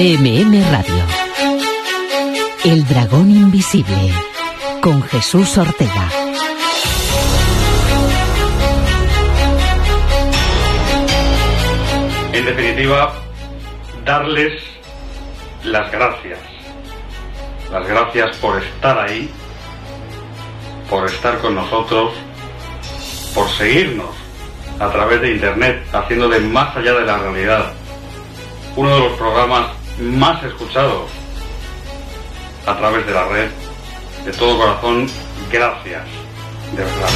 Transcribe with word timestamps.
CMM 0.00 0.62
Radio. 0.72 1.04
El 2.64 2.86
dragón 2.86 3.30
invisible. 3.30 4.14
Con 4.80 5.02
Jesús 5.02 5.58
Ortega. 5.58 6.08
En 12.32 12.46
definitiva, 12.46 13.12
darles 14.06 14.62
las 15.64 15.92
gracias. 15.92 16.38
Las 17.70 17.86
gracias 17.86 18.38
por 18.38 18.62
estar 18.62 18.98
ahí, 19.00 19.30
por 20.88 21.04
estar 21.04 21.38
con 21.40 21.56
nosotros, 21.56 22.14
por 23.34 23.50
seguirnos 23.50 24.16
a 24.78 24.90
través 24.90 25.20
de 25.20 25.32
Internet, 25.32 25.86
haciendo 25.92 26.26
de 26.30 26.40
más 26.40 26.74
allá 26.74 26.94
de 26.94 27.04
la 27.04 27.18
realidad 27.18 27.74
uno 28.76 28.94
de 28.94 29.00
los 29.00 29.18
programas 29.18 29.79
más 30.00 30.42
escuchados 30.42 31.10
a 32.66 32.76
través 32.76 33.06
de 33.06 33.12
la 33.12 33.28
red. 33.28 33.48
De 34.24 34.32
todo 34.32 34.58
corazón, 34.58 35.06
gracias. 35.52 36.02
De 36.76 36.82
verdad. 36.82 37.08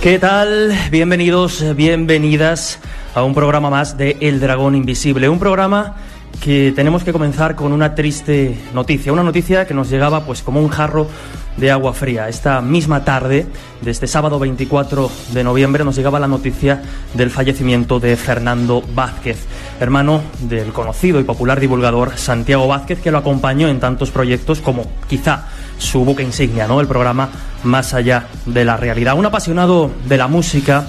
¿Qué 0.00 0.18
tal? 0.18 0.72
Bienvenidos, 0.90 1.64
bienvenidas 1.74 2.78
a 3.14 3.22
un 3.22 3.34
programa 3.34 3.70
más 3.70 3.98
de 3.98 4.16
El 4.20 4.40
Dragón 4.40 4.74
Invisible. 4.74 5.28
Un 5.28 5.38
programa 5.38 5.96
que 6.42 6.72
tenemos 6.74 7.02
que 7.02 7.12
comenzar 7.12 7.56
con 7.56 7.72
una 7.72 7.94
triste 7.94 8.58
noticia. 8.72 9.12
Una 9.12 9.22
noticia 9.22 9.66
que 9.66 9.74
nos 9.74 9.90
llegaba 9.90 10.24
pues 10.24 10.42
como 10.42 10.60
un 10.60 10.68
jarro 10.68 11.08
de 11.56 11.70
agua 11.70 11.92
fría. 11.92 12.28
Esta 12.28 12.60
misma 12.60 13.04
tarde, 13.04 13.46
de 13.80 13.90
este 13.90 14.06
sábado 14.06 14.38
24 14.38 15.10
de 15.32 15.44
noviembre, 15.44 15.84
nos 15.84 15.96
llegaba 15.96 16.20
la 16.20 16.28
noticia 16.28 16.82
del 17.14 17.30
fallecimiento 17.30 18.00
de 18.00 18.16
Fernando 18.16 18.82
Vázquez, 18.94 19.38
hermano 19.80 20.22
del 20.40 20.72
conocido 20.72 21.20
y 21.20 21.24
popular 21.24 21.60
divulgador 21.60 22.16
Santiago 22.16 22.68
Vázquez, 22.68 23.00
que 23.00 23.10
lo 23.10 23.18
acompañó 23.18 23.68
en 23.68 23.80
tantos 23.80 24.10
proyectos 24.10 24.60
como 24.60 24.86
quizá 25.08 25.46
su 25.78 26.04
buque 26.04 26.22
insignia, 26.22 26.66
¿no? 26.66 26.80
El 26.80 26.86
programa 26.86 27.28
Más 27.64 27.94
allá 27.94 28.28
de 28.46 28.64
la 28.64 28.76
realidad. 28.76 29.18
Un 29.18 29.26
apasionado 29.26 29.90
de 30.06 30.16
la 30.16 30.28
música, 30.28 30.86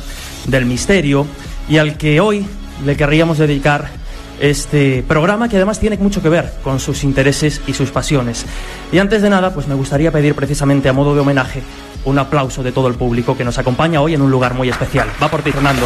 del 0.47 0.65
misterio 0.65 1.25
y 1.69 1.77
al 1.77 1.97
que 1.97 2.19
hoy 2.19 2.45
le 2.85 2.95
querríamos 2.95 3.37
dedicar 3.37 3.89
este 4.39 5.03
programa 5.07 5.49
que 5.49 5.55
además 5.55 5.79
tiene 5.79 5.97
mucho 5.97 6.21
que 6.21 6.29
ver 6.29 6.53
con 6.63 6.79
sus 6.79 7.03
intereses 7.03 7.61
y 7.67 7.73
sus 7.73 7.91
pasiones. 7.91 8.45
Y 8.91 8.99
antes 8.99 9.21
de 9.21 9.29
nada, 9.29 9.53
pues 9.53 9.67
me 9.67 9.75
gustaría 9.75 10.11
pedir 10.11 10.35
precisamente 10.35 10.89
a 10.89 10.93
modo 10.93 11.13
de 11.13 11.21
homenaje 11.21 11.61
un 12.05 12.19
aplauso 12.19 12.63
de 12.63 12.71
todo 12.71 12.87
el 12.87 12.95
público 12.95 13.35
que 13.35 13.43
nos 13.43 13.57
acompaña 13.57 14.01
hoy 14.01 14.13
en 14.13 14.21
un 14.21 14.31
lugar 14.31 14.53
muy 14.53 14.69
especial. 14.69 15.07
Va 15.21 15.29
por 15.29 15.41
ti, 15.41 15.51
Fernando. 15.51 15.85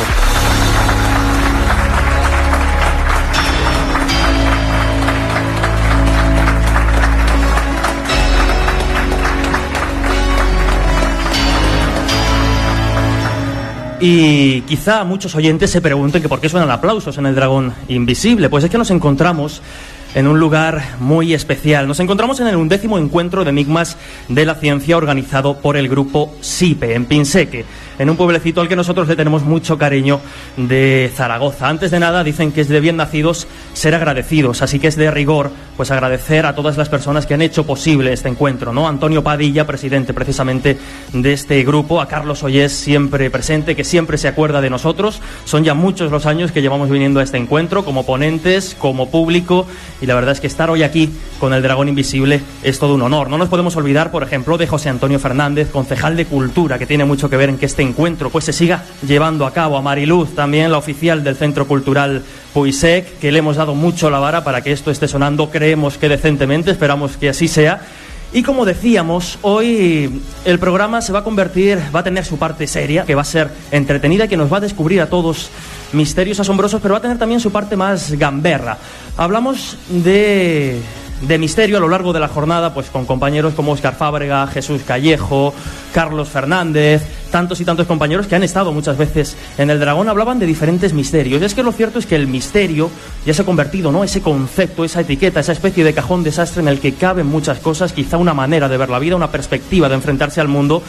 Y 14.01 14.61
quizá 14.61 15.03
muchos 15.03 15.35
oyentes 15.35 15.69
se 15.69 15.79
pregunten 15.79 16.23
que 16.23 16.27
por 16.27 16.41
qué 16.41 16.49
suenan 16.49 16.71
aplausos 16.71 17.19
en 17.19 17.27
el 17.27 17.35
dragón 17.35 17.71
invisible. 17.87 18.49
Pues 18.49 18.63
es 18.63 18.71
que 18.71 18.79
nos 18.79 18.89
encontramos 18.89 19.61
en 20.15 20.27
un 20.27 20.39
lugar 20.39 20.95
muy 20.99 21.33
especial. 21.33 21.87
Nos 21.87 21.99
encontramos 21.99 22.39
en 22.39 22.47
el 22.47 22.55
undécimo 22.55 22.97
encuentro 22.97 23.43
de 23.43 23.49
enigmas 23.49 23.97
de 24.27 24.45
la 24.45 24.55
ciencia 24.55 24.97
organizado 24.97 25.57
por 25.57 25.77
el 25.77 25.87
grupo 25.89 26.33
SIPE 26.41 26.95
en 26.95 27.05
Pinseque 27.05 27.65
en 28.01 28.09
un 28.09 28.17
pueblecito 28.17 28.61
al 28.61 28.67
que 28.67 28.75
nosotros 28.75 29.07
le 29.07 29.15
tenemos 29.15 29.43
mucho 29.43 29.77
cariño 29.77 30.21
de 30.57 31.11
Zaragoza. 31.13 31.69
Antes 31.69 31.91
de 31.91 31.99
nada, 31.99 32.23
dicen 32.23 32.51
que 32.51 32.61
es 32.61 32.67
de 32.67 32.79
bien 32.79 32.97
nacidos 32.97 33.47
ser 33.73 33.93
agradecidos, 33.93 34.63
así 34.63 34.79
que 34.79 34.87
es 34.87 34.95
de 34.95 35.11
rigor 35.11 35.51
pues 35.77 35.91
agradecer 35.91 36.47
a 36.47 36.55
todas 36.55 36.77
las 36.77 36.89
personas 36.89 37.27
que 37.27 37.35
han 37.35 37.43
hecho 37.43 37.65
posible 37.65 38.11
este 38.11 38.27
encuentro, 38.27 38.73
¿no? 38.73 38.87
Antonio 38.87 39.23
Padilla, 39.23 39.67
presidente 39.67 40.15
precisamente 40.15 40.79
de 41.13 41.33
este 41.33 41.63
grupo, 41.63 42.01
a 42.01 42.07
Carlos 42.07 42.41
Ollés, 42.41 42.71
siempre 42.71 43.29
presente, 43.29 43.75
que 43.75 43.83
siempre 43.83 44.17
se 44.17 44.27
acuerda 44.27 44.61
de 44.61 44.71
nosotros. 44.71 45.21
Son 45.45 45.63
ya 45.63 45.75
muchos 45.75 46.11
los 46.11 46.25
años 46.25 46.51
que 46.51 46.63
llevamos 46.63 46.89
viniendo 46.89 47.19
a 47.19 47.23
este 47.23 47.37
encuentro 47.37 47.85
como 47.85 48.03
ponentes, 48.03 48.75
como 48.79 49.11
público, 49.11 49.67
y 50.01 50.07
la 50.07 50.15
verdad 50.15 50.33
es 50.33 50.41
que 50.41 50.47
estar 50.47 50.69
hoy 50.69 50.83
aquí 50.83 51.09
con 51.39 51.53
el 51.53 51.61
Dragón 51.61 51.87
Invisible 51.87 52.41
es 52.63 52.79
todo 52.79 52.95
un 52.95 53.01
honor. 53.03 53.29
No 53.29 53.37
nos 53.37 53.49
podemos 53.49 53.75
olvidar, 53.75 54.11
por 54.11 54.23
ejemplo, 54.23 54.57
de 54.57 54.67
José 54.67 54.89
Antonio 54.89 55.19
Fernández, 55.19 55.69
concejal 55.69 56.17
de 56.17 56.25
Cultura, 56.25 56.79
que 56.79 56.87
tiene 56.87 57.05
mucho 57.05 57.29
que 57.29 57.37
ver 57.37 57.49
en 57.49 57.57
que 57.57 57.67
este 57.67 57.83
encuentro 57.83 58.29
pues 58.29 58.45
se 58.45 58.53
siga 58.53 58.83
llevando 59.07 59.45
a 59.45 59.53
cabo. 59.53 59.77
A 59.77 59.81
Mariluz, 59.81 60.35
también 60.35 60.71
la 60.71 60.79
oficial 60.79 61.23
del 61.23 61.35
Centro 61.35 61.67
Cultural 61.67 62.23
Puisec, 62.53 63.19
que 63.19 63.31
le 63.31 63.39
hemos 63.39 63.55
dado 63.55 63.75
mucho 63.75 64.09
la 64.09 64.19
vara 64.19 64.43
para 64.43 64.61
que 64.61 64.71
esto 64.71 64.91
esté 64.91 65.07
sonando, 65.07 65.49
creemos 65.49 65.97
que 65.97 66.09
decentemente, 66.09 66.71
esperamos 66.71 67.17
que 67.17 67.29
así 67.29 67.47
sea. 67.47 67.81
Y 68.33 68.43
como 68.43 68.65
decíamos, 68.65 69.39
hoy 69.41 70.21
el 70.45 70.57
programa 70.57 71.01
se 71.01 71.11
va 71.11 71.19
a 71.19 71.23
convertir, 71.23 71.79
va 71.93 71.99
a 71.99 72.03
tener 72.03 72.23
su 72.23 72.39
parte 72.39 72.65
seria, 72.65 73.03
que 73.03 73.13
va 73.13 73.23
a 73.23 73.25
ser 73.25 73.49
entretenida, 73.71 74.27
que 74.27 74.37
nos 74.37 74.51
va 74.51 74.57
a 74.57 74.61
descubrir 74.61 75.01
a 75.01 75.07
todos 75.07 75.49
misterios 75.93 76.39
asombrosos, 76.39 76.81
pero 76.81 76.93
va 76.93 76.99
a 76.99 77.01
tener 77.01 77.17
también 77.17 77.39
su 77.39 77.51
parte 77.51 77.75
más 77.75 78.11
gamberra. 78.13 78.77
Hablamos 79.17 79.77
de 79.89 80.81
de 81.21 81.37
misterio 81.37 81.77
a 81.77 81.79
lo 81.79 81.87
largo 81.87 82.13
de 82.13 82.19
la 82.19 82.27
jornada, 82.27 82.73
pues 82.73 82.89
con 82.89 83.05
compañeros 83.05 83.53
como 83.53 83.71
Oscar 83.71 83.95
Fábrega, 83.95 84.47
Jesús 84.47 84.81
Callejo, 84.85 85.53
Carlos 85.93 86.29
Fernández, 86.29 87.03
tantos 87.29 87.61
y 87.61 87.65
tantos 87.65 87.87
compañeros 87.87 88.27
que 88.27 88.35
han 88.35 88.43
estado 88.43 88.71
muchas 88.71 88.97
veces 88.97 89.37
en 89.57 89.69
el 89.69 89.79
Dragón, 89.79 90.09
hablaban 90.09 90.39
de 90.39 90.45
diferentes 90.45 90.93
misterios. 90.93 91.41
Y 91.41 91.45
es 91.45 91.53
que 91.53 91.63
lo 91.63 91.71
cierto 91.71 91.99
es 91.99 92.05
que 92.05 92.15
el 92.15 92.27
misterio 92.27 92.89
ya 93.25 93.33
se 93.33 93.43
ha 93.43 93.45
convertido, 93.45 93.91
¿no? 93.91 94.03
Ese 94.03 94.21
concepto, 94.21 94.83
esa 94.83 95.01
etiqueta, 95.01 95.39
esa 95.39 95.51
especie 95.51 95.83
de 95.83 95.93
cajón 95.93 96.23
desastre 96.23 96.61
en 96.61 96.67
el 96.67 96.79
que 96.79 96.95
caben 96.95 97.27
muchas 97.27 97.59
cosas, 97.59 97.93
quizá 97.93 98.17
una 98.17 98.33
manera 98.33 98.67
de 98.67 98.77
ver 98.77 98.89
la 98.89 98.99
vida, 98.99 99.15
una 99.15 99.31
perspectiva 99.31 99.89
de 99.89 99.95
enfrentarse 99.95 100.41
al 100.41 100.47
mundo 100.47 100.81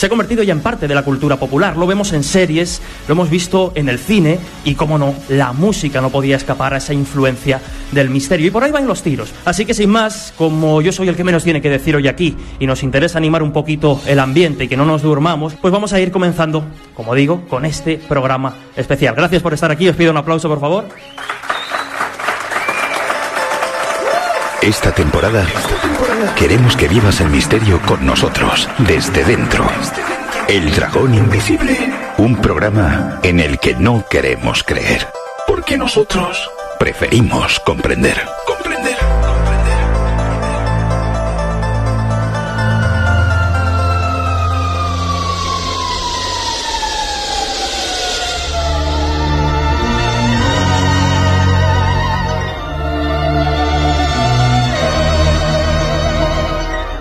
se 0.00 0.06
ha 0.06 0.08
convertido 0.08 0.42
ya 0.42 0.54
en 0.54 0.60
parte 0.60 0.88
de 0.88 0.94
la 0.94 1.02
cultura 1.02 1.36
popular. 1.36 1.76
Lo 1.76 1.86
vemos 1.86 2.14
en 2.14 2.24
series, 2.24 2.80
lo 3.06 3.12
hemos 3.12 3.28
visto 3.28 3.72
en 3.74 3.90
el 3.90 3.98
cine 3.98 4.38
y, 4.64 4.74
como 4.74 4.96
no, 4.96 5.14
la 5.28 5.52
música 5.52 6.00
no 6.00 6.08
podía 6.08 6.36
escapar 6.36 6.72
a 6.72 6.78
esa 6.78 6.94
influencia 6.94 7.60
del 7.92 8.08
misterio. 8.08 8.46
Y 8.46 8.50
por 8.50 8.64
ahí 8.64 8.70
van 8.70 8.86
los 8.86 9.02
tiros. 9.02 9.30
Así 9.44 9.66
que 9.66 9.74
sin 9.74 9.90
más, 9.90 10.32
como 10.38 10.80
yo 10.80 10.90
soy 10.90 11.10
el 11.10 11.16
que 11.16 11.22
menos 11.22 11.44
tiene 11.44 11.60
que 11.60 11.68
decir 11.68 11.96
hoy 11.96 12.08
aquí 12.08 12.34
y 12.58 12.66
nos 12.66 12.82
interesa 12.82 13.18
animar 13.18 13.42
un 13.42 13.52
poquito 13.52 14.00
el 14.06 14.20
ambiente 14.20 14.64
y 14.64 14.68
que 14.68 14.76
no 14.78 14.86
nos 14.86 15.02
durmamos, 15.02 15.52
pues 15.60 15.70
vamos 15.70 15.92
a 15.92 16.00
ir 16.00 16.10
comenzando, 16.10 16.64
como 16.94 17.14
digo, 17.14 17.42
con 17.46 17.66
este 17.66 17.98
programa 17.98 18.54
especial. 18.76 19.14
Gracias 19.14 19.42
por 19.42 19.52
estar 19.52 19.70
aquí. 19.70 19.86
Os 19.86 19.96
pido 19.96 20.12
un 20.12 20.16
aplauso, 20.16 20.48
por 20.48 20.60
favor. 20.60 20.88
Esta 24.62 24.92
temporada 24.92 25.46
queremos 26.36 26.76
que 26.76 26.86
vivas 26.86 27.20
el 27.22 27.30
misterio 27.30 27.80
con 27.80 28.04
nosotros, 28.04 28.68
desde 28.78 29.24
dentro. 29.24 29.66
El 30.48 30.70
dragón 30.74 31.14
invisible. 31.14 31.76
Un 32.18 32.36
programa 32.36 33.20
en 33.22 33.40
el 33.40 33.58
que 33.58 33.74
no 33.74 34.04
queremos 34.10 34.62
creer. 34.62 35.08
Porque 35.46 35.78
nosotros 35.78 36.50
preferimos 36.78 37.58
comprender. 37.60 38.20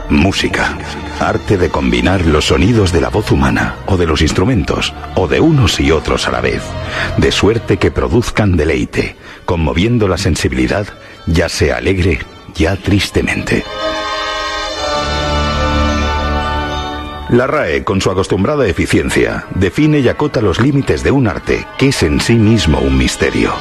Música. 0.09 0.75
Arte 1.20 1.58
de 1.58 1.70
combinar 1.70 2.25
los 2.25 2.45
sonidos 2.45 2.92
de 2.92 3.00
la 3.00 3.10
voz 3.10 3.31
humana 3.31 3.75
o 3.86 3.95
de 3.95 4.07
los 4.07 4.22
instrumentos 4.22 4.94
o 5.16 5.28
de 5.28 5.39
unos 5.39 5.80
y 5.80 5.92
otros 5.92 6.28
a 6.28 6.31
la 6.31 6.42
vez, 6.42 6.63
de 7.18 7.31
suerte 7.31 7.78
que 7.78 7.92
produzcan 7.92 8.57
deleite, 8.57 9.16
conmoviendo 9.45 10.07
la 10.07 10.18
sensibilidad, 10.18 10.88
ya 11.28 11.48
sea 11.48 11.78
alegre, 11.78 12.19
ya 12.56 12.75
tristemente. 12.75 13.63
La 17.30 17.45
RAE, 17.45 17.84
con 17.84 18.01
su 18.01 18.10
acostumbrada 18.10 18.66
eficiencia, 18.66 19.45
define 19.54 20.00
y 20.00 20.07
acota 20.07 20.42
los 20.42 20.60
límites 20.60 21.04
de 21.04 21.12
un 21.12 21.28
arte 21.28 21.68
que 21.78 21.89
es 21.89 22.01
en 22.01 22.19
sí 22.19 22.34
mismo 22.34 22.80
un 22.80 22.98
misterio. 22.98 23.54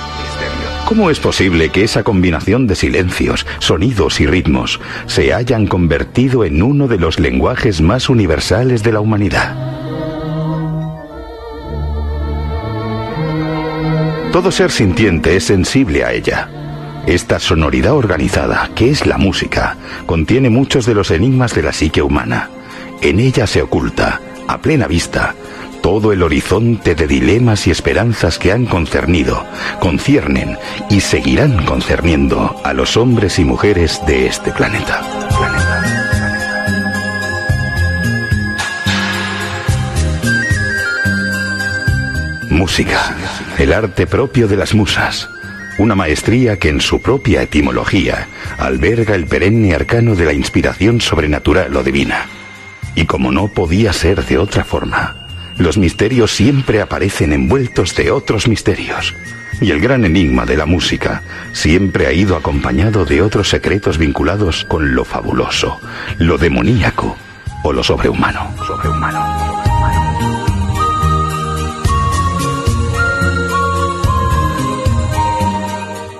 ¿Cómo 0.88 1.10
es 1.10 1.20
posible 1.20 1.68
que 1.68 1.84
esa 1.84 2.02
combinación 2.02 2.66
de 2.66 2.74
silencios, 2.74 3.46
sonidos 3.58 4.22
y 4.22 4.26
ritmos 4.26 4.80
se 5.06 5.34
hayan 5.34 5.66
convertido 5.66 6.46
en 6.46 6.62
uno 6.62 6.88
de 6.88 6.96
los 6.96 7.20
lenguajes 7.20 7.82
más 7.82 8.08
universales 8.08 8.82
de 8.82 8.92
la 8.92 9.00
humanidad? 9.00 9.54
Todo 14.32 14.50
ser 14.50 14.70
sintiente 14.70 15.36
es 15.36 15.44
sensible 15.44 16.04
a 16.04 16.14
ella. 16.14 16.48
Esta 17.06 17.38
sonoridad 17.38 17.92
organizada, 17.92 18.70
que 18.74 18.88
es 18.88 19.04
la 19.04 19.18
música, 19.18 19.76
contiene 20.06 20.48
muchos 20.48 20.86
de 20.86 20.94
los 20.94 21.10
enigmas 21.10 21.54
de 21.54 21.64
la 21.64 21.74
psique 21.74 22.00
humana. 22.00 22.48
En 23.02 23.20
ella 23.20 23.46
se 23.46 23.60
oculta, 23.60 24.22
a 24.46 24.56
plena 24.56 24.86
vista, 24.86 25.34
todo 25.90 26.12
el 26.12 26.22
horizonte 26.22 26.94
de 26.94 27.06
dilemas 27.06 27.66
y 27.66 27.70
esperanzas 27.70 28.38
que 28.38 28.52
han 28.52 28.66
concernido, 28.66 29.46
conciernen 29.80 30.58
y 30.90 31.00
seguirán 31.00 31.64
concerniendo 31.64 32.60
a 32.62 32.74
los 32.74 32.98
hombres 32.98 33.38
y 33.38 33.44
mujeres 33.46 33.98
de 34.06 34.26
este 34.26 34.52
planeta. 34.52 35.00
Música, 42.50 43.16
el 43.56 43.72
arte 43.72 44.06
propio 44.06 44.46
de 44.46 44.56
las 44.58 44.74
musas, 44.74 45.26
una 45.78 45.94
maestría 45.94 46.58
que 46.58 46.68
en 46.68 46.82
su 46.82 47.00
propia 47.00 47.40
etimología 47.40 48.28
alberga 48.58 49.14
el 49.14 49.26
perenne 49.26 49.74
arcano 49.74 50.14
de 50.14 50.26
la 50.26 50.34
inspiración 50.34 51.00
sobrenatural 51.00 51.74
o 51.74 51.82
divina. 51.82 52.26
Y 52.94 53.06
como 53.06 53.32
no 53.32 53.48
podía 53.48 53.94
ser 53.94 54.26
de 54.26 54.36
otra 54.36 54.64
forma, 54.64 55.27
los 55.58 55.76
misterios 55.76 56.30
siempre 56.30 56.80
aparecen 56.80 57.32
envueltos 57.32 57.94
de 57.94 58.10
otros 58.10 58.48
misterios. 58.48 59.14
Y 59.60 59.72
el 59.72 59.80
gran 59.80 60.04
enigma 60.04 60.46
de 60.46 60.56
la 60.56 60.66
música 60.66 61.22
siempre 61.52 62.06
ha 62.06 62.12
ido 62.12 62.36
acompañado 62.36 63.04
de 63.04 63.22
otros 63.22 63.48
secretos 63.48 63.98
vinculados 63.98 64.64
con 64.64 64.94
lo 64.94 65.04
fabuloso, 65.04 65.80
lo 66.18 66.38
demoníaco 66.38 67.16
o 67.64 67.72
lo 67.72 67.82
sobrehumano. 67.82 68.54
sobrehumano. 68.64 69.48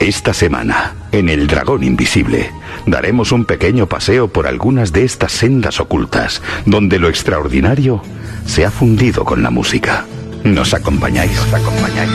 Esta 0.01 0.33
semana, 0.33 0.95
en 1.13 1.29
El 1.29 1.47
Dragón 1.47 1.85
Invisible, 1.85 2.51
daremos 2.87 3.33
un 3.33 3.45
pequeño 3.45 3.87
paseo 3.87 4.29
por 4.29 4.47
algunas 4.47 4.93
de 4.93 5.05
estas 5.05 5.33
sendas 5.33 5.81
ocultas, 5.81 6.43
donde 6.67 6.99
lo 6.99 7.09
extraordinario 7.09 8.03
se 8.47 8.65
ha 8.65 8.71
fundido 8.71 9.25
con 9.25 9.43
la 9.43 9.51
música. 9.51 10.07
¿Nos 10.45 10.75
acompañáis? 10.75 11.37
¿Nos 11.37 11.55
acompañáis? 11.55 12.11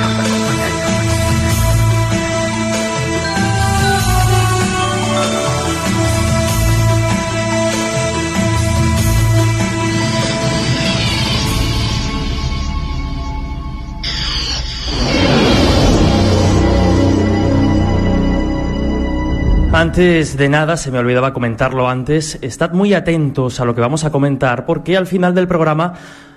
Antes 19.75 20.37
de 20.37 20.49
nada, 20.49 20.77
se 20.77 20.91
me 20.91 20.99
olvidaba 20.99 21.33
comentarlo 21.33 21.89
antes, 21.89 22.37
estad 22.43 22.73
muy 22.73 22.93
atentos 22.93 23.59
a 23.59 23.65
lo 23.65 23.73
que 23.73 23.81
vamos 23.81 24.05
a 24.05 24.11
comentar 24.11 24.67
porque 24.67 24.95
al 24.95 25.07
final 25.07 25.33
del 25.33 25.47
programa 25.47 25.95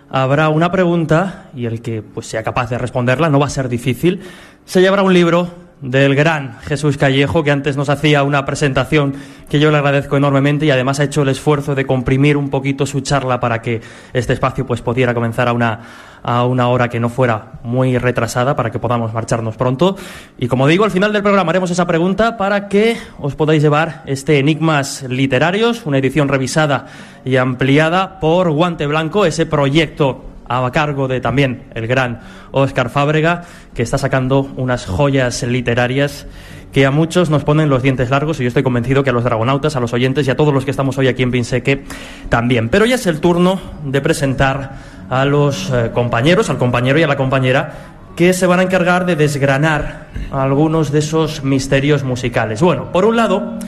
habrá 0.09 0.49
una 0.49 0.73
pregunta 0.73 1.51
y 1.55 1.67
el 1.67 1.83
que 1.83 2.01
pues, 2.01 2.27
sea 2.29 2.43
capaz 2.43 2.71
de 2.71 2.79
responderla, 2.79 3.29
no 3.29 3.39
va 3.39 3.45
a 3.45 3.51
ser 3.51 3.69
difícil, 3.69 4.23
se 4.65 4.81
llevará 4.81 5.03
un 5.03 5.13
libro 5.13 5.51
del 5.81 6.15
gran 6.15 6.59
Jesús 6.63 6.97
Callejo, 6.97 7.45
que 7.45 7.51
antes 7.51 7.77
nos 7.77 7.91
hacía 7.91 8.23
una 8.23 8.47
presentación 8.47 9.15
que 9.49 9.61
yo 9.61 9.71
le 9.71 9.77
agradezco 9.77 10.17
enormemente 10.17 10.65
y 10.65 10.71
además 10.71 11.01
ha 11.01 11.05
hecho 11.05 11.23
el 11.23 11.29
esfuerzo 11.29 11.75
de 11.75 11.85
comprimir 11.85 12.37
un 12.37 12.49
poquito 12.49 12.87
su 12.87 13.01
charla 13.01 13.41
para 13.41 13.61
que 13.61 13.83
este 14.15 14.33
espacio 14.33 14.67
pues 14.67 14.81
pudiera 14.81 15.13
comenzar 15.13 15.49
a 15.49 15.53
una, 15.53 15.81
a 16.23 16.47
una 16.47 16.69
hora 16.69 16.89
que 16.89 16.99
no 16.99 17.11
fuera 17.11 17.61
muy 17.63 17.99
retrasada 17.99 18.57
para 18.57 18.71
que 18.71 18.79
podamos 18.79 19.13
marcharnos 19.13 19.57
pronto. 19.57 19.97
Y 20.39 20.49
como 20.49 20.67
digo, 20.67 20.85
al 20.85 20.91
final 20.91 21.13
del 21.13 21.23
programa 21.23 21.51
haremos 21.51 21.71
esa 21.71 21.87
pregunta 21.87 22.39
para 22.39 22.69
que 22.69 22.97
os 23.19 23.35
podáis 23.35 23.63
llevar 23.63 24.03
este 24.07 24.39
Enigmas 24.39 25.05
Literarios, 25.09 25.85
una 25.85 25.99
edición 25.99 26.29
revisada 26.29 26.87
y 27.25 27.37
ampliada 27.37 28.19
por 28.19 28.51
Guante 28.51 28.87
Blanco, 28.87 29.27
ese 29.27 29.45
proyecto 29.45 30.36
a 30.49 30.71
cargo 30.73 31.09
de 31.09 31.21
también 31.21 31.65
el 31.75 31.87
gran 31.87 32.21
Óscar 32.51 32.91
Fábrega, 32.91 33.43
que 33.75 33.83
está 33.83 33.99
sacando 33.99 34.49
unas 34.57 34.87
joyas 34.87 35.43
literarias 35.43 36.27
que 36.73 36.85
a 36.85 36.91
muchos 36.91 37.31
nos 37.31 37.43
ponen 37.43 37.71
los 37.71 37.83
dientes 37.83 38.11
largos 38.11 38.39
y 38.39 38.43
yo 38.43 38.49
estoy 38.49 38.63
convencido 38.63 39.03
que 39.03 39.11
a 39.11 39.13
los 39.13 39.25
dragonautas, 39.25 39.77
a 39.77 39.81
los 39.81 39.93
oyentes 39.95 40.27
y 40.27 40.31
a 40.31 40.37
todos 40.37 40.53
los 40.53 40.65
que 40.65 40.71
estamos 40.71 40.99
hoy 40.99 41.09
aquí 41.09 41.23
en 41.23 41.31
Pinseque 41.31 41.85
también. 42.29 42.69
Pero 42.69 42.85
ya 42.85 42.97
es 42.97 43.07
el 43.07 43.21
turno 43.21 43.59
de 43.83 44.01
presentar 44.01 44.73
a 45.09 45.25
los 45.25 45.71
eh, 45.71 45.91
compañeros, 45.95 46.51
al 46.51 46.59
compañero 46.59 46.99
y 46.99 47.03
a 47.03 47.07
la 47.07 47.17
compañera 47.17 47.73
que 48.15 48.33
se 48.33 48.47
van 48.47 48.61
a 48.61 48.63
encargar 48.65 49.07
de 49.07 49.17
desgranar 49.17 50.09
algunos 50.31 50.91
de 50.91 50.99
esos 50.99 51.45
misterios 51.45 52.03
musicales. 52.03 52.61
Bueno, 52.61 52.91
por 52.93 53.05
un 53.05 53.17
lado, 53.17 53.59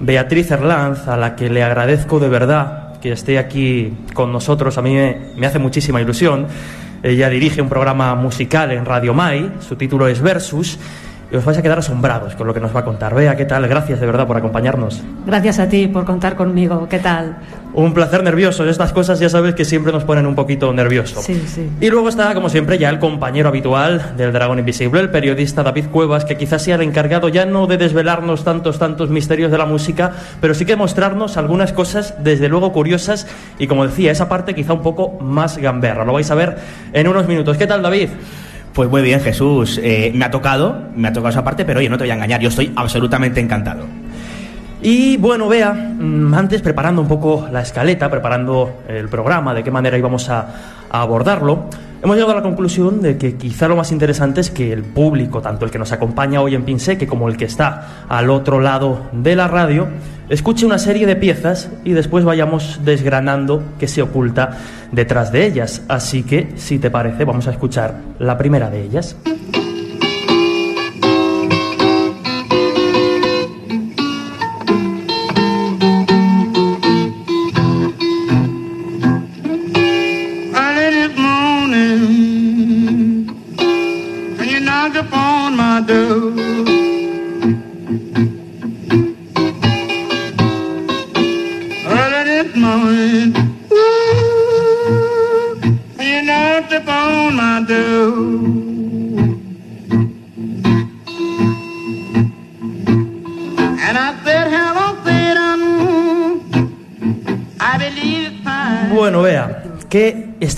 Beatriz 0.00 0.50
Erlanz, 0.50 1.08
a 1.08 1.16
la 1.16 1.36
que 1.36 1.50
le 1.50 1.62
agradezco 1.62 2.20
de 2.20 2.28
verdad 2.28 2.87
que 3.00 3.12
esté 3.12 3.38
aquí 3.38 3.92
con 4.14 4.32
nosotros. 4.32 4.78
A 4.78 4.82
mí 4.82 4.94
me, 5.36 5.46
hace 5.46 5.58
muchísima 5.58 6.00
ilusión. 6.00 6.46
Ella 7.02 7.28
dirige 7.28 7.62
un 7.62 7.68
programa 7.68 8.14
musical 8.14 8.72
en 8.72 8.84
Radio 8.84 9.14
Mai, 9.14 9.52
su 9.60 9.76
título 9.76 10.08
es 10.08 10.20
Versus, 10.20 10.78
y 11.30 11.36
os 11.36 11.44
vais 11.44 11.58
a 11.58 11.62
quedar 11.62 11.78
asombrados 11.78 12.34
con 12.34 12.46
lo 12.46 12.54
que 12.54 12.60
nos 12.60 12.74
va 12.74 12.80
a 12.80 12.84
contar. 12.84 13.14
Vea, 13.14 13.36
¿qué 13.36 13.44
tal? 13.44 13.66
Gracias 13.68 14.00
de 14.00 14.06
verdad 14.06 14.26
por 14.26 14.36
acompañarnos. 14.36 15.02
Gracias 15.26 15.58
a 15.58 15.68
ti 15.68 15.86
por 15.86 16.04
contar 16.04 16.36
conmigo. 16.36 16.88
¿Qué 16.88 16.98
tal? 16.98 17.36
Un 17.74 17.92
placer 17.92 18.22
nervioso. 18.22 18.66
Estas 18.66 18.92
cosas 18.92 19.20
ya 19.20 19.28
sabes 19.28 19.54
que 19.54 19.66
siempre 19.66 19.92
nos 19.92 20.04
ponen 20.04 20.26
un 20.26 20.34
poquito 20.34 20.72
nervioso. 20.72 21.20
Sí, 21.20 21.42
sí. 21.46 21.68
Y 21.80 21.90
luego 21.90 22.08
está, 22.08 22.32
como 22.32 22.48
siempre, 22.48 22.78
ya 22.78 22.88
el 22.88 22.98
compañero 22.98 23.50
habitual 23.50 24.16
del 24.16 24.32
Dragón 24.32 24.58
Invisible, 24.58 25.00
el 25.00 25.10
periodista 25.10 25.62
David 25.62 25.86
Cuevas, 25.92 26.24
que 26.24 26.38
quizás 26.38 26.62
sea 26.62 26.76
el 26.76 26.82
encargado 26.82 27.28
ya 27.28 27.44
no 27.44 27.66
de 27.66 27.76
desvelarnos 27.76 28.42
tantos, 28.42 28.78
tantos 28.78 29.10
misterios 29.10 29.50
de 29.50 29.58
la 29.58 29.66
música, 29.66 30.12
pero 30.40 30.54
sí 30.54 30.64
que 30.64 30.76
mostrarnos 30.76 31.36
algunas 31.36 31.74
cosas, 31.74 32.14
desde 32.24 32.48
luego, 32.48 32.72
curiosas 32.72 33.26
y, 33.58 33.66
como 33.66 33.86
decía, 33.86 34.10
esa 34.10 34.30
parte 34.30 34.54
quizá 34.54 34.72
un 34.72 34.82
poco 34.82 35.18
más 35.20 35.58
gamberra. 35.58 36.06
Lo 36.06 36.14
vais 36.14 36.30
a 36.30 36.34
ver 36.34 36.56
en 36.94 37.06
unos 37.06 37.28
minutos. 37.28 37.58
¿Qué 37.58 37.66
tal, 37.66 37.82
David? 37.82 38.08
Pues 38.72 38.88
muy 38.88 39.02
bien, 39.02 39.20
Jesús. 39.20 39.80
Eh, 39.82 40.12
me 40.14 40.24
ha 40.24 40.30
tocado, 40.30 40.76
me 40.94 41.08
ha 41.08 41.12
tocado 41.12 41.30
esa 41.30 41.44
parte, 41.44 41.64
pero 41.64 41.80
oye, 41.80 41.88
no 41.88 41.98
te 41.98 42.04
voy 42.04 42.10
a 42.10 42.14
engañar, 42.14 42.40
yo 42.40 42.48
estoy 42.48 42.72
absolutamente 42.76 43.40
encantado. 43.40 43.86
Y 44.80 45.16
bueno, 45.16 45.48
vea, 45.48 45.72
mm, 45.72 46.32
antes 46.34 46.62
preparando 46.62 47.02
un 47.02 47.08
poco 47.08 47.48
la 47.50 47.62
escaleta, 47.62 48.08
preparando 48.08 48.82
el 48.88 49.08
programa, 49.08 49.52
de 49.52 49.64
qué 49.64 49.70
manera 49.70 49.98
íbamos 49.98 50.28
a, 50.28 50.46
a 50.90 51.02
abordarlo, 51.02 51.64
hemos 52.02 52.16
llegado 52.16 52.32
a 52.32 52.36
la 52.36 52.42
conclusión 52.42 53.00
de 53.00 53.18
que 53.18 53.36
quizá 53.36 53.68
lo 53.68 53.76
más 53.76 53.92
interesante 53.92 54.40
es 54.40 54.50
que 54.50 54.72
el 54.72 54.82
público, 54.82 55.40
tanto 55.40 55.64
el 55.64 55.70
que 55.70 55.78
nos 55.78 55.92
acompaña 55.92 56.40
hoy 56.40 56.54
en 56.54 56.64
Pinseque 56.64 57.06
como 57.06 57.28
el 57.28 57.36
que 57.36 57.44
está 57.44 58.04
al 58.08 58.30
otro 58.30 58.60
lado 58.60 59.06
de 59.12 59.36
la 59.36 59.48
radio, 59.48 59.88
escuche 60.28 60.66
una 60.66 60.78
serie 60.78 61.06
de 61.06 61.16
piezas 61.16 61.70
y 61.84 61.92
después 61.92 62.24
vayamos 62.24 62.80
desgranando 62.84 63.62
qué 63.78 63.88
se 63.88 64.02
oculta 64.02 64.58
detrás 64.92 65.32
de 65.32 65.46
ellas. 65.46 65.82
Así 65.88 66.22
que, 66.22 66.52
si 66.56 66.78
te 66.78 66.90
parece, 66.90 67.24
vamos 67.24 67.46
a 67.48 67.50
escuchar 67.50 67.94
la 68.18 68.36
primera 68.38 68.70
de 68.70 68.82
ellas. 68.82 69.16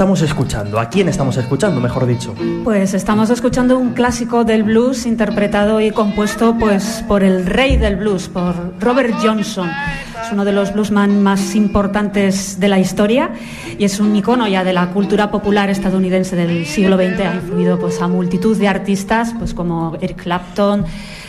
Estamos 0.01 0.23
escuchando? 0.23 0.81
¿A 0.81 0.89
quién 0.89 1.11
estamos 1.11 1.37
escuchando, 1.37 1.79
mejor 1.79 2.07
dicho? 2.07 2.35
Pues 2.65 2.95
estamos 2.95 3.29
escuchando 3.29 3.79
un 3.79 3.93
clásico 3.93 4.45
del 4.45 4.63
blues 4.63 5.05
interpretado 5.05 5.79
y 5.79 5.91
compuesto 5.91 6.57
pues 6.59 7.05
por 7.07 7.23
el 7.23 7.45
rey 7.45 7.77
del 7.77 7.97
blues, 7.97 8.31
por 8.31 8.55
Robert 8.81 9.15
Johnson. 9.23 9.69
Es 9.69 10.33
uno 10.33 10.47
de 10.47 10.53
los 10.53 10.73
bluesman 10.73 11.23
más 11.23 11.55
importantes 11.55 12.59
de 12.59 12.69
la 12.69 12.79
historia 12.79 13.33
y 13.79 13.85
es 13.85 14.01
un 14.01 14.17
icono 14.17 14.49
ya 14.49 14.65
de 14.65 14.73
la 14.73 14.91
cultura 14.91 15.31
popular 15.31 15.69
estadounidense 15.69 16.35
del 16.35 16.65
siglo 16.65 16.97
XX. 16.97 17.21
Ha 17.21 17.35
influido 17.35 17.79
pues 17.79 18.01
a 18.01 18.09
multitud 18.09 18.57
de 18.57 18.69
artistas, 18.69 19.35
pues 19.39 19.53
como 19.53 19.99
Eric 20.01 20.23
Clapton, 20.23 20.87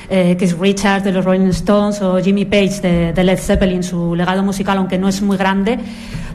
eh, 0.09 0.37
Keith 0.39 0.55
Richards 0.57 1.03
de 1.03 1.11
los 1.11 1.25
Rolling 1.25 1.47
Stones 1.47 2.01
o 2.01 2.21
Jimmy 2.21 2.45
Page 2.45 2.79
de, 2.79 3.11
de 3.11 3.23
Led 3.25 3.37
Zeppelin. 3.37 3.83
Su 3.83 4.15
legado 4.15 4.43
musical, 4.43 4.77
aunque 4.77 4.97
no 4.97 5.09
es 5.09 5.21
muy 5.21 5.35
grande, 5.35 5.77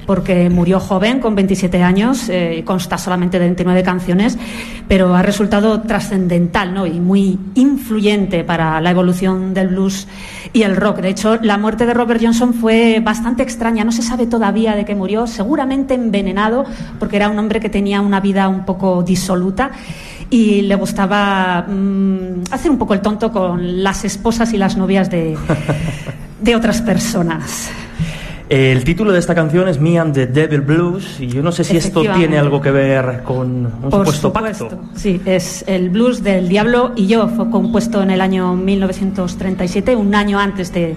porque 0.06 0.48
murió 0.48 0.80
joven, 0.80 1.20
con 1.20 1.34
27 1.34 1.82
años, 1.82 2.28
eh, 2.28 2.62
consta 2.64 2.96
solamente 2.96 3.38
de 3.38 3.46
29 3.46 3.82
canciones, 3.82 4.38
pero 4.88 5.14
ha 5.14 5.22
resultado 5.22 5.82
trascendental 5.82 6.72
¿no? 6.72 6.86
y 6.86 7.00
muy 7.00 7.38
influyente 7.54 8.44
para 8.44 8.80
la 8.80 8.90
evolución 8.90 9.52
del 9.52 9.68
blues 9.68 10.06
y 10.52 10.62
el 10.62 10.76
rock. 10.76 10.98
De 10.98 11.08
hecho, 11.08 11.36
la 11.42 11.58
muerte 11.58 11.86
de 11.86 11.94
Robert 11.94 12.20
Johnson 12.22 12.54
fue 12.54 13.00
bastante 13.04 13.42
extraña, 13.42 13.84
no 13.84 13.92
se 13.92 14.02
sabe 14.02 14.26
todavía 14.26 14.76
de 14.76 14.84
qué 14.84 14.94
murió, 14.94 15.26
seguramente 15.26 15.94
envenenado, 15.94 16.64
porque 16.98 17.16
era 17.16 17.28
un 17.28 17.38
hombre 17.38 17.60
que 17.60 17.68
tenía 17.68 18.00
una 18.00 18.20
vida 18.20 18.48
un 18.48 18.64
poco 18.64 19.02
disoluta 19.02 19.72
y 20.30 20.62
le 20.62 20.75
gustaba 20.75 21.62
mm, 21.62 22.44
hacer 22.50 22.70
un 22.70 22.78
poco 22.78 22.94
el 22.94 23.00
tonto 23.00 23.30
con 23.30 23.82
las 23.82 24.04
esposas 24.04 24.52
y 24.52 24.58
las 24.58 24.76
novias 24.76 25.10
de, 25.10 25.36
de 26.40 26.56
otras 26.56 26.82
personas. 26.82 27.70
El 28.49 28.85
título 28.85 29.11
de 29.11 29.19
esta 29.19 29.35
canción 29.35 29.67
es 29.67 29.81
Me 29.81 29.99
and 29.99 30.15
the 30.15 30.29
Devil 30.29 30.61
Blues 30.61 31.19
y 31.19 31.26
yo 31.26 31.43
no 31.43 31.50
sé 31.50 31.65
si 31.65 31.76
esto 31.76 32.03
tiene 32.03 32.38
algo 32.38 32.61
que 32.61 32.71
ver 32.71 33.23
con 33.25 33.67
un 33.83 33.91
supuesto 33.91 34.33
pacto. 34.33 34.69
Sí, 34.95 35.21
es 35.25 35.65
el 35.67 35.91
blues 35.91 36.23
del 36.23 36.49
diablo 36.49 36.93
y 36.95 37.09
yo, 37.09 37.29
fue 37.29 37.50
compuesto 37.50 38.03
en 38.03 38.11
el 38.12 38.21
año 38.21 38.55
1937, 38.55 39.97
un 39.97 40.15
año 40.15 40.38
antes 40.38 40.73
de, 40.73 40.95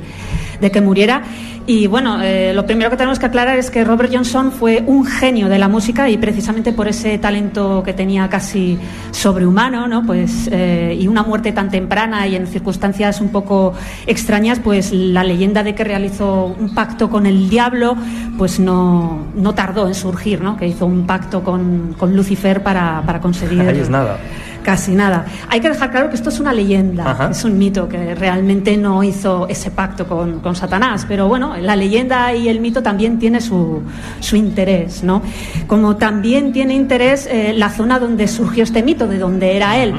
de 0.59 0.71
que 0.71 0.81
muriera 0.81 1.23
y 1.69 1.85
bueno, 1.85 2.19
eh, 2.23 2.51
lo 2.55 2.65
primero 2.65 2.89
que 2.89 2.97
tenemos 2.97 3.19
que 3.19 3.27
aclarar 3.27 3.59
es 3.59 3.69
que 3.69 3.83
Robert 3.83 4.11
Johnson 4.11 4.51
fue 4.51 4.83
un 4.87 5.05
genio 5.05 5.49
de 5.49 5.59
la 5.59 5.67
música 5.67 6.09
y 6.09 6.17
precisamente 6.17 6.73
por 6.73 6.87
ese 6.87 7.19
talento 7.19 7.83
que 7.83 7.93
tenía 7.93 8.27
casi 8.27 8.79
sobrehumano, 9.11 9.87
¿no? 9.87 10.03
Pues, 10.03 10.49
eh, 10.51 10.97
y 10.99 11.07
una 11.07 11.21
muerte 11.21 11.51
tan 11.51 11.69
temprana 11.69 12.25
y 12.25 12.35
en 12.35 12.47
circunstancias 12.47 13.21
un 13.21 13.29
poco 13.29 13.75
extrañas, 14.07 14.59
pues 14.59 14.91
la 14.91 15.23
leyenda 15.23 15.61
de 15.61 15.75
que 15.75 15.83
realizó 15.83 16.45
un 16.59 16.73
pacto 16.73 17.07
con 17.07 17.27
el 17.27 17.51
diablo, 17.51 17.95
pues 18.35 18.59
no, 18.59 19.27
no 19.35 19.53
tardó 19.53 19.87
en 19.87 19.93
surgir, 19.93 20.41
¿no? 20.41 20.57
Que 20.57 20.65
hizo 20.65 20.87
un 20.87 21.05
pacto 21.05 21.43
con, 21.43 21.93
con 21.99 22.15
Lucifer 22.15 22.63
para, 22.63 23.03
para 23.05 23.21
conseguir. 23.21 23.61
Ahí 23.61 23.77
es 23.77 23.91
nada 23.91 24.17
casi 24.63 24.93
nada. 24.95 25.25
Hay 25.49 25.59
que 25.59 25.69
dejar 25.69 25.91
claro 25.91 26.09
que 26.09 26.15
esto 26.15 26.29
es 26.29 26.39
una 26.39 26.53
leyenda, 26.53 27.29
es 27.31 27.43
un 27.43 27.57
mito, 27.57 27.87
que 27.87 28.15
realmente 28.15 28.77
no 28.77 29.03
hizo 29.03 29.47
ese 29.47 29.71
pacto 29.71 30.07
con, 30.07 30.39
con, 30.39 30.55
Satanás, 30.55 31.05
pero 31.07 31.27
bueno, 31.27 31.55
la 31.57 31.75
leyenda 31.75 32.33
y 32.33 32.49
el 32.49 32.59
mito 32.59 32.83
también 32.83 33.19
tiene 33.19 33.41
su, 33.41 33.81
su 34.19 34.35
interés, 34.35 35.03
¿no? 35.03 35.21
Como 35.67 35.95
también 35.97 36.51
tiene 36.51 36.73
interés 36.73 37.27
eh, 37.27 37.53
la 37.55 37.69
zona 37.69 37.99
donde 37.99 38.27
surgió 38.27 38.63
este 38.63 38.83
mito, 38.83 39.07
de 39.07 39.17
donde 39.17 39.55
era 39.55 39.77
él. 39.77 39.93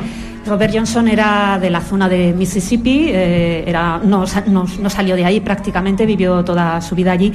Robert 0.46 0.72
Johnson 0.74 1.08
era 1.08 1.58
de 1.60 1.70
la 1.70 1.80
zona 1.80 2.08
de 2.08 2.32
Mississippi, 2.32 3.08
eh, 3.08 3.64
era, 3.66 4.00
no, 4.02 4.24
no, 4.46 4.90
salió 4.90 5.14
de 5.16 5.24
ahí 5.24 5.40
prácticamente, 5.40 6.06
vivió 6.06 6.44
toda 6.44 6.80
su 6.80 6.94
vida 6.94 7.12
allí. 7.12 7.32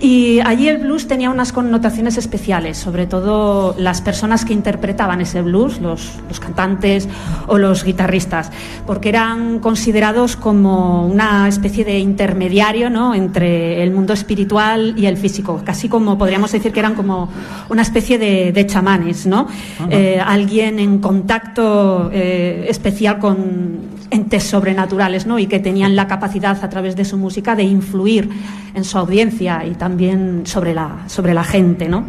Y 0.00 0.40
allí 0.40 0.68
el 0.68 0.78
blues 0.78 1.08
tenía 1.08 1.30
unas 1.30 1.52
connotaciones 1.52 2.18
especiales, 2.18 2.76
sobre 2.76 3.06
todo 3.06 3.74
las 3.78 4.00
personas 4.00 4.44
que 4.44 4.52
interpretaban 4.52 5.20
ese 5.20 5.42
blues, 5.42 5.80
los, 5.80 6.12
los 6.28 6.38
cantantes 6.38 7.08
o 7.46 7.58
los 7.58 7.82
guitarristas, 7.82 8.52
porque 8.86 9.08
eran 9.08 9.58
considerados 9.58 10.36
como 10.36 11.06
una 11.06 11.48
especie 11.48 11.84
de 11.84 11.98
intermediario 11.98 12.90
¿no? 12.90 13.14
entre 13.14 13.82
el 13.82 13.90
mundo 13.90 14.12
espiritual 14.12 14.94
y 14.96 15.06
el 15.06 15.16
físico, 15.16 15.62
casi 15.64 15.88
como 15.88 16.18
podríamos 16.18 16.52
decir 16.52 16.72
que 16.72 16.80
eran 16.80 16.94
como 16.94 17.28
una 17.70 17.82
especie 17.82 18.18
de, 18.18 18.52
de 18.52 18.66
chamanes, 18.66 19.26
¿no? 19.26 19.48
Eh, 19.90 20.20
alguien 20.24 20.78
en 20.78 20.98
contacto. 20.98 22.10
Eh, 22.12 22.35
eh, 22.36 22.66
especial 22.68 23.18
con 23.18 23.96
entes 24.10 24.44
sobrenaturales, 24.44 25.26
¿no? 25.26 25.38
Y 25.38 25.46
que 25.46 25.58
tenían 25.58 25.96
la 25.96 26.06
capacidad 26.06 26.62
a 26.62 26.68
través 26.68 26.94
de 26.94 27.04
su 27.04 27.16
música 27.16 27.56
de 27.56 27.62
influir 27.62 28.28
en 28.74 28.84
su 28.84 28.98
audiencia 28.98 29.64
y 29.64 29.74
también 29.74 30.42
sobre 30.44 30.74
la, 30.74 31.04
sobre 31.06 31.32
la 31.32 31.44
gente, 31.44 31.88
¿no? 31.88 32.04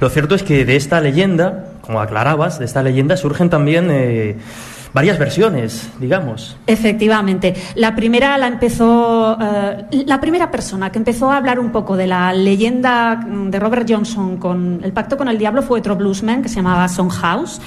Lo 0.00 0.10
cierto 0.10 0.34
es 0.34 0.42
que 0.42 0.64
de 0.64 0.76
esta 0.76 1.00
leyenda, 1.00 1.72
como 1.80 2.00
aclarabas, 2.00 2.58
de 2.58 2.66
esta 2.66 2.82
leyenda 2.82 3.16
surgen 3.16 3.48
también 3.48 3.88
eh, 3.90 4.36
varias 4.94 5.18
versiones, 5.18 5.90
digamos. 5.98 6.56
Efectivamente. 6.66 7.54
La 7.74 7.94
primera 7.96 8.38
la 8.38 8.46
empezó, 8.46 9.36
eh, 9.40 10.04
la 10.06 10.20
primera 10.20 10.50
persona 10.50 10.90
que 10.90 10.98
empezó 10.98 11.30
a 11.30 11.36
hablar 11.36 11.58
un 11.58 11.72
poco 11.72 11.96
de 11.96 12.06
la 12.06 12.32
leyenda 12.32 13.20
de 13.26 13.58
Robert 13.58 13.86
Johnson 13.90 14.38
con 14.38 14.80
el 14.82 14.92
pacto 14.92 15.18
con 15.18 15.28
el 15.28 15.36
diablo 15.36 15.62
fue 15.62 15.80
otro 15.80 15.96
bluesman 15.96 16.42
que 16.42 16.48
se 16.48 16.56
llamaba 16.56 16.88
Son 16.88 17.08
House 17.08 17.60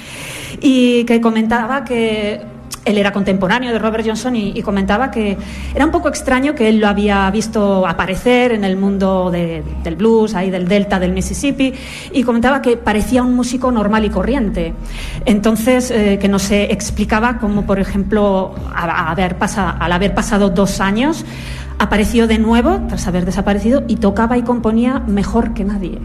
y 0.62 1.04
que 1.04 1.20
comentaba 1.20 1.84
que 1.84 2.57
él 2.84 2.98
era 2.98 3.12
contemporáneo 3.12 3.72
de 3.72 3.78
Robert 3.78 4.04
Johnson 4.06 4.34
y, 4.36 4.62
comentaba 4.62 5.10
que 5.10 5.36
era 5.74 5.84
un 5.84 5.90
poco 5.90 6.08
extraño 6.08 6.54
que 6.54 6.68
él 6.68 6.78
lo 6.78 6.88
había 6.88 7.30
visto 7.30 7.86
aparecer 7.86 8.52
en 8.52 8.64
el 8.64 8.76
mundo 8.76 9.30
del 9.30 9.96
blues, 9.96 10.34
ahí 10.34 10.50
del 10.50 10.68
delta 10.68 10.98
del 10.98 11.12
Mississippi, 11.12 11.72
y 12.12 12.22
comentaba 12.22 12.60
que 12.62 12.76
parecía 12.76 13.22
un 13.22 13.34
músico 13.34 13.70
normal 13.70 14.04
y 14.04 14.10
corriente. 14.10 14.74
Entonces, 15.24 15.90
eh, 15.90 16.18
que 16.20 16.28
no 16.28 16.38
se 16.38 16.72
explicaba 16.72 17.38
cómo, 17.38 17.66
por 17.66 17.78
ejemplo, 17.78 18.54
haber 18.74 19.36
al 19.40 19.92
haber 19.92 20.14
pasado 20.14 20.50
dos 20.50 20.80
años, 20.80 21.24
apareció 21.78 22.26
de 22.26 22.38
nuevo, 22.38 22.80
tras 22.88 23.06
haber 23.06 23.24
desaparecido, 23.24 23.84
y 23.88 23.96
tocaba 23.96 24.36
y 24.36 24.42
componía 24.42 25.00
mejor 25.00 25.54
que 25.54 25.64
nadie. 25.64 25.98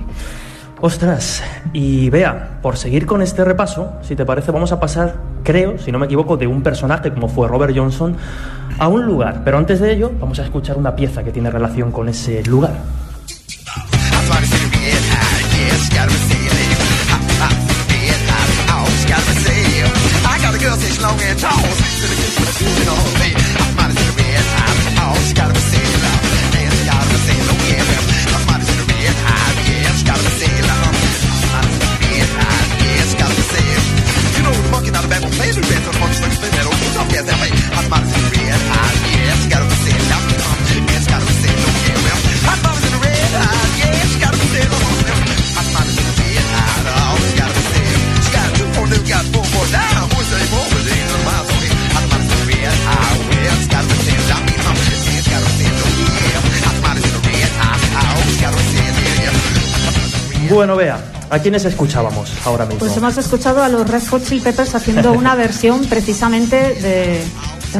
Ostras, 0.85 1.41
y 1.71 2.09
vea, 2.09 2.59
por 2.61 2.75
seguir 2.75 3.05
con 3.05 3.21
este 3.21 3.45
repaso, 3.45 3.93
si 4.01 4.17
te 4.17 4.25
parece, 4.25 4.51
vamos 4.51 4.73
a 4.73 4.81
pasar, 4.81 5.15
creo, 5.41 5.77
si 5.77 5.93
no 5.93 5.97
me 5.97 6.07
equivoco, 6.07 6.35
de 6.35 6.45
un 6.45 6.61
personaje 6.61 7.09
como 7.13 7.29
fue 7.29 7.47
Robert 7.47 7.73
Johnson 7.73 8.17
a 8.77 8.89
un 8.89 9.05
lugar. 9.05 9.43
Pero 9.45 9.57
antes 9.57 9.79
de 9.79 9.93
ello, 9.93 10.11
vamos 10.19 10.39
a 10.39 10.43
escuchar 10.43 10.77
una 10.77 10.93
pieza 10.93 11.23
que 11.23 11.31
tiene 11.31 11.49
relación 11.49 11.93
con 11.93 12.09
ese 12.09 12.43
lugar. 12.43 12.73
Bueno, 60.53 60.75
vea, 60.75 60.99
¿a 61.31 61.39
quiénes 61.39 61.65
escuchábamos 61.65 62.31
ahora 62.45 62.65
mismo? 62.65 62.81
Pues 62.81 62.95
hemos 62.95 63.17
escuchado 63.17 63.63
a 63.63 63.69
los 63.69 63.89
Red 63.89 64.05
Hot 64.07 64.23
Chili 64.23 64.39
Peppers 64.39 64.75
haciendo 64.75 65.11
una 65.11 65.33
versión 65.43 65.83
precisamente 65.87 66.75
de 66.75 67.23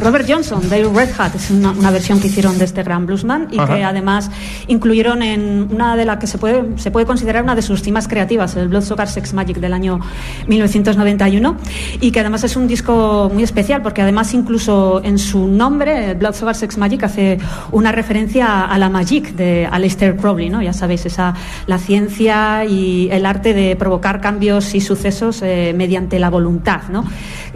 Robert 0.00 0.26
Johnson, 0.28 0.68
de 0.68 0.84
Red 0.84 1.10
Hat, 1.16 1.34
es 1.34 1.50
una, 1.50 1.90
versión 1.90 2.20
que 2.20 2.26
hicieron 2.26 2.58
de 2.58 2.64
este 2.64 2.82
gran 2.82 3.06
bluesman 3.06 3.48
y 3.50 3.58
que 3.58 3.84
además 3.84 4.30
incluyeron 4.66 5.22
en 5.22 5.68
una 5.70 5.96
de 5.96 6.04
las 6.04 6.18
que 6.18 6.26
se 6.26 6.38
puede, 6.38 6.78
se 6.78 6.90
puede 6.90 7.06
considerar 7.06 7.42
una 7.42 7.54
de 7.54 7.62
sus 7.62 7.82
cimas 7.82 8.08
creativas, 8.08 8.56
el 8.56 8.68
Blood 8.68 8.82
Sugar 8.82 9.08
Sex 9.08 9.32
Magic 9.34 9.58
del 9.58 9.72
año 9.72 10.00
1991, 10.46 11.56
y 12.00 12.10
que 12.10 12.20
además 12.20 12.44
es 12.44 12.56
un 12.56 12.66
disco 12.66 13.30
muy 13.32 13.42
especial 13.42 13.82
porque 13.82 14.02
además 14.02 14.34
incluso 14.34 15.00
en 15.04 15.18
su 15.18 15.46
nombre, 15.46 16.14
Blood 16.14 16.34
Sugar 16.34 16.54
Sex 16.54 16.76
Magic, 16.78 17.04
hace 17.04 17.38
una 17.72 17.92
referencia 17.92 18.64
a 18.64 18.78
la 18.78 18.88
Magic 18.88 19.34
de 19.34 19.66
Aleister 19.70 20.16
Crowley, 20.16 20.50
¿no? 20.50 20.62
Ya 20.62 20.72
sabéis, 20.72 21.06
esa, 21.06 21.34
la 21.66 21.78
ciencia 21.78 22.64
y 22.64 23.08
el 23.10 23.26
arte 23.26 23.54
de 23.54 23.76
provocar 23.76 24.20
cambios 24.20 24.74
y 24.74 24.80
sucesos 24.80 25.42
eh, 25.42 25.72
mediante 25.76 26.18
la 26.18 26.30
voluntad, 26.30 26.82
¿no? 26.90 27.04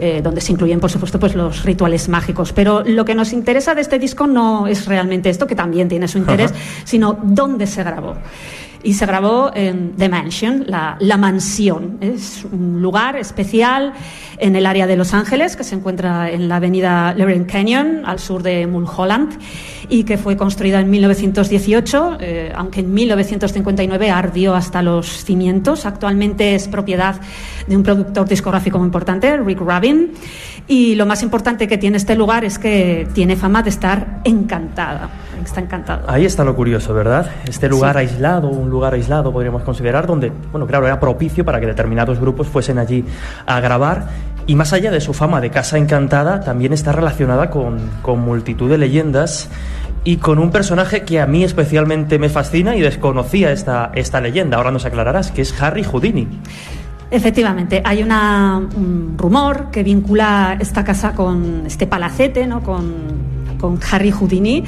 Eh, 0.01 0.21
donde 0.23 0.39
se 0.39 0.53
incluyen, 0.53 0.79
por 0.79 0.89
supuesto, 0.89 1.19
pues 1.19 1.35
los 1.35 1.63
rituales 1.63 2.07
mágicos. 2.07 2.53
Pero 2.53 2.83
lo 2.85 3.03
que 3.03 3.15
nos 3.15 3.33
interesa 3.33 3.75
de 3.75 3.81
este 3.81 3.99
disco 3.99 4.27
no 4.27 4.65
es 4.65 4.85
realmente 4.85 5.29
esto, 5.29 5.45
que 5.45 5.55
también 5.55 5.89
tiene 5.89 6.07
su 6.07 6.17
interés, 6.17 6.53
sino 6.85 7.19
dónde 7.21 7.67
se 7.67 7.83
grabó 7.83 8.15
y 8.83 8.93
se 8.93 9.05
grabó 9.05 9.51
en 9.53 9.95
The 9.97 10.09
Mansion, 10.09 10.65
la, 10.67 10.95
la, 10.99 11.17
mansión. 11.17 11.97
Es 12.01 12.45
un 12.49 12.81
lugar 12.81 13.17
especial 13.17 13.93
en 14.37 14.55
el 14.55 14.65
área 14.65 14.87
de 14.87 14.95
Los 14.95 15.13
Ángeles 15.13 15.55
que 15.55 15.63
se 15.63 15.75
encuentra 15.75 16.31
en 16.31 16.47
la 16.47 16.57
avenida 16.57 17.13
Lorraine 17.13 17.45
Canyon, 17.45 18.03
al 18.05 18.19
sur 18.19 18.41
de 18.41 18.67
Mulholland, 18.67 19.37
y 19.89 20.03
que 20.03 20.17
fue 20.17 20.37
construida 20.37 20.79
en 20.79 20.89
1918, 20.89 22.17
eh, 22.21 22.53
aunque 22.55 22.79
en 22.79 22.93
1959 22.93 24.11
ardió 24.11 24.55
hasta 24.55 24.81
los 24.81 25.07
cimientos. 25.25 25.85
Actualmente 25.85 26.55
es 26.55 26.67
propiedad 26.67 27.15
de 27.67 27.75
un 27.75 27.83
productor 27.83 28.27
discográfico 28.27 28.77
muy 28.77 28.85
importante, 28.85 29.35
Rick 29.37 29.59
Rubin, 29.59 30.11
y 30.67 30.95
lo 30.95 31.05
más 31.05 31.23
importante 31.23 31.67
que 31.67 31.77
tiene 31.77 31.97
este 31.97 32.15
lugar 32.15 32.45
es 32.45 32.59
que 32.59 33.07
tiene 33.13 33.35
fama 33.35 33.63
de 33.63 33.71
estar 33.71 34.21
encantada. 34.23 35.09
Está 35.45 35.61
encantado. 35.61 36.09
Ahí 36.09 36.25
está 36.25 36.43
lo 36.43 36.55
curioso, 36.55 36.93
¿verdad? 36.93 37.29
Este 37.47 37.69
lugar 37.69 37.97
aislado, 37.97 38.47
un 38.47 38.69
lugar 38.69 38.93
aislado 38.93 39.31
podríamos 39.31 39.63
considerar, 39.63 40.07
donde, 40.07 40.31
bueno, 40.51 40.67
claro, 40.67 40.85
era 40.85 40.99
propicio 40.99 41.45
para 41.45 41.59
que 41.59 41.65
determinados 41.65 42.19
grupos 42.19 42.47
fuesen 42.47 42.77
allí 42.77 43.05
a 43.45 43.59
grabar. 43.59 44.07
Y 44.47 44.55
más 44.55 44.73
allá 44.73 44.89
de 44.91 45.01
su 45.01 45.13
fama 45.13 45.41
de 45.41 45.51
casa 45.51 45.77
encantada, 45.77 46.39
también 46.41 46.73
está 46.73 46.91
relacionada 46.91 47.49
con, 47.49 47.79
con 48.01 48.19
multitud 48.19 48.69
de 48.69 48.77
leyendas 48.77 49.49
y 50.03 50.17
con 50.17 50.39
un 50.39 50.49
personaje 50.49 51.03
que 51.03 51.19
a 51.19 51.27
mí 51.27 51.43
especialmente 51.43 52.17
me 52.19 52.29
fascina 52.29 52.75
y 52.75 52.81
desconocía 52.81 53.51
esta, 53.51 53.91
esta 53.93 54.21
leyenda. 54.21 54.57
Ahora 54.57 54.71
nos 54.71 54.85
aclararás, 54.85 55.31
que 55.31 55.41
es 55.41 55.61
Harry 55.61 55.83
Houdini. 55.83 56.27
Efectivamente, 57.11 57.81
hay 57.83 58.03
una, 58.03 58.57
un 58.57 59.15
rumor 59.17 59.71
que 59.71 59.81
vincula 59.81 60.57
esta 60.59 60.83
casa 60.83 61.13
con 61.13 61.63
este 61.65 61.87
palacete, 61.87 62.45
¿no? 62.45 62.61
con, 62.61 63.38
con 63.59 63.79
Harry 63.91 64.11
Houdini. 64.11 64.63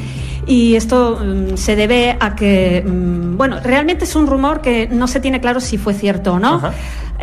Y 0.45 0.75
esto 0.75 1.19
mm, 1.24 1.57
se 1.57 1.75
debe 1.75 2.17
a 2.19 2.36
que, 2.36 2.83
mm, 2.86 3.38
bueno, 3.38 3.60
realmente 3.63 4.05
es 4.05 4.15
un 4.15 4.27
rumor 4.27 4.62
que 4.62 4.88
no 4.88 5.07
se 5.07 5.19
tiene 5.19 5.39
claro 5.39 5.60
si 5.60 5.77
fue 5.77 5.93
cierto 5.93 6.33
o 6.33 6.39
no. 6.39 6.62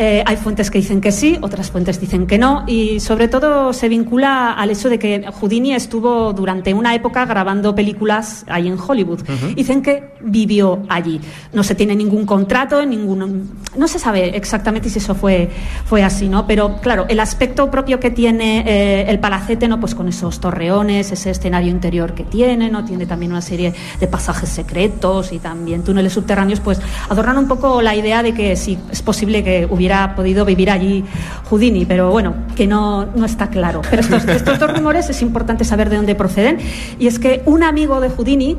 Eh, 0.01 0.23
hay 0.25 0.37
fuentes 0.37 0.71
que 0.71 0.79
dicen 0.79 1.01
que 1.01 1.11
sí, 1.11 1.39
otras 1.41 1.73
fuentes 1.73 2.01
dicen 2.01 2.29
que 2.29 2.39
no, 2.39 2.63
y 2.69 3.01
sobre 3.01 3.27
todo 3.27 3.73
se 3.73 3.89
vincula 3.89 4.53
al 4.53 4.71
hecho 4.71 4.89
de 4.89 4.97
que 4.97 5.27
Houdini 5.41 5.75
estuvo 5.75 6.33
durante 6.33 6.73
una 6.73 6.95
época 6.95 7.27
grabando 7.27 7.75
películas 7.75 8.45
ahí 8.49 8.69
en 8.69 8.79
Hollywood. 8.79 9.23
Dicen 9.57 9.83
que 9.83 10.13
vivió 10.21 10.85
allí. 10.89 11.21
No 11.53 11.65
se 11.65 11.75
tiene 11.75 11.97
ningún 11.97 12.27
contrato, 12.27 12.87
ningún, 12.87 13.51
no 13.77 13.89
se 13.89 13.99
sabe 13.99 14.37
exactamente 14.37 14.89
si 14.89 15.01
eso 15.01 15.17
fue, 15.17 15.51
fue 15.85 16.05
así, 16.05 16.29
¿no? 16.29 16.47
Pero 16.47 16.77
claro, 16.81 17.07
el 17.09 17.19
aspecto 17.19 17.69
propio 17.69 17.99
que 17.99 18.13
tiene 18.13 18.65
eh, 18.69 19.11
el 19.11 19.19
palacete, 19.19 19.67
¿no? 19.67 19.81
Pues 19.81 19.97
con 19.97 20.07
esos 20.07 20.39
torreones, 20.39 21.11
ese 21.11 21.31
escenario 21.31 21.71
interior 21.71 22.15
que 22.15 22.23
tiene, 22.23 22.71
¿no? 22.71 22.85
Tiene 22.85 23.07
también 23.07 23.33
una 23.33 23.43
serie 23.43 23.75
de 23.99 24.07
pasajes 24.07 24.49
secretos 24.49 25.33
y 25.33 25.41
también 25.41 25.83
túneles 25.83 26.13
subterráneos, 26.13 26.61
pues 26.61 26.81
adornan 27.09 27.37
un 27.37 27.49
poco 27.49 27.83
la 27.83 27.97
idea 27.97 28.23
de 28.23 28.33
que 28.33 28.55
sí, 28.55 28.79
es 28.93 29.03
posible 29.03 29.43
que 29.43 29.67
hubiera 29.69 29.88
podido 30.15 30.45
vivir 30.45 30.71
allí 30.71 31.05
Houdini, 31.49 31.85
pero 31.87 32.11
bueno, 32.11 32.35
que 32.57 32.67
no, 32.67 33.07
no 33.07 33.27
está 33.27 33.49
claro. 33.49 33.83
Pero 33.89 34.03
estos, 34.03 34.25
estos 34.27 34.59
dos 34.59 34.73
rumores 34.75 35.09
es 35.11 35.23
importante 35.23 35.65
saber 35.65 35.91
de 35.91 35.97
dónde 35.97 36.15
proceden. 36.15 36.59
Y 36.99 37.07
es 37.07 37.19
que 37.19 37.43
un 37.47 37.63
amigo 37.63 38.01
de 38.01 38.11
Houdini, 38.11 38.57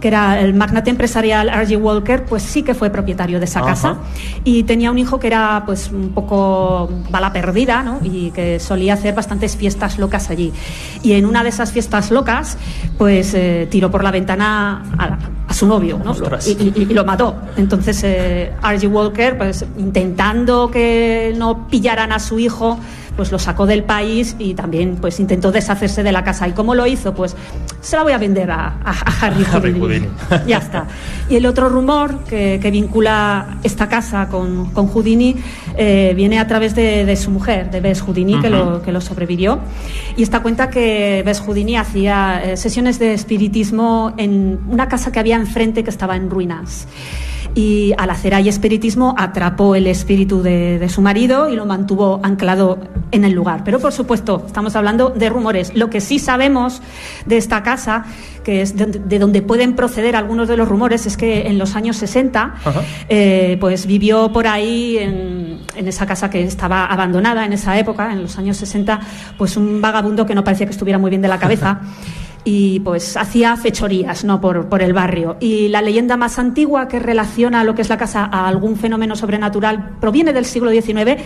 que 0.00 0.08
era 0.08 0.40
el 0.40 0.54
magnate 0.54 0.90
empresarial 0.90 1.48
R.G. 1.48 1.76
Walker, 1.80 2.24
pues 2.24 2.42
sí 2.42 2.62
que 2.62 2.74
fue 2.74 2.90
propietario 2.90 3.38
de 3.38 3.44
esa 3.44 3.60
Ajá. 3.60 3.68
casa 3.68 3.96
y 4.44 4.62
tenía 4.62 4.90
un 4.90 4.98
hijo 4.98 5.20
que 5.20 5.26
era 5.26 5.62
pues 5.66 5.90
un 5.92 6.10
poco 6.10 6.88
bala 7.10 7.32
perdida, 7.32 7.82
¿no? 7.82 7.98
Y 8.02 8.30
que 8.30 8.58
solía 8.58 8.94
hacer 8.94 9.14
bastantes 9.14 9.56
fiestas 9.56 9.98
locas 9.98 10.30
allí. 10.30 10.52
Y 11.02 11.12
en 11.12 11.26
una 11.26 11.42
de 11.42 11.50
esas 11.50 11.72
fiestas 11.72 12.10
locas, 12.10 12.56
pues 12.98 13.34
eh, 13.34 13.68
tiró 13.70 13.90
por 13.90 14.02
la 14.02 14.10
ventana 14.10 14.82
a, 14.98 15.18
a 15.48 15.54
su 15.54 15.66
novio, 15.66 16.00
¿no? 16.04 16.14
Y- 16.46 16.72
y 16.82 16.84
lo 16.86 17.04
mató. 17.04 17.36
Entonces 17.56 18.00
eh, 18.04 18.52
R.G. 18.62 18.88
Walker, 18.90 19.36
pues 19.36 19.64
intentando 19.78 20.70
que 20.70 21.34
no 21.36 21.68
pillaran 21.68 22.12
a 22.12 22.18
su 22.18 22.38
hijo, 22.38 22.78
pues 23.16 23.32
lo 23.32 23.38
sacó 23.38 23.66
del 23.66 23.82
país 23.84 24.36
y 24.38 24.54
también 24.54 24.96
pues 25.00 25.20
intentó 25.20 25.52
deshacerse 25.52 26.02
de 26.02 26.12
la 26.12 26.24
casa. 26.24 26.48
¿Y 26.48 26.52
cómo 26.52 26.74
lo 26.74 26.86
hizo? 26.86 27.14
Pues 27.14 27.36
se 27.80 27.96
la 27.96 28.02
voy 28.02 28.12
a 28.12 28.18
vender 28.18 28.50
a, 28.50 28.78
a- 28.84 28.90
a 28.90 29.26
Harry, 29.26 29.44
Harry 29.52 29.72
Houdini. 29.72 29.78
Houdini. 29.80 30.08
ya 30.46 30.58
está. 30.58 30.86
Y 31.28 31.36
el 31.36 31.46
otro 31.46 31.68
rumor 31.68 32.24
que, 32.24 32.58
que 32.62 32.70
vincula 32.70 33.58
esta 33.62 33.88
casa 33.88 34.28
con, 34.28 34.70
con 34.72 34.86
Houdini 34.88 35.36
eh, 35.76 36.12
viene 36.16 36.38
a 36.38 36.46
través 36.46 36.74
de, 36.74 37.04
de 37.04 37.16
su 37.16 37.30
mujer, 37.30 37.70
de 37.70 37.80
Bess 37.80 38.00
Houdini, 38.02 38.40
que, 38.40 38.50
lo, 38.50 38.82
que 38.82 38.92
lo 38.92 39.00
sobrevivió. 39.00 39.60
Y 40.16 40.22
esta 40.22 40.40
cuenta 40.40 40.70
que 40.70 41.22
Bess 41.24 41.40
Houdini 41.40 41.76
hacía 41.76 42.42
eh, 42.44 42.56
sesiones 42.56 42.98
de 42.98 43.14
espiritismo 43.14 44.12
en 44.16 44.58
una 44.68 44.88
casa 44.88 45.12
que 45.12 45.18
había 45.20 45.36
enfrente 45.36 45.84
que 45.84 45.90
estaba 45.90 46.16
en 46.16 46.30
ruinas. 46.30 46.86
Y 47.54 47.92
al 47.98 48.10
hacer 48.10 48.34
ahí 48.34 48.48
espiritismo 48.48 49.14
atrapó 49.18 49.74
el 49.74 49.86
espíritu 49.86 50.42
de, 50.42 50.78
de 50.78 50.88
su 50.88 51.02
marido 51.02 51.48
y 51.48 51.56
lo 51.56 51.66
mantuvo 51.66 52.20
anclado 52.22 52.78
en 53.12 53.24
el 53.24 53.32
lugar. 53.32 53.62
Pero 53.64 53.80
por 53.80 53.92
supuesto, 53.92 54.44
estamos 54.46 54.76
hablando 54.76 55.10
de 55.10 55.28
rumores. 55.28 55.72
Lo 55.74 55.90
que 55.90 56.00
sí 56.00 56.18
sabemos 56.18 56.80
de 57.26 57.36
esta 57.36 57.62
casa, 57.62 58.04
que 58.44 58.62
es 58.62 58.76
de, 58.76 58.86
de 58.86 59.18
donde 59.18 59.42
pueden 59.42 59.74
proceder 59.74 60.16
algunos 60.16 60.48
de 60.48 60.56
los 60.56 60.68
rumores, 60.68 61.06
es 61.06 61.16
que 61.16 61.48
en 61.48 61.58
los 61.58 61.76
años 61.76 61.96
60, 61.96 62.54
Ajá. 62.64 62.82
eh, 63.08 63.56
pues 63.60 63.86
vivió 63.86 64.32
por 64.32 64.46
ahí 64.46 64.98
en, 64.98 65.60
en 65.74 65.88
esa 65.88 66.06
casa 66.06 66.30
que 66.30 66.42
estaba 66.42 66.86
abandonada 66.86 67.44
en 67.44 67.52
esa 67.52 67.78
época, 67.78 68.12
en 68.12 68.22
los 68.22 68.38
años 68.38 68.56
60, 68.58 69.00
pues 69.36 69.56
un 69.56 69.80
vagabundo 69.80 70.24
que 70.24 70.34
no 70.34 70.44
parecía 70.44 70.66
que 70.66 70.72
estuviera 70.72 70.98
muy 70.98 71.10
bien 71.10 71.22
de 71.22 71.28
la 71.28 71.38
cabeza. 71.38 71.80
y 72.44 72.80
pues 72.80 73.16
hacía 73.16 73.56
fechorías 73.56 74.24
¿no? 74.24 74.40
por, 74.40 74.68
por 74.68 74.82
el 74.82 74.92
barrio. 74.92 75.36
Y 75.40 75.68
la 75.68 75.82
leyenda 75.82 76.16
más 76.16 76.38
antigua 76.38 76.88
que 76.88 76.98
relaciona 76.98 77.64
lo 77.64 77.74
que 77.74 77.82
es 77.82 77.88
la 77.88 77.98
casa 77.98 78.24
a 78.24 78.48
algún 78.48 78.76
fenómeno 78.76 79.16
sobrenatural 79.16 79.96
proviene 80.00 80.32
del 80.32 80.44
siglo 80.44 80.70
XIX 80.70 81.22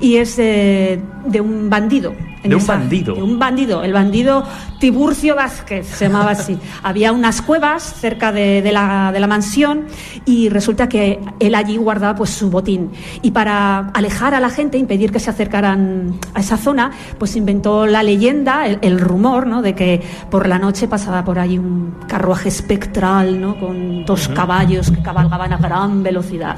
y 0.00 0.16
es 0.16 0.36
de, 0.36 1.00
de 1.26 1.40
un 1.40 1.68
bandido. 1.68 2.14
¿De 2.42 2.56
un 2.56 2.66
bandido? 2.66 3.14
de 3.14 3.22
un 3.22 3.38
bandido, 3.38 3.84
el 3.84 3.92
bandido 3.92 4.44
Tiburcio 4.80 5.36
Vázquez, 5.36 5.86
se 5.86 6.06
llamaba 6.06 6.32
así. 6.32 6.58
Había 6.82 7.12
unas 7.12 7.40
cuevas 7.40 7.82
cerca 7.82 8.32
de, 8.32 8.62
de 8.62 8.72
la, 8.72 9.12
de 9.12 9.20
la 9.20 9.26
mansión 9.26 9.86
y 10.24 10.48
resulta 10.48 10.88
que 10.88 11.20
él 11.38 11.54
allí 11.54 11.76
guardaba 11.76 12.16
pues 12.16 12.30
su 12.30 12.50
botín. 12.50 12.90
Y 13.22 13.30
para 13.30 13.90
alejar 13.90 14.34
a 14.34 14.40
la 14.40 14.50
gente, 14.50 14.76
impedir 14.78 15.12
que 15.12 15.20
se 15.20 15.30
acercaran 15.30 16.18
a 16.34 16.40
esa 16.40 16.56
zona, 16.56 16.90
pues 17.18 17.36
inventó 17.36 17.86
la 17.86 18.02
leyenda, 18.02 18.66
el, 18.66 18.78
el 18.82 18.98
rumor, 18.98 19.46
¿no? 19.46 19.62
De 19.62 19.74
que 19.74 20.02
por 20.30 20.48
la 20.48 20.58
noche 20.58 20.88
pasaba 20.88 21.24
por 21.24 21.38
ahí 21.38 21.58
un 21.58 21.94
carruaje 22.08 22.48
espectral, 22.48 23.40
¿no? 23.40 23.58
Con 23.58 24.04
dos 24.04 24.28
caballos 24.28 24.90
que 24.90 25.00
cabalgaban 25.02 25.52
a 25.52 25.58
gran 25.58 26.02
velocidad. 26.02 26.56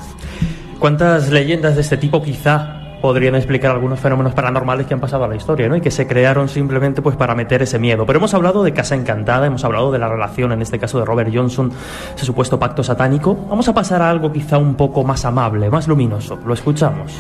¿Cuántas 0.79 1.31
leyendas 1.31 1.75
de 1.77 1.83
este 1.83 1.97
tipo 1.97 2.23
quizá 2.23 2.84
podrían 3.05 3.35
explicar 3.35 3.71
algunos 3.71 4.01
fenómenos 4.01 4.33
paranormales 4.33 4.87
que 4.87 4.95
han 4.95 5.01
pasado 5.01 5.25
a 5.25 5.29
la 5.29 5.37
historia, 5.37 5.69
¿no? 5.69 5.77
Y 5.77 5.83
que 5.83 5.91
se 5.91 6.07
crearon 6.07 6.49
simplemente 6.49 7.03
pues 7.03 7.17
para 7.17 7.35
meter 7.35 7.61
ese 7.61 7.79
miedo. 7.79 8.07
Pero 8.07 8.19
hemos 8.19 8.33
hablado 8.33 8.63
de 8.63 8.73
Casa 8.73 8.95
Encantada, 8.95 9.47
hemos 9.47 9.63
hablado 9.63 9.93
de 9.93 9.99
la 9.99 10.09
relación, 10.09 10.53
en 10.53 10.63
este 10.63 10.79
caso 10.79 10.99
de 11.01 11.05
Robert 11.05 11.31
Johnson, 11.31 11.71
ese 12.17 12.25
supuesto 12.25 12.59
pacto 12.59 12.83
satánico. 12.83 13.37
Vamos 13.51 13.69
a 13.69 13.75
pasar 13.75 14.01
a 14.01 14.09
algo 14.09 14.33
quizá 14.33 14.57
un 14.57 14.75
poco 14.75 15.05
más 15.05 15.27
amable, 15.27 15.69
más 15.69 15.87
luminoso. 15.87 16.39
Lo 16.47 16.55
escuchamos. 16.55 17.13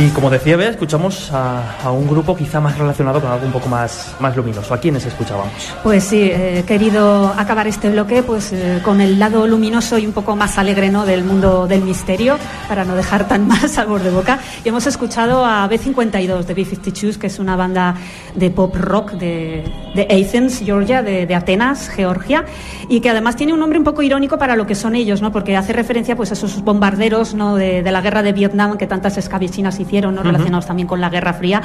Y 0.00 0.08
como 0.12 0.30
decía 0.30 0.56
Bea, 0.56 0.70
escuchamos 0.70 1.30
a, 1.30 1.78
a 1.82 1.90
un 1.90 2.08
grupo 2.08 2.34
quizá 2.34 2.58
más 2.58 2.78
relacionado 2.78 3.20
con 3.20 3.30
algo 3.30 3.44
un 3.44 3.52
poco 3.52 3.68
más, 3.68 4.16
más 4.18 4.34
luminoso. 4.34 4.72
¿A 4.72 4.78
quiénes 4.78 5.04
escuchábamos? 5.04 5.52
Pues 5.82 6.04
sí, 6.04 6.22
he 6.22 6.62
querido 6.66 7.26
acabar 7.36 7.66
este 7.66 7.90
bloque 7.90 8.22
pues 8.22 8.50
eh, 8.54 8.80
con 8.82 9.02
el 9.02 9.18
lado 9.18 9.46
luminoso 9.46 9.98
y 9.98 10.06
un 10.06 10.12
poco 10.12 10.36
más 10.36 10.56
alegre 10.56 10.88
¿no? 10.88 11.04
del 11.04 11.22
mundo 11.22 11.66
del 11.66 11.82
misterio, 11.82 12.38
para 12.66 12.86
no 12.86 12.96
dejar 12.96 13.28
tan 13.28 13.46
mal 13.48 13.68
sabor 13.68 14.00
de 14.02 14.10
boca. 14.10 14.38
Y 14.64 14.70
hemos 14.70 14.86
escuchado 14.86 15.44
a 15.44 15.68
B52 15.68 16.44
de 16.44 16.56
B52, 16.56 17.18
que 17.18 17.26
es 17.26 17.38
una 17.38 17.56
banda 17.56 17.94
de 18.34 18.48
pop 18.48 18.74
rock 18.76 19.12
de, 19.12 19.64
de 19.94 20.02
Athens, 20.04 20.62
Georgia, 20.64 21.02
de, 21.02 21.26
de 21.26 21.34
Atenas, 21.34 21.90
Georgia, 21.90 22.46
y 22.88 23.00
que 23.00 23.10
además 23.10 23.36
tiene 23.36 23.52
un 23.52 23.60
nombre 23.60 23.78
un 23.78 23.84
poco 23.84 24.00
irónico 24.00 24.38
para 24.38 24.56
lo 24.56 24.66
que 24.66 24.74
son 24.74 24.94
ellos, 24.94 25.20
¿no? 25.20 25.30
porque 25.30 25.58
hace 25.58 25.74
referencia 25.74 26.16
pues, 26.16 26.30
a 26.30 26.34
esos 26.34 26.62
bombarderos 26.62 27.34
¿no? 27.34 27.56
de, 27.56 27.82
de 27.82 27.92
la 27.92 28.00
guerra 28.00 28.22
de 28.22 28.32
Vietnam 28.32 28.78
que 28.78 28.86
tantas 28.86 29.18
escabecinas 29.18 29.78
hicieron, 29.78 29.89
¿no? 29.90 30.22
relacionados 30.22 30.66
también 30.66 30.86
con 30.86 31.00
la 31.00 31.10
Guerra 31.10 31.32
Fría. 31.32 31.62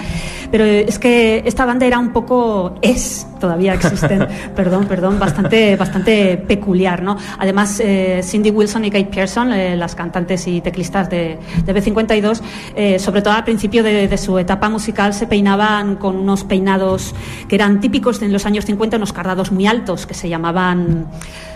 Pero 0.51 0.63
es 0.63 0.99
que 0.99 1.43
esta 1.45 1.65
banda 1.65 1.85
era 1.85 1.99
un 1.99 2.11
poco, 2.11 2.75
es, 2.81 3.27
todavía 3.39 3.73
existen, 3.73 4.27
perdón, 4.55 4.85
perdón, 4.85 5.19
bastante, 5.19 5.75
bastante 5.75 6.37
peculiar. 6.37 7.03
¿no? 7.03 7.17
Además, 7.37 7.79
eh, 7.79 8.21
Cindy 8.23 8.51
Wilson 8.51 8.85
y 8.85 8.91
Kate 8.91 9.05
Pearson, 9.05 9.53
eh, 9.53 9.75
las 9.75 9.95
cantantes 9.95 10.47
y 10.47 10.61
teclistas 10.61 11.09
de, 11.09 11.37
de 11.65 11.75
B52, 11.75 12.41
eh, 12.75 12.99
sobre 12.99 13.21
todo 13.21 13.33
al 13.33 13.43
principio 13.43 13.83
de, 13.83 14.07
de 14.07 14.17
su 14.17 14.37
etapa 14.37 14.69
musical, 14.69 15.13
se 15.13 15.27
peinaban 15.27 15.95
con 15.95 16.15
unos 16.15 16.43
peinados 16.43 17.13
que 17.47 17.55
eran 17.55 17.79
típicos 17.79 18.21
en 18.21 18.33
los 18.33 18.45
años 18.45 18.65
50, 18.65 18.97
unos 18.97 19.13
cardados 19.13 19.51
muy 19.51 19.67
altos 19.67 20.05
que 20.05 20.13
se 20.13 20.29
llamaban 20.29 21.07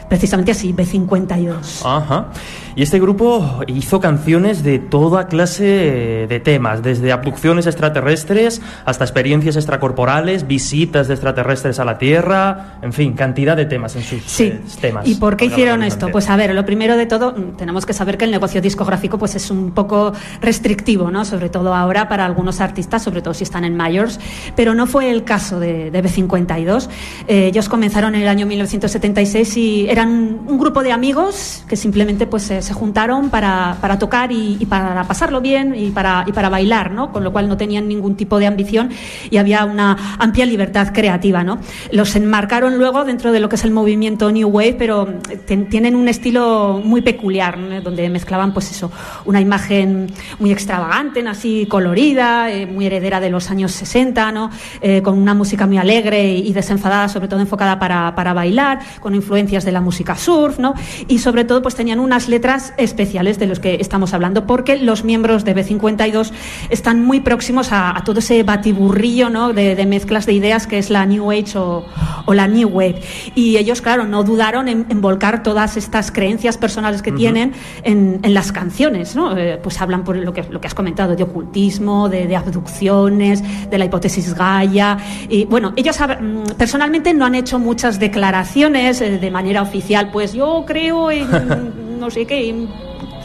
precisamente 0.10 0.52
así, 0.52 0.74
B52. 0.74 1.86
Ajá. 1.86 2.28
Y 2.76 2.84
este 2.84 3.00
grupo 3.00 3.62
hizo 3.68 4.00
canciones 4.00 4.64
de 4.64 4.80
toda 4.80 5.28
clase 5.28 6.28
de 6.30 6.40
temas, 6.40 6.82
desde 6.82 7.12
abducciones 7.12 7.68
extraterrestres 7.68 8.62
hasta 8.86 9.04
experiencias 9.04 9.56
extracorporales, 9.56 10.48
visitas 10.48 11.08
de 11.08 11.14
extraterrestres 11.16 11.80
a 11.80 11.86
la 11.86 11.98
Tierra, 11.98 12.78
en 12.82 12.94
fin, 12.94 13.14
cantidad 13.14 13.58
de 13.58 13.66
temas 13.66 13.96
en 13.96 14.04
sus 14.04 14.24
sí. 14.24 14.46
eh, 14.46 14.62
temas. 14.80 15.08
¿Y 15.08 15.16
por 15.16 15.36
qué 15.36 15.46
hicieron 15.46 15.84
esto? 15.84 16.08
Pues 16.10 16.30
a 16.30 16.38
ver, 16.38 16.54
lo 16.54 16.66
primero 16.66 16.96
de 16.96 17.06
todo, 17.06 17.34
mm, 17.34 17.58
tenemos 17.58 17.86
que 17.86 17.94
saber 17.94 18.18
que 18.18 18.26
el 18.26 18.32
negocio 18.32 18.62
discográfico 18.62 19.18
pues 19.18 19.36
es 19.36 19.52
un 19.52 19.72
poco 19.72 20.14
restrictivo, 20.42 21.12
¿no? 21.12 21.26
Sobre 21.26 21.50
todo 21.50 21.76
ahora 21.76 22.08
para 22.08 22.26
algunos 22.26 22.62
artistas, 22.62 23.04
sobre 23.04 23.22
todo 23.22 23.34
si 23.34 23.44
están 23.44 23.66
en 23.66 23.76
mayors, 23.76 24.20
pero 24.56 24.74
no 24.74 24.88
fue 24.88 25.12
el 25.12 25.24
caso 25.24 25.60
de, 25.60 25.92
de 25.92 26.04
B52. 26.04 26.88
Eh, 27.28 27.48
ellos 27.48 27.68
comenzaron 27.68 28.16
en 28.16 28.22
el 28.22 28.28
año 28.28 28.46
1976 28.46 29.58
y 29.58 29.90
eran 30.00 30.40
un, 30.48 30.58
grupo 30.58 30.82
de 30.82 30.92
amigos 30.94 31.64
que 31.68 31.76
simplemente 31.76 32.26
pues 32.26 32.44
se, 32.44 32.62
se 32.62 32.74
juntaron 32.74 33.30
para, 33.30 33.78
para 33.82 34.00
tocar 34.00 34.32
y, 34.32 34.56
y 34.60 34.66
para 34.66 35.04
pasarlo 35.04 35.42
bien 35.42 35.76
y 35.76 35.90
para, 35.92 36.24
y 36.26 36.32
para 36.32 36.48
bailar, 36.50 36.92
¿no? 36.92 37.12
Con 37.12 37.24
lo 37.24 37.32
cual 37.34 37.50
no 37.50 37.58
tenían 37.58 37.88
ningún 37.88 38.16
tipo 38.16 38.40
de 38.40 38.48
ambición 38.48 38.90
y 39.30 39.38
había 39.38 39.66
una 39.66 40.16
amplia 40.18 40.46
libertad 40.46 40.94
creativa, 40.94 41.44
¿no? 41.44 41.60
Los 41.92 42.16
enmarcaron 42.16 42.78
luego 42.78 43.04
dentro 43.04 43.32
de 43.34 43.40
lo 43.42 43.50
que 43.50 43.56
es 43.58 43.64
el 43.66 43.72
movimiento 43.72 44.32
New 44.32 44.48
Wave, 44.48 44.76
pero 44.78 45.06
ten- 45.46 45.68
tienen 45.70 45.96
un 45.98 46.08
estilo 46.08 46.82
muy 46.84 47.02
peculiar, 47.02 47.58
¿no? 47.58 47.82
donde 47.82 48.10
mezclaban, 48.10 48.54
pues 48.54 48.72
eso, 48.72 48.92
una 49.26 49.42
imagen 49.42 50.08
muy 50.40 50.52
extravagante, 50.52 51.26
así 51.28 51.66
colorida, 51.70 52.50
eh, 52.52 52.66
muy 52.66 52.86
heredera 52.86 53.20
de 53.20 53.30
los 53.30 53.50
años 53.52 53.74
60, 53.74 54.32
¿no? 54.32 54.50
Eh, 54.82 55.02
con 55.02 55.18
una 55.18 55.34
música 55.34 55.68
muy 55.68 55.78
alegre 55.78 56.34
y 56.36 56.54
desenfadada, 56.54 57.10
sobre 57.10 57.28
todo 57.28 57.40
enfocada 57.42 57.78
para, 57.80 58.16
para 58.16 58.34
bailar, 58.34 58.80
con 59.02 59.14
influencias 59.14 59.66
de 59.66 59.72
la 59.74 59.82
música 59.82 59.89
surf, 59.92 60.60
¿no? 60.60 60.74
Y 61.08 61.20
sobre 61.20 61.44
todo, 61.44 61.62
pues 61.62 61.76
tenían 61.76 62.00
unas 62.00 62.28
letras 62.28 62.74
especiales 62.78 63.40
de 63.40 63.48
los 63.48 63.60
que 63.60 63.76
estamos 63.76 64.14
hablando, 64.14 64.46
porque 64.46 64.78
los 64.78 65.04
miembros 65.04 65.46
de 65.46 65.56
B52 65.56 66.32
están 66.70 67.04
muy 67.04 67.20
próximos 67.20 67.72
a, 67.72 67.98
a 67.98 68.04
todo 68.04 68.20
ese 68.20 68.44
batiburrillo, 68.44 69.30
¿no? 69.30 69.54
De, 69.54 69.76
de 69.76 69.86
mezclas 69.86 70.26
de 70.26 70.34
ideas 70.34 70.68
que 70.68 70.78
es 70.78 70.90
la 70.90 71.06
New 71.06 71.32
Age 71.32 71.58
o, 71.58 71.86
o 72.26 72.34
la 72.34 72.48
New 72.48 72.70
Wave. 72.70 73.02
Y 73.36 73.58
ellos, 73.58 73.82
claro, 73.82 74.06
no 74.06 74.24
dudaron 74.24 74.68
en, 74.68 74.86
en 74.90 75.02
volcar 75.02 75.44
todas 75.44 75.78
estas 75.78 76.12
creencias 76.12 76.58
personales 76.58 77.02
que 77.02 77.12
tienen 77.12 77.54
en, 77.84 78.20
en 78.24 78.34
las 78.34 78.52
canciones, 78.52 79.16
¿no? 79.16 79.38
Eh, 79.38 79.60
pues 79.62 79.80
hablan 79.82 80.04
por 80.04 80.16
lo 80.16 80.34
que, 80.34 80.44
lo 80.44 80.62
que 80.62 80.68
has 80.68 80.74
comentado, 80.74 81.16
de 81.16 81.24
ocultismo, 81.24 82.10
de, 82.10 82.28
de 82.28 82.36
abducciones, 82.36 83.44
de 83.70 83.78
la 83.78 83.86
hipótesis 83.86 84.34
Gaia. 84.34 84.98
Y 85.30 85.46
bueno, 85.46 85.74
ellos 85.76 85.98
mm, 86.00 86.56
personalmente 86.58 87.14
no 87.14 87.26
han 87.26 87.36
hecho 87.36 87.60
muchas 87.60 88.00
declaraciones 88.00 89.02
eh, 89.02 89.18
de 89.18 89.32
manera 89.32 89.62
oficial, 89.62 89.79
pues 90.12 90.34
yo 90.34 90.64
creo 90.66 91.12
en 91.12 92.00
no 92.00 92.10
sé 92.10 92.26
qué, 92.26 92.50
en 92.50 92.70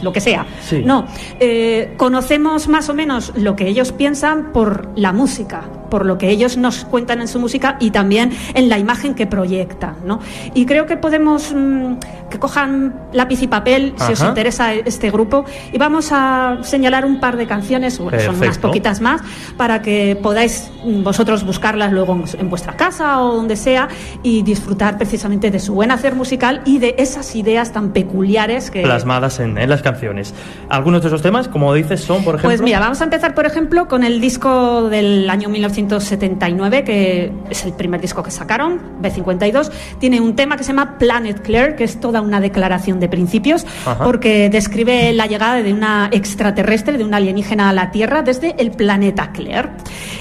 lo 0.01 0.11
que 0.11 0.19
sea. 0.19 0.45
Sí. 0.61 0.81
No, 0.85 1.05
eh, 1.39 1.93
conocemos 1.97 2.67
más 2.67 2.89
o 2.89 2.93
menos 2.93 3.33
lo 3.35 3.55
que 3.55 3.67
ellos 3.67 3.91
piensan 3.91 4.51
por 4.51 4.89
la 4.95 5.13
música, 5.13 5.63
por 5.89 6.05
lo 6.05 6.17
que 6.17 6.29
ellos 6.29 6.57
nos 6.57 6.85
cuentan 6.85 7.21
en 7.21 7.27
su 7.27 7.39
música 7.39 7.77
y 7.79 7.91
también 7.91 8.31
en 8.53 8.69
la 8.69 8.79
imagen 8.79 9.15
que 9.15 9.27
proyectan, 9.27 9.95
¿no? 10.05 10.19
Y 10.53 10.65
creo 10.65 10.85
que 10.85 10.97
podemos 10.97 11.53
mm, 11.53 11.95
que 12.29 12.39
cojan 12.39 12.93
lápiz 13.13 13.41
y 13.41 13.47
papel 13.47 13.93
si 13.97 14.13
os 14.13 14.21
interesa 14.21 14.73
este 14.73 15.11
grupo 15.11 15.45
y 15.71 15.77
vamos 15.77 16.09
a 16.11 16.57
señalar 16.61 17.05
un 17.05 17.19
par 17.19 17.37
de 17.37 17.47
canciones, 17.47 17.99
bueno, 17.99 18.19
son 18.19 18.35
unas 18.35 18.57
poquitas 18.57 19.01
más, 19.01 19.21
para 19.57 19.81
que 19.81 20.17
podáis 20.21 20.71
mm, 20.83 21.03
vosotros 21.03 21.45
buscarlas 21.45 21.91
luego 21.91 22.13
en, 22.13 22.39
en 22.39 22.49
vuestra 22.49 22.75
casa 22.75 23.21
o 23.21 23.35
donde 23.35 23.55
sea 23.55 23.87
y 24.23 24.41
disfrutar 24.43 24.97
precisamente 24.97 25.51
de 25.51 25.59
su 25.59 25.73
buen 25.73 25.91
hacer 25.91 26.15
musical 26.15 26.61
y 26.65 26.79
de 26.79 26.95
esas 26.97 27.35
ideas 27.35 27.71
tan 27.71 27.91
peculiares 27.91 28.71
que 28.71 28.81
Plasmadas 28.81 29.39
en, 29.39 29.57
en 29.57 29.69
las 29.69 29.81
canciones. 29.81 30.33
Algunos 30.69 31.01
de 31.01 31.07
esos 31.07 31.21
temas, 31.21 31.47
como 31.47 31.73
dices, 31.73 32.01
son, 32.01 32.23
por 32.23 32.35
ejemplo. 32.35 32.49
Pues 32.49 32.61
mira, 32.61 32.79
vamos 32.79 33.01
a 33.01 33.03
empezar, 33.03 33.33
por 33.33 33.45
ejemplo, 33.45 33.87
con 33.87 34.03
el 34.03 34.21
disco 34.21 34.89
del 34.89 35.29
año 35.29 35.49
1979, 35.75 36.83
que 36.83 37.31
es 37.49 37.65
el 37.65 37.73
primer 37.73 38.01
disco 38.01 38.23
que 38.23 38.31
sacaron, 38.31 39.01
B52. 39.01 39.71
Tiene 39.99 40.21
un 40.21 40.35
tema 40.35 40.57
que 40.57 40.63
se 40.63 40.69
llama 40.69 40.97
Planet 40.97 41.41
Claire, 41.41 41.75
que 41.75 41.83
es 41.83 41.99
toda 41.99 42.21
una 42.21 42.39
declaración 42.39 42.99
de 42.99 43.09
principios, 43.09 43.65
Ajá. 43.85 44.03
porque 44.03 44.49
describe 44.49 45.13
la 45.13 45.27
llegada 45.27 45.61
de 45.61 45.73
una 45.73 46.09
extraterrestre, 46.11 46.97
de 46.97 47.03
una 47.03 47.17
alienígena 47.17 47.69
a 47.69 47.73
la 47.73 47.91
Tierra, 47.91 48.21
desde 48.21 48.55
el 48.57 48.71
planeta 48.71 49.31
Claire. 49.31 49.69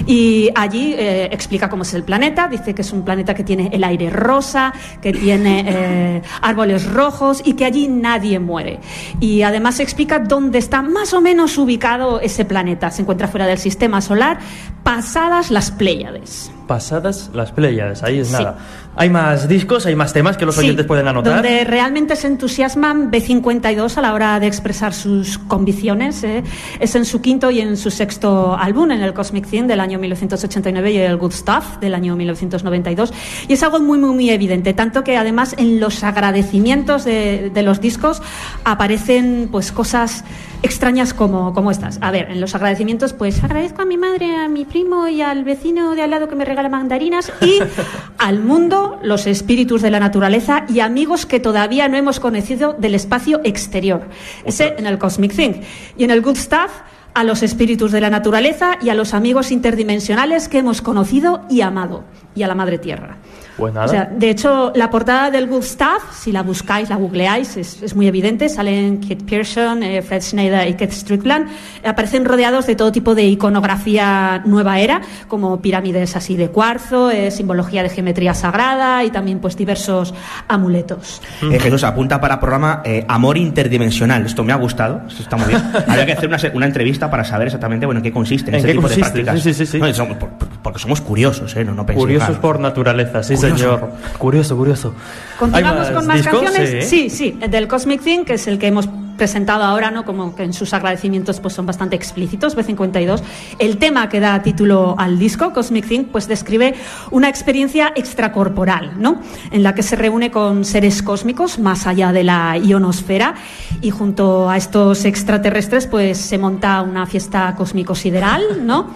Y 0.07 0.51
allí 0.55 0.95
eh, 0.97 1.29
explica 1.33 1.69
cómo 1.69 1.83
es 1.83 1.95
el 1.95 2.03
planeta, 2.03 2.49
dice 2.49 2.75
que 2.75 2.83
es 2.83 2.93
un 2.93 3.03
planeta 3.03 3.35
que 3.35 3.45
tiene 3.45 3.71
el 3.73 3.85
aire 3.85 4.11
rosa, 4.11 4.73
que 5.01 5.13
tiene 5.13 5.65
eh, 5.67 6.23
árboles 6.41 6.91
rojos 6.91 7.43
y 7.45 7.55
que 7.55 7.65
allí 7.65 7.89
nadie 7.89 8.39
muere. 8.39 8.81
Y 9.21 9.43
además 9.43 9.81
explica 9.81 10.19
dónde 10.19 10.59
está 10.59 10.83
más 10.83 11.15
o 11.15 11.21
menos 11.21 11.57
ubicado 11.59 12.21
ese 12.21 12.45
planeta. 12.45 12.91
Se 12.91 13.03
encuentra 13.03 13.29
fuera 13.29 13.47
del 13.47 13.59
sistema 13.59 14.01
solar, 14.01 14.39
pasadas 14.83 15.44
las 15.51 15.71
Pléyades. 15.71 16.51
Pasadas 16.67 17.31
las 17.35 17.53
Pléyades, 17.53 18.03
ahí 18.03 18.19
es 18.21 18.29
Sí. 18.29 18.33
nada. 18.35 18.57
Hay 18.97 19.11
más 19.11 19.49
discos, 19.49 19.87
hay 19.87 19.97
más 19.97 20.13
temas 20.13 20.37
que 20.37 20.47
los 20.47 20.55
Sí, 20.55 20.61
oyentes 20.61 20.87
pueden 20.87 21.09
anotar. 21.09 21.35
Donde 21.43 21.65
realmente 21.65 22.15
se 22.15 22.29
entusiasman 22.29 23.11
B52 23.11 23.97
a 23.99 24.03
la 24.03 24.15
hora 24.15 24.39
de 24.39 24.47
expresar 24.47 24.95
sus 24.95 25.37
convicciones. 25.39 26.23
¿eh? 26.23 26.45
Es 26.79 26.95
en 26.95 27.05
su 27.05 27.21
quinto 27.21 27.51
y 27.51 27.61
en 27.61 27.77
su 27.77 27.91
sexto 27.91 28.57
álbum, 28.57 28.93
en 28.93 29.03
el 29.03 29.13
Cosmic 29.13 29.49
Theme 29.49 29.67
del 29.67 29.81
año 29.81 29.99
1989 29.99 30.93
y 30.93 30.99
el 30.99 31.17
Good 31.17 31.33
Stuff 31.33 31.79
del 31.81 31.95
año 31.95 32.15
1992. 32.15 33.13
Y 33.49 33.55
es 33.55 33.63
algo 33.65 33.81
muy, 33.81 33.99
muy, 33.99 34.15
muy 34.15 34.31
evidente. 34.31 34.75
Tanto 34.75 35.03
que 35.03 35.17
además 35.17 35.57
en 35.59 35.81
los 35.81 36.05
agradecimientos 36.05 37.05
de, 37.05 37.51
de 37.53 37.63
los 37.63 37.81
discos 37.81 38.23
aparecen 38.65 39.49
pues 39.51 39.73
cosas 39.73 40.25
extrañas 40.63 41.13
como, 41.13 41.53
como 41.53 41.71
estas. 41.71 41.99
A 42.01 42.11
ver, 42.11 42.31
en 42.31 42.41
los 42.41 42.55
agradecimientos, 42.55 43.13
pues 43.13 43.43
agradezco 43.45 43.83
a 43.83 43.85
mi 43.85 43.99
madre, 43.99 44.35
a 44.37 44.49
mi 44.49 44.65
primo 44.65 45.09
y 45.09 45.21
al 45.21 45.45
vecino 45.45 45.95
de 45.95 46.03
al 46.03 46.11
lado 46.11 46.29
que 46.29 46.37
me 46.37 46.45
regala 46.55 46.69
mandarinas 46.69 47.33
y 47.41 47.59
al 48.19 48.39
mundo, 48.39 49.01
los 49.03 49.27
espíritus 49.27 49.83
de 49.83 49.91
la 49.91 49.99
naturaleza 49.99 50.65
y 50.69 50.81
amigos 50.81 51.27
que 51.27 51.41
todavía 51.41 51.89
no 51.89 51.97
hemos 51.97 52.21
conocido 52.21 52.75
del 52.75 52.95
espacio 52.95 53.41
exterior. 53.43 54.03
Ese 54.45 54.75
en 54.79 54.87
el 54.87 54.99
Cosmic 54.99 55.35
Thing. 55.35 55.63
Y 55.99 56.05
en 56.05 56.11
el 56.11 56.23
Good 56.23 56.37
Stuff, 56.37 56.71
a 57.13 57.25
los 57.25 57.43
espíritus 57.43 57.91
de 57.91 58.01
la 58.01 58.11
naturaleza 58.11 58.79
y 58.81 58.91
a 58.91 58.95
los 58.95 59.15
amigos 59.15 59.51
interdimensionales 59.51 60.49
que 60.49 60.59
hemos 60.59 60.81
conocido 60.81 61.43
y 61.51 61.61
amado. 61.61 62.05
Y 62.37 62.45
a 62.45 62.49
la 62.49 62.55
Madre 62.55 62.79
Tierra. 62.79 63.17
Pues 63.57 63.73
nada. 63.73 63.87
O 63.87 63.89
sea, 63.89 64.05
de 64.13 64.31
hecho, 64.31 64.73
la 64.75 64.91
portada 64.91 65.31
del 65.31 65.47
Good 65.47 65.63
Stuff, 65.63 66.13
si 66.13 66.33
la 66.33 66.43
buscáis, 66.43 66.89
la 66.91 66.97
googleáis, 66.97 67.57
es, 67.57 67.83
es 67.83 67.95
muy 67.95 68.09
evidente. 68.09 68.49
Salen 68.49 68.97
Kate 68.99 69.25
Pearson, 69.25 69.83
eh, 69.83 70.03
Fred 70.03 70.23
Schneider 70.23 70.67
y 70.69 70.75
Keith 70.75 70.91
Strickland. 70.93 71.49
Aparecen 71.85 72.25
rodeados 72.25 72.67
de 72.67 72.75
todo 72.75 72.91
tipo 72.91 73.15
de 73.15 73.25
iconografía 73.25 74.43
nueva 74.45 74.81
era, 74.81 75.01
como 75.29 75.61
pirámides 75.61 76.17
así 76.17 76.37
de 76.37 76.49
cuarzo, 76.49 77.11
eh, 77.11 77.31
simbología 77.31 77.83
de 77.83 77.89
geometría 77.91 78.35
sagrada 78.35 79.05
y 79.05 79.11
también 79.11 79.39
pues 79.39 79.57
diversos 79.57 80.15
amuletos. 80.49 81.23
Eh, 81.43 81.59
Jesús, 81.59 81.85
apunta 81.85 82.21
para 82.21 82.41
programa 82.41 82.83
eh, 82.85 83.05
Amor 83.09 83.37
Interdimensional. 83.39 84.27
Esto 84.27 84.45
me 84.45 84.53
ha 84.53 84.57
gustado, 84.57 85.03
esto 85.09 85.23
está 85.23 85.37
muy 85.37 85.47
bien. 85.49 85.63
Habría 85.89 86.07
que 86.07 86.13
hacer 86.13 86.29
una, 86.29 86.39
una 86.55 86.67
entrevista 86.67 87.11
para 87.11 87.25
saber 87.25 87.47
exactamente 87.49 87.87
bueno, 87.87 87.99
en 88.01 88.05
qué 88.05 88.13
consiste 88.13 88.51
¿En 88.51 88.57
este 88.57 88.69
qué 88.69 88.73
tipo 88.75 88.83
consiste? 88.83 89.19
de 89.19 89.25
prácticas. 89.25 89.43
Sí, 89.43 89.55
sí, 89.55 89.67
sí, 89.67 89.73
sí. 89.73 89.79
No, 89.79 89.93
somos- 89.95 90.17
por- 90.19 90.31
por- 90.31 90.49
porque 90.63 90.79
somos 90.79 91.01
curiosos, 91.01 91.55
¿eh? 91.57 91.65
No, 91.65 91.73
no 91.75 91.85
Curiosos 91.85 92.29
claro. 92.29 92.41
por 92.41 92.61
naturaleza, 92.61 93.23
sí. 93.23 93.37
Señor. 93.51 93.93
Curioso, 94.19 94.57
curioso. 94.57 94.95
Continuamos 95.39 95.89
¿Hay 95.89 95.95
con 95.95 96.07
más 96.07 96.17
discos? 96.17 96.43
canciones. 96.43 96.89
Sí. 96.89 97.11
sí, 97.11 97.39
del 97.49 97.69
Cosmic 97.69 98.03
Thing, 98.03 98.25
que 98.25 98.35
es 98.35 98.47
el 98.47 98.59
que 98.59 98.69
hemos 98.69 98.89
presentado 99.17 99.65
ahora, 99.65 99.91
¿no? 99.91 100.05
Como 100.05 100.35
que 100.35 100.43
en 100.45 100.53
sus 100.53 100.73
agradecimientos 100.75 101.41
pues 101.41 101.55
son 101.55 101.67
bastante 101.67 101.97
explícitos, 101.97 102.57
B52. 102.57 103.23
El 103.59 103.79
tema 103.79 104.09
que 104.09 104.21
da 104.21 104.43
título 104.43 104.95
al 104.99 105.19
disco, 105.19 105.53
Cosmic 105.53 105.87
Thing, 105.87 106.05
pues 106.05 106.29
describe 106.29 106.75
una 107.11 107.29
experiencia 107.29 107.93
extracorporal, 107.95 108.93
¿no? 109.01 109.21
En 109.51 109.63
la 109.63 109.75
que 109.75 109.83
se 109.83 109.97
reúne 109.97 110.31
con 110.31 110.65
seres 110.65 111.03
cósmicos 111.03 111.59
más 111.59 111.87
allá 111.87 112.13
de 112.13 112.25
la 112.25 112.57
ionosfera 112.59 113.35
y 113.81 113.91
junto 113.91 114.49
a 114.51 114.57
estos 114.57 115.05
extraterrestres 115.05 115.87
pues 115.87 116.19
se 116.19 116.39
monta 116.39 116.81
una 116.83 117.07
fiesta 117.07 117.55
cósmico-sideral, 117.57 118.65
¿no? 118.67 118.91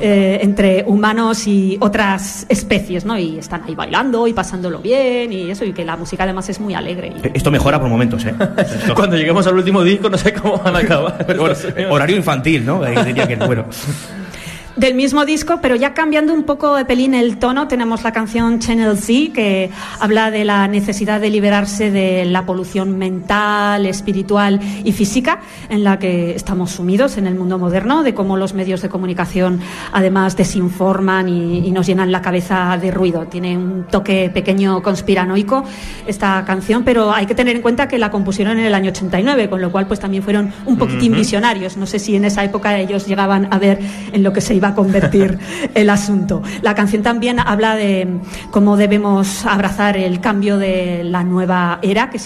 Eh, 0.00 0.40
entre 0.42 0.84
humanos 0.86 1.46
y 1.46 1.76
otras 1.80 2.46
especies, 2.48 3.04
¿no? 3.04 3.16
Y 3.18 3.38
están 3.38 3.62
ahí 3.66 3.74
bailando 3.74 4.26
y 4.26 4.32
pasándolo 4.32 4.78
bien 4.80 5.32
y 5.32 5.50
eso, 5.50 5.64
y 5.64 5.72
que 5.72 5.84
la 5.84 5.96
música 5.96 6.24
además 6.24 6.48
es 6.48 6.60
muy 6.60 6.74
alegre. 6.74 7.12
y- 7.24 7.36
Esto 7.36 7.50
mejora 7.50 7.80
por 7.80 7.88
momentos, 7.88 8.24
¿eh? 8.24 8.34
Cuando 8.94 9.16
lleguemos 9.16 9.46
al 9.46 9.54
último 9.62 9.82
disco 9.82 10.10
no 10.10 10.18
sé 10.18 10.32
cómo 10.32 10.58
van 10.58 10.76
a 10.76 10.80
acabar. 10.80 11.24
Bueno, 11.24 11.44
horario 11.90 12.16
infantil, 12.16 12.64
¿no? 12.66 12.82
Diría 12.84 13.26
que, 13.26 13.36
bueno. 13.36 13.66
del 14.76 14.94
mismo 14.94 15.24
disco, 15.26 15.58
pero 15.60 15.76
ya 15.76 15.92
cambiando 15.92 16.32
un 16.32 16.44
poco 16.44 16.76
de 16.76 16.84
pelín 16.84 17.14
el 17.14 17.38
tono, 17.38 17.68
tenemos 17.68 18.02
la 18.02 18.12
canción 18.12 18.58
Channel 18.58 18.96
Z, 18.96 19.32
que 19.34 19.70
habla 20.00 20.30
de 20.30 20.44
la 20.44 20.66
necesidad 20.68 21.20
de 21.20 21.30
liberarse 21.30 21.90
de 21.90 22.24
la 22.24 22.46
polución 22.46 22.96
mental, 22.96 23.84
espiritual 23.86 24.60
y 24.84 24.92
física 24.92 25.40
en 25.68 25.84
la 25.84 25.98
que 25.98 26.34
estamos 26.34 26.70
sumidos 26.70 27.18
en 27.18 27.26
el 27.26 27.34
mundo 27.34 27.58
moderno, 27.58 28.02
de 28.02 28.14
cómo 28.14 28.36
los 28.36 28.54
medios 28.54 28.80
de 28.82 28.88
comunicación 28.88 29.60
además 29.92 30.36
desinforman 30.36 31.28
y, 31.28 31.72
nos 31.72 31.86
llenan 31.86 32.12
la 32.12 32.20
cabeza 32.20 32.78
de 32.80 32.90
ruido. 32.90 33.26
Tiene 33.26 33.56
un 33.56 33.84
toque 33.90 34.30
pequeño 34.32 34.82
conspiranoico 34.82 35.64
esta 36.06 36.44
canción, 36.44 36.84
pero 36.84 37.12
hay 37.12 37.24
que 37.24 37.34
tener 37.34 37.56
en 37.56 37.62
cuenta 37.62 37.88
que 37.88 37.98
la 37.98 38.10
compusieron 38.10 38.58
en 38.58 38.66
el 38.66 38.74
año 38.74 38.90
89, 38.90 39.48
con 39.48 39.62
lo 39.62 39.72
cual 39.72 39.86
pues 39.86 40.00
también 40.00 40.22
fueron 40.22 40.52
un 40.66 40.76
poquitín 40.76 41.14
visionarios. 41.14 41.78
No 41.78 41.86
sé 41.86 41.98
si 41.98 42.14
en 42.14 42.26
esa 42.26 42.44
época 42.44 42.78
ellos 42.78 43.06
llegaban 43.06 43.48
a 43.50 43.58
ver 43.58 43.78
en 44.12 44.22
lo 44.22 44.34
que 44.34 44.42
se 44.42 44.54
iba 44.62 44.68
a 44.68 44.74
convertir 44.76 45.38
el 45.74 45.90
asunto. 45.90 46.40
La 46.62 46.74
canción 46.74 47.02
también 47.02 47.40
habla 47.40 47.74
de 47.74 48.20
cómo 48.52 48.76
debemos 48.76 49.44
abrazar 49.44 49.96
el 49.96 50.20
cambio 50.20 50.56
de 50.56 51.02
la 51.02 51.24
nueva 51.24 51.80
era 51.82 52.10
que, 52.10 52.18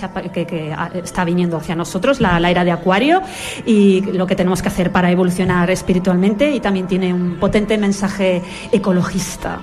que, 0.47 0.77
está 1.03 1.25
viniendo 1.25 1.57
hacia 1.57 1.75
nosotros, 1.75 2.21
la, 2.21 2.39
la 2.39 2.51
era 2.51 2.63
de 2.63 2.73
Acuario, 2.73 3.23
y 3.65 4.03
lo 4.03 4.27
que 4.27 4.37
tenemos 4.37 4.61
que 4.61 4.69
hacer 4.69 4.93
para 4.93 5.11
evolucionar 5.11 5.71
espiritualmente 5.71 6.55
y 6.55 6.61
también 6.61 6.87
tiene 6.87 7.15
un 7.15 7.37
potente 7.41 7.79
mensaje 7.79 8.43
ecologista. 8.71 9.61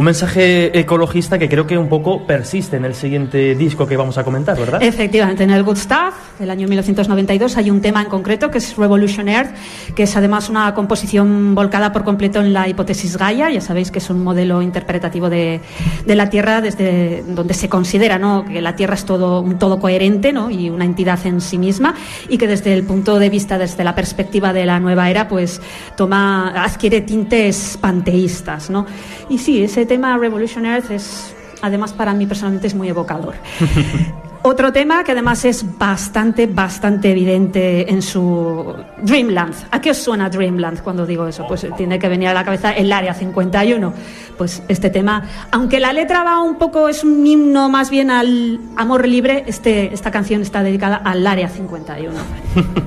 Un 0.00 0.06
mensaje 0.06 0.78
ecologista 0.80 1.38
que 1.38 1.46
creo 1.46 1.66
que 1.66 1.76
un 1.76 1.90
poco 1.90 2.26
persiste 2.26 2.78
en 2.78 2.86
el 2.86 2.94
siguiente 2.94 3.54
disco 3.54 3.86
que 3.86 3.98
vamos 3.98 4.16
a 4.16 4.24
comentar, 4.24 4.58
¿verdad? 4.58 4.82
Efectivamente, 4.82 5.44
en 5.44 5.50
el 5.50 5.62
Good 5.62 5.76
Stuff, 5.76 6.38
del 6.38 6.48
año 6.48 6.66
1992, 6.68 7.58
hay 7.58 7.70
un 7.70 7.82
tema 7.82 8.00
en 8.00 8.08
concreto 8.08 8.50
que 8.50 8.56
es 8.56 8.78
Revolution 8.78 9.28
Earth, 9.28 9.50
que 9.94 10.04
es 10.04 10.16
además 10.16 10.48
una 10.48 10.72
composición 10.72 11.54
volcada 11.54 11.92
por 11.92 12.02
completo 12.02 12.40
en 12.40 12.54
la 12.54 12.66
hipótesis 12.66 13.18
Gaia. 13.18 13.50
Ya 13.50 13.60
sabéis 13.60 13.90
que 13.90 13.98
es 13.98 14.08
un 14.08 14.24
modelo 14.24 14.62
interpretativo 14.62 15.28
de, 15.28 15.60
de 16.06 16.16
la 16.16 16.30
Tierra 16.30 16.62
desde 16.62 17.22
donde 17.28 17.52
se 17.52 17.68
considera 17.68 18.18
¿no? 18.18 18.46
que 18.46 18.62
la 18.62 18.76
Tierra 18.76 18.94
es 18.94 19.04
todo 19.04 19.42
un 19.42 19.58
todo 19.58 19.80
coherente 19.80 20.32
¿no? 20.32 20.50
y 20.50 20.70
una 20.70 20.86
entidad 20.86 21.18
en 21.26 21.42
sí 21.42 21.58
misma 21.58 21.94
y 22.26 22.38
que 22.38 22.46
desde 22.46 22.72
el 22.72 22.84
punto 22.84 23.18
de 23.18 23.28
vista, 23.28 23.58
desde 23.58 23.84
la 23.84 23.94
perspectiva 23.94 24.54
de 24.54 24.64
la 24.64 24.80
nueva 24.80 25.10
era, 25.10 25.28
pues 25.28 25.60
toma, 25.94 26.54
adquiere 26.64 27.02
tintes 27.02 27.76
panteístas. 27.78 28.70
¿no? 28.70 28.86
Y 29.28 29.36
sí, 29.36 29.62
ese 29.62 29.89
tema 29.90 30.16
Revolution 30.18 30.66
Earth 30.66 30.92
es, 30.92 31.34
además 31.62 31.92
para 31.92 32.14
mí 32.14 32.24
personalmente 32.24 32.68
es 32.68 32.76
muy 32.76 32.88
evocador. 32.88 33.34
Otro 34.42 34.72
tema 34.72 35.04
que 35.04 35.12
además 35.12 35.44
es 35.44 35.78
bastante, 35.78 36.46
bastante 36.46 37.10
evidente 37.10 37.90
en 37.90 38.00
su 38.00 38.74
Dreamland. 39.02 39.54
¿A 39.70 39.82
qué 39.82 39.90
os 39.90 39.98
suena 39.98 40.30
Dreamland 40.30 40.80
cuando 40.80 41.04
digo 41.04 41.26
eso? 41.26 41.44
Pues 41.46 41.66
tiene 41.76 41.98
que 41.98 42.08
venir 42.08 42.28
a 42.28 42.34
la 42.34 42.42
cabeza 42.42 42.72
el 42.72 42.90
Área 42.90 43.12
51. 43.12 43.92
Pues 44.38 44.62
este 44.68 44.88
tema, 44.88 45.22
aunque 45.50 45.78
la 45.78 45.92
letra 45.92 46.24
va 46.24 46.40
un 46.40 46.56
poco, 46.56 46.88
es 46.88 47.04
un 47.04 47.26
himno 47.26 47.68
más 47.68 47.90
bien 47.90 48.10
al 48.10 48.58
amor 48.76 49.06
libre, 49.06 49.44
este, 49.46 49.92
esta 49.92 50.10
canción 50.10 50.40
está 50.40 50.62
dedicada 50.62 50.96
al 50.96 51.26
Área 51.26 51.50
51. 51.50 52.18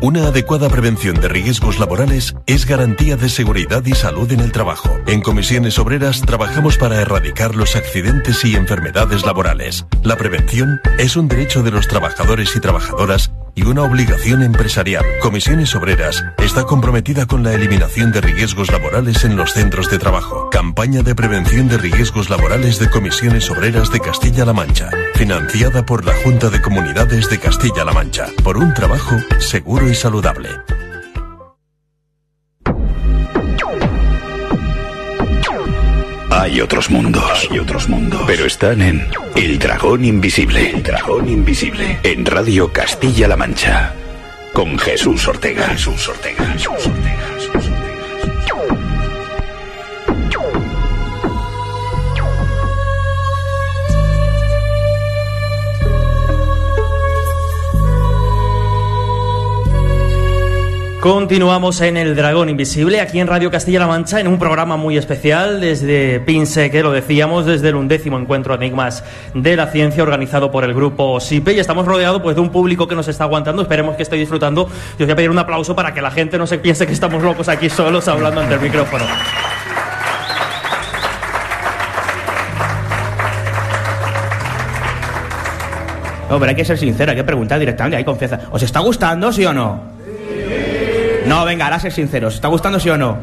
Una 0.02 0.28
adecuada 0.28 0.70
prevención 0.70 1.20
de 1.20 1.28
riesgos 1.28 1.78
laborales 1.78 2.34
es 2.46 2.66
garantía 2.66 3.18
de 3.18 3.28
seguridad 3.28 3.86
y 3.86 3.94
salud 3.94 4.32
en 4.32 4.40
el 4.40 4.54
trabajo. 4.54 4.98
En 5.08 5.20
Comisiones 5.20 5.78
Obreras 5.78 6.22
trabajamos 6.22 6.78
para 6.78 7.02
erradicar 7.02 7.54
los 7.54 7.76
accidentes 7.76 8.46
y 8.46 8.56
enfermedades 8.56 9.26
laborales. 9.26 9.86
La 10.02 10.16
prevención 10.16 10.80
es 11.00 11.18
un 11.18 11.28
derecho 11.28 11.64
de 11.64 11.72
los 11.72 11.90
trabajadores 11.90 12.56
y 12.56 12.62
trabajadoras 12.62 13.34
y 13.56 13.64
una 13.64 13.84
obligación 13.84 14.44
empresarial. 14.44 15.06
Comisiones 15.22 15.76
Obreras 15.76 16.24
está 16.38 16.64
comprometida 16.64 17.26
con 17.26 17.44
la 17.44 17.54
eliminación 17.54 18.12
de 18.12 18.22
riesgos 18.22 18.72
laborales 18.72 19.24
en 19.24 19.36
los 19.36 19.54
centros 19.54 19.90
de 19.90 20.00
trabajo. 20.00 20.50
Campaña 20.50 21.02
de 21.02 21.16
prevención 21.16 21.68
de 21.68 21.78
riesgos 21.78 22.30
laborales 22.30 22.80
de 22.80 22.90
Comisiones 22.90 23.50
Obreras 23.50 23.92
de 23.92 24.00
Castilla-La 24.00 24.54
Mancha, 24.54 24.90
financiada 25.16 25.86
por 25.86 26.06
la 26.06 26.14
Junta 26.24 26.50
de 26.50 26.62
Comunidades 26.62 27.30
de 27.30 27.40
Castilla-La 27.40 27.94
Mancha, 27.94 28.28
por 28.44 28.58
un 28.58 28.74
trabajo 28.74 29.16
seguro 29.40 29.90
y 29.90 29.96
saludable. 29.96 30.50
Hay 36.32 36.62
otros 36.62 36.92
mundos. 36.92 37.48
Hay 37.50 37.58
otros 37.60 37.90
mundos. 37.90 38.22
Pero 38.28 38.46
están 38.46 38.82
en 38.82 39.08
El 39.36 39.58
Dragón 39.58 40.06
Invisible. 40.06 40.70
El 40.70 40.84
Dragón 40.84 41.28
Invisible. 41.28 42.00
En 42.04 42.26
Radio 42.26 42.72
Castilla-La 42.72 43.36
Mancha. 43.36 43.94
Con 44.54 44.78
Jesús 44.78 45.28
Ortega. 45.28 45.68
Jesús 45.70 46.08
Ortega. 46.08 46.46
Jesús 46.46 46.86
Ortega. 46.86 47.59
Continuamos 61.00 61.80
en 61.80 61.96
El 61.96 62.14
Dragón 62.14 62.50
Invisible, 62.50 63.00
aquí 63.00 63.22
en 63.22 63.28
Radio 63.28 63.50
Castilla-La 63.50 63.88
Mancha, 63.88 64.20
en 64.20 64.28
un 64.28 64.38
programa 64.38 64.76
muy 64.76 64.98
especial 64.98 65.62
desde 65.62 66.20
Pinse, 66.20 66.70
que 66.70 66.84
lo 66.84 66.92
decíamos, 66.92 67.46
desde 67.46 67.70
el 67.70 67.76
undécimo 67.76 68.20
encuentro 68.20 68.54
Enigmas 68.54 69.06
de 69.34 69.56
la 69.56 69.68
Ciencia 69.68 70.04
organizado 70.04 70.52
por 70.52 70.66
el 70.66 70.74
grupo 70.74 71.22
SIPE 71.22 71.54
y 71.54 71.60
estamos 71.60 71.86
rodeados 71.86 72.22
pues, 72.22 72.36
de 72.36 72.42
un 72.42 72.50
público 72.50 72.86
que 72.86 72.96
nos 72.96 73.08
está 73.08 73.24
aguantando, 73.24 73.62
esperemos 73.62 73.96
que 73.96 74.04
esté 74.04 74.18
disfrutando. 74.18 74.68
Yo 74.98 75.06
voy 75.06 75.12
a 75.14 75.16
pedir 75.16 75.30
un 75.30 75.40
aplauso 75.40 75.74
para 75.74 75.94
que 75.94 76.02
la 76.02 76.12
gente 76.12 76.38
no 76.38 76.46
se 76.46 76.58
piense 76.58 76.86
que 76.86 76.92
estamos 76.92 77.24
locos 77.24 77.48
aquí 77.48 77.70
solos 77.70 78.06
hablando 78.10 78.42
ante 78.42 78.56
el 78.56 78.60
micrófono. 78.60 79.06
No, 86.30 86.38
pero 86.38 86.50
hay 86.50 86.56
que 86.56 86.66
ser 86.66 86.78
sincero, 86.78 87.12
hay 87.12 87.18
que 87.18 87.24
preguntar 87.24 87.58
directamente, 87.58 87.96
hay 87.96 88.04
confianza. 88.04 88.42
¿Os 88.52 88.62
está 88.62 88.82
gustando, 88.82 89.32
sí 89.32 89.46
o 89.46 89.54
no? 89.54 89.99
No, 91.30 91.46
venga, 91.46 91.66
ahora 91.66 91.80
ser 91.80 91.92
sinceros. 91.92 92.34
¿Está 92.36 92.48
gustando 92.48 92.80
sí 92.80 92.90
o 92.90 92.98
no? 92.98 93.18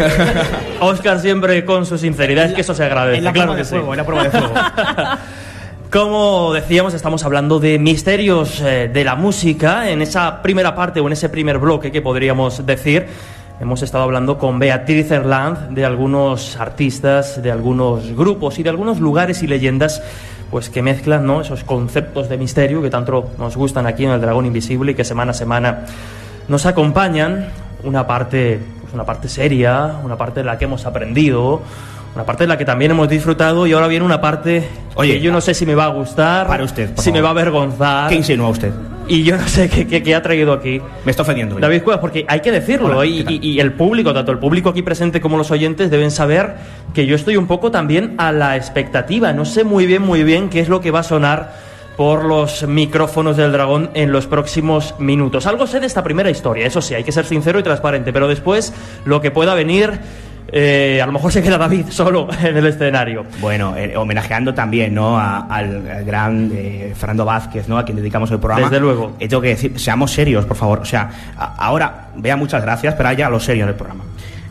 Oscar 0.80 1.20
siempre 1.20 1.64
con 1.64 1.86
su 1.86 1.96
sinceridad, 1.96 2.46
es 2.46 2.52
que 2.52 2.62
eso 2.62 2.74
se 2.74 2.84
agradece. 2.84 3.20
La 3.20 3.32
claro 3.32 3.52
prueba 3.52 3.56
que 3.56 3.62
de 3.62 3.64
sí. 3.64 3.76
fuego, 3.76 3.92
en 3.92 3.96
la 3.96 4.04
prueba 4.04 4.24
de 4.24 4.30
fuego. 4.30 4.54
Como 5.92 6.52
decíamos, 6.52 6.94
estamos 6.94 7.24
hablando 7.24 7.60
de 7.60 7.78
misterios 7.78 8.60
eh, 8.60 8.90
de 8.92 9.04
la 9.04 9.14
música. 9.14 9.88
En 9.88 10.02
esa 10.02 10.42
primera 10.42 10.74
parte 10.74 10.98
o 10.98 11.06
en 11.06 11.12
ese 11.12 11.28
primer 11.28 11.58
bloque 11.58 11.92
que 11.92 12.02
podríamos 12.02 12.66
decir, 12.66 13.06
hemos 13.60 13.82
estado 13.82 14.02
hablando 14.02 14.36
con 14.36 14.58
Beatriz 14.58 15.10
Erland 15.12 15.74
de 15.76 15.84
algunos 15.84 16.56
artistas, 16.56 17.40
de 17.40 17.52
algunos 17.52 18.16
grupos 18.16 18.58
y 18.58 18.64
de 18.64 18.70
algunos 18.70 18.98
lugares 18.98 19.44
y 19.44 19.46
leyendas 19.46 20.02
pues 20.50 20.70
que 20.70 20.82
mezclan 20.82 21.24
¿no? 21.24 21.40
esos 21.40 21.62
conceptos 21.64 22.28
de 22.28 22.36
misterio 22.36 22.82
que 22.82 22.90
tanto 22.90 23.30
nos 23.38 23.56
gustan 23.56 23.86
aquí 23.86 24.04
en 24.04 24.10
el 24.10 24.20
Dragón 24.20 24.44
Invisible 24.44 24.92
y 24.92 24.94
que 24.94 25.04
semana 25.04 25.30
a 25.30 25.34
semana 25.34 25.86
nos 26.48 26.66
acompañan. 26.66 27.48
Una 27.84 28.06
parte, 28.06 28.60
pues 28.80 28.94
una 28.94 29.04
parte 29.04 29.28
seria, 29.28 29.96
una 30.04 30.16
parte 30.16 30.40
de 30.40 30.44
la 30.44 30.56
que 30.56 30.66
hemos 30.66 30.86
aprendido, 30.86 31.62
una 32.14 32.24
parte 32.24 32.44
de 32.44 32.48
la 32.48 32.56
que 32.56 32.64
también 32.64 32.92
hemos 32.92 33.08
disfrutado 33.08 33.66
y 33.66 33.72
ahora 33.72 33.88
viene 33.88 34.04
una 34.04 34.20
parte 34.20 34.68
Oye, 34.94 35.14
que 35.14 35.20
yo 35.20 35.32
no 35.32 35.40
sé 35.40 35.52
si 35.52 35.66
me 35.66 35.74
va 35.74 35.86
a 35.86 35.88
gustar, 35.88 36.46
Para 36.46 36.62
usted, 36.62 36.90
si 36.96 37.10
me 37.10 37.20
va 37.20 37.28
a 37.28 37.32
avergonzar 37.32 38.08
¿Qué 38.08 38.14
insinúa 38.14 38.50
usted? 38.50 38.70
y 39.08 39.24
yo 39.24 39.36
no 39.36 39.48
sé 39.48 39.68
qué, 39.68 39.84
qué- 39.88 40.00
qué 40.00 40.14
ha 40.14 40.22
traído 40.22 40.52
aquí. 40.52 40.80
Me 41.04 41.10
está 41.10 41.22
ofendiendo. 41.22 41.58
David 41.58 41.82
Cuevas, 41.82 42.00
porque 42.00 42.24
hay 42.28 42.38
que 42.38 42.52
decirlo, 42.52 42.96
Hola, 42.98 43.04
y, 43.04 43.18
¿qué 43.18 43.24
tal? 43.24 43.32
y- 43.34 43.38
y 43.48 43.60
el 43.60 43.72
público, 43.72 44.14
tanto 44.14 44.30
el 44.30 44.38
público 44.38 44.68
aquí 44.68 44.82
presente 44.82 45.20
como 45.20 45.36
los 45.36 45.50
oyentes, 45.50 45.90
deben 45.90 46.12
saber 46.12 46.54
que 46.94 47.04
yo 47.04 47.16
estoy 47.16 47.36
un 47.36 47.48
poco 47.48 47.72
también 47.72 48.14
a 48.18 48.30
la 48.30 48.56
expectativa. 48.56 49.32
No 49.32 49.44
sé 49.44 49.64
muy 49.64 49.86
bien, 49.86 50.02
muy 50.02 50.22
bien 50.22 50.50
qué 50.50 50.60
es 50.60 50.68
lo 50.68 50.80
que 50.80 50.92
va 50.92 51.00
a 51.00 51.02
sonar 51.02 51.52
por 52.02 52.24
los 52.24 52.66
micrófonos 52.66 53.36
del 53.36 53.52
dragón 53.52 53.90
en 53.94 54.10
los 54.10 54.26
próximos 54.26 54.96
minutos. 54.98 55.46
Algo 55.46 55.68
sé 55.68 55.78
de 55.78 55.86
esta 55.86 56.02
primera 56.02 56.30
historia, 56.30 56.66
eso 56.66 56.82
sí, 56.82 56.94
hay 56.94 57.04
que 57.04 57.12
ser 57.12 57.24
sincero 57.26 57.60
y 57.60 57.62
transparente, 57.62 58.12
pero 58.12 58.26
después 58.26 58.74
lo 59.04 59.20
que 59.20 59.30
pueda 59.30 59.54
venir, 59.54 60.00
eh, 60.50 60.98
a 61.00 61.06
lo 61.06 61.12
mejor 61.12 61.30
se 61.30 61.44
queda 61.44 61.58
David 61.58 61.86
solo 61.90 62.26
en 62.42 62.56
el 62.56 62.66
escenario. 62.66 63.24
Bueno, 63.40 63.76
eh, 63.76 63.96
homenajeando 63.96 64.52
también 64.52 64.94
¿no? 64.94 65.16
a- 65.16 65.46
al, 65.46 65.88
al 65.88 66.04
gran 66.04 66.50
eh, 66.52 66.92
Fernando 66.96 67.24
Vázquez, 67.24 67.68
¿no? 67.68 67.78
a 67.78 67.84
quien 67.84 67.96
dedicamos 67.96 68.32
el 68.32 68.40
programa. 68.40 68.68
Desde 68.68 68.80
luego. 68.80 69.12
Eh, 69.20 69.28
tengo 69.28 69.40
que 69.40 69.50
decir, 69.50 69.78
seamos 69.78 70.10
serios, 70.10 70.44
por 70.44 70.56
favor. 70.56 70.80
O 70.80 70.84
sea, 70.84 71.08
a- 71.38 71.54
ahora, 71.54 72.08
vea, 72.16 72.34
muchas 72.34 72.62
gracias, 72.62 72.94
pero 72.96 73.12
ya 73.12 73.30
lo 73.30 73.38
serio 73.38 73.62
en 73.62 73.68
el 73.68 73.76
programa. 73.76 74.02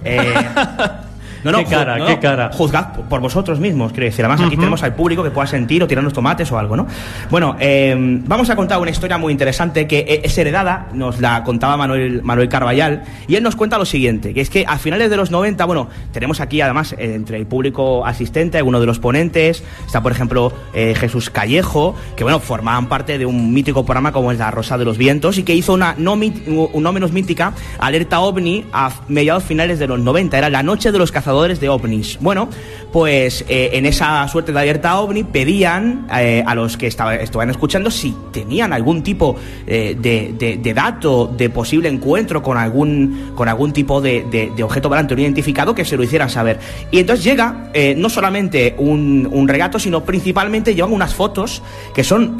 No, 1.43 1.51
no, 1.51 1.59
Qué 1.59 1.65
cara, 1.65 1.97
no, 1.97 2.05
qué 2.05 2.19
cara. 2.19 2.51
Juzgad 2.53 2.93
por, 3.09 3.19
vosotros 3.19 3.59
mismos, 3.59 3.91
quiero 3.91 4.05
decir. 4.05 4.23
Además, 4.25 4.41
aquí 4.41 4.53
Ujú. 4.53 4.61
tenemos 4.61 4.83
al 4.83 4.93
público 4.93 5.23
que 5.23 5.31
pueda 5.31 5.47
sentir 5.47 5.81
o 5.83 5.87
tirarnos 5.87 6.13
tomates 6.13 6.51
o 6.51 6.57
algo, 6.57 6.75
¿no? 6.75 6.87
Bueno, 7.29 7.55
eh, 7.59 7.95
vamos 7.97 8.49
a 8.49 8.55
contar 8.55 8.79
una 8.79 8.91
historia 8.91 9.17
muy 9.17 9.31
interesante 9.31 9.87
que 9.87 9.99
eh, 9.99 10.21
es 10.23 10.37
heredada, 10.37 10.87
nos 10.93 11.19
la 11.19 11.43
contaba 11.43 11.77
Manuel, 11.77 12.21
Manuel 12.23 12.49
Carballal, 12.49 13.03
y 13.27 13.35
él 13.35 13.43
nos 13.43 13.55
cuenta 13.55 13.77
lo 13.77 13.85
siguiente, 13.85 14.33
que 14.33 14.41
es 14.41 14.49
que 14.49 14.65
a 14.67 14.77
finales 14.77 15.09
de 15.09 15.17
los 15.17 15.31
90, 15.31 15.65
bueno, 15.65 15.89
tenemos 16.11 16.41
aquí 16.41 16.61
además 16.61 16.95
entre 16.97 17.37
el 17.37 17.47
público 17.47 18.05
asistente, 18.05 18.57
alguno 18.57 18.79
de 18.79 18.85
los 18.85 18.99
ponentes, 18.99 19.63
está 19.85 20.01
por 20.03 20.11
ejemplo 20.11 20.53
eh, 20.73 20.93
Jesús 20.95 21.29
Callejo, 21.29 21.95
que 22.15 22.23
bueno, 22.23 22.39
formaban 22.39 22.87
parte 22.87 23.17
de 23.17 23.25
un 23.25 23.53
mítico 23.53 23.83
programa 23.83 24.11
como 24.11 24.31
es 24.31 24.39
La 24.39 24.51
Rosa 24.51 24.77
de 24.77 24.85
los 24.85 24.97
Vientos, 24.97 25.37
y 25.37 25.43
que 25.43 25.55
hizo 25.55 25.73
una 25.73 25.95
no, 25.97 26.15
no 26.15 26.93
menos 26.93 27.11
mítica 27.11 27.53
alerta 27.79 28.19
ovni 28.19 28.65
a 28.73 28.91
mediados 29.07 29.43
finales 29.43 29.79
de 29.79 29.87
los 29.87 29.99
90, 29.99 30.37
era 30.37 30.49
la 30.49 30.61
noche 30.61 30.91
de 30.91 30.99
los 30.99 31.11
cazadores 31.11 31.30
de 31.31 31.69
ovnis. 31.69 32.17
Bueno, 32.19 32.49
pues 32.91 33.45
eh, 33.47 33.69
en 33.73 33.85
esa 33.85 34.27
suerte 34.27 34.51
de 34.51 34.59
alerta 34.59 34.99
ovni 34.99 35.23
pedían 35.23 36.07
eh, 36.13 36.43
a 36.45 36.53
los 36.55 36.75
que 36.77 36.87
estaba, 36.87 37.15
estaban 37.15 37.49
escuchando 37.49 37.89
si 37.89 38.13
tenían 38.33 38.73
algún 38.73 39.01
tipo 39.01 39.35
eh, 39.65 39.95
de, 39.99 40.33
de- 40.37 40.57
de 40.57 40.73
dato 40.73 41.27
de 41.35 41.49
posible 41.49 41.87
encuentro 41.89 42.43
con 42.43 42.57
algún, 42.57 43.31
con 43.35 43.47
algún 43.47 43.71
tipo 43.71 44.01
de, 44.01 44.25
de- 44.29 44.61
objeto 44.63 44.89
volante 44.89 45.15
no 45.15 45.21
identificado 45.21 45.73
que 45.73 45.85
se 45.85 45.95
lo 45.97 46.03
hicieran 46.03 46.29
saber. 46.29 46.59
Y 46.91 46.99
entonces 46.99 47.23
llega 47.25 47.71
no 47.95 48.09
solamente 48.09 48.75
un, 48.77 49.47
regato, 49.47 49.79
sino 49.79 50.03
principalmente 50.03 50.75
llevan 50.75 50.91
unas 50.93 51.15
fotos 51.15 51.63
que 51.95 52.03
son 52.03 52.37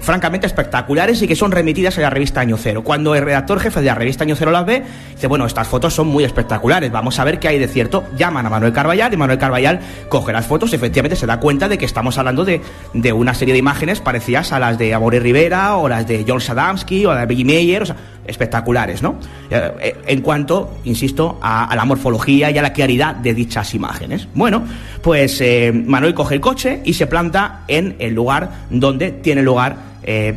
francamente 0.00 0.46
espectaculares 0.46 1.22
y 1.22 1.26
que 1.26 1.36
son 1.36 1.52
remitidas 1.52 1.96
a 1.98 2.00
la 2.02 2.10
revista 2.10 2.40
Año 2.40 2.56
Cero. 2.58 2.82
Cuando 2.84 3.14
el 3.14 3.24
redactor 3.24 3.60
jefe 3.60 3.80
de 3.80 3.86
la 3.86 3.94
revista 3.94 4.24
Año 4.24 4.36
Cero 4.36 4.50
las 4.50 4.66
ve, 4.66 4.82
dice, 5.14 5.26
bueno, 5.26 5.46
estas 5.46 5.66
fotos 5.68 5.94
son 5.94 6.08
muy 6.08 6.24
espectaculares, 6.24 6.90
vamos 6.92 7.18
a 7.18 7.24
ver 7.24 7.38
qué 7.38 7.48
hay 7.48 7.58
de 7.58 7.68
cierto. 7.68 8.04
Llaman 8.24 8.46
a 8.46 8.50
Manuel 8.50 8.72
Carballal 8.72 9.12
y 9.12 9.16
Manuel 9.18 9.38
Carballal 9.38 9.80
coge 10.08 10.32
las 10.32 10.46
fotos 10.46 10.72
y 10.72 10.76
efectivamente 10.76 11.14
se 11.14 11.26
da 11.26 11.38
cuenta 11.40 11.68
de 11.68 11.76
que 11.76 11.84
estamos 11.84 12.16
hablando 12.16 12.46
de, 12.46 12.62
de 12.94 13.12
una 13.12 13.34
serie 13.34 13.52
de 13.52 13.58
imágenes 13.58 14.00
parecidas 14.00 14.50
a 14.52 14.58
las 14.58 14.78
de 14.78 14.94
Amore 14.94 15.20
Rivera 15.20 15.76
o 15.76 15.90
las 15.90 16.06
de 16.06 16.24
John 16.26 16.40
Sadamsky 16.40 17.04
o 17.04 17.12
la 17.12 17.20
de 17.20 17.26
Biggie 17.26 17.44
Meyer, 17.44 17.82
o 17.82 17.86
sea, 17.86 17.96
espectaculares, 18.26 19.02
¿no? 19.02 19.16
Eh, 19.50 19.72
eh, 19.80 19.96
En 20.06 20.22
cuanto, 20.22 20.78
insisto, 20.84 21.38
a, 21.42 21.74
la 21.76 21.84
morfología 21.84 22.50
y 22.50 22.56
a 22.56 22.62
la 22.62 22.72
claridad 22.72 23.14
de 23.14 23.34
dichas 23.34 23.74
imágenes. 23.74 24.26
Bueno, 24.34 24.64
pues 25.02 25.38
eh, 25.42 25.70
Manuel 25.74 26.14
coge 26.14 26.36
el 26.36 26.40
coche 26.40 26.80
y 26.82 26.94
se 26.94 27.06
planta 27.06 27.64
en 27.68 27.96
el 27.98 28.14
lugar 28.14 28.48
donde 28.70 29.10
tiene 29.10 29.42
lugar, 29.42 29.94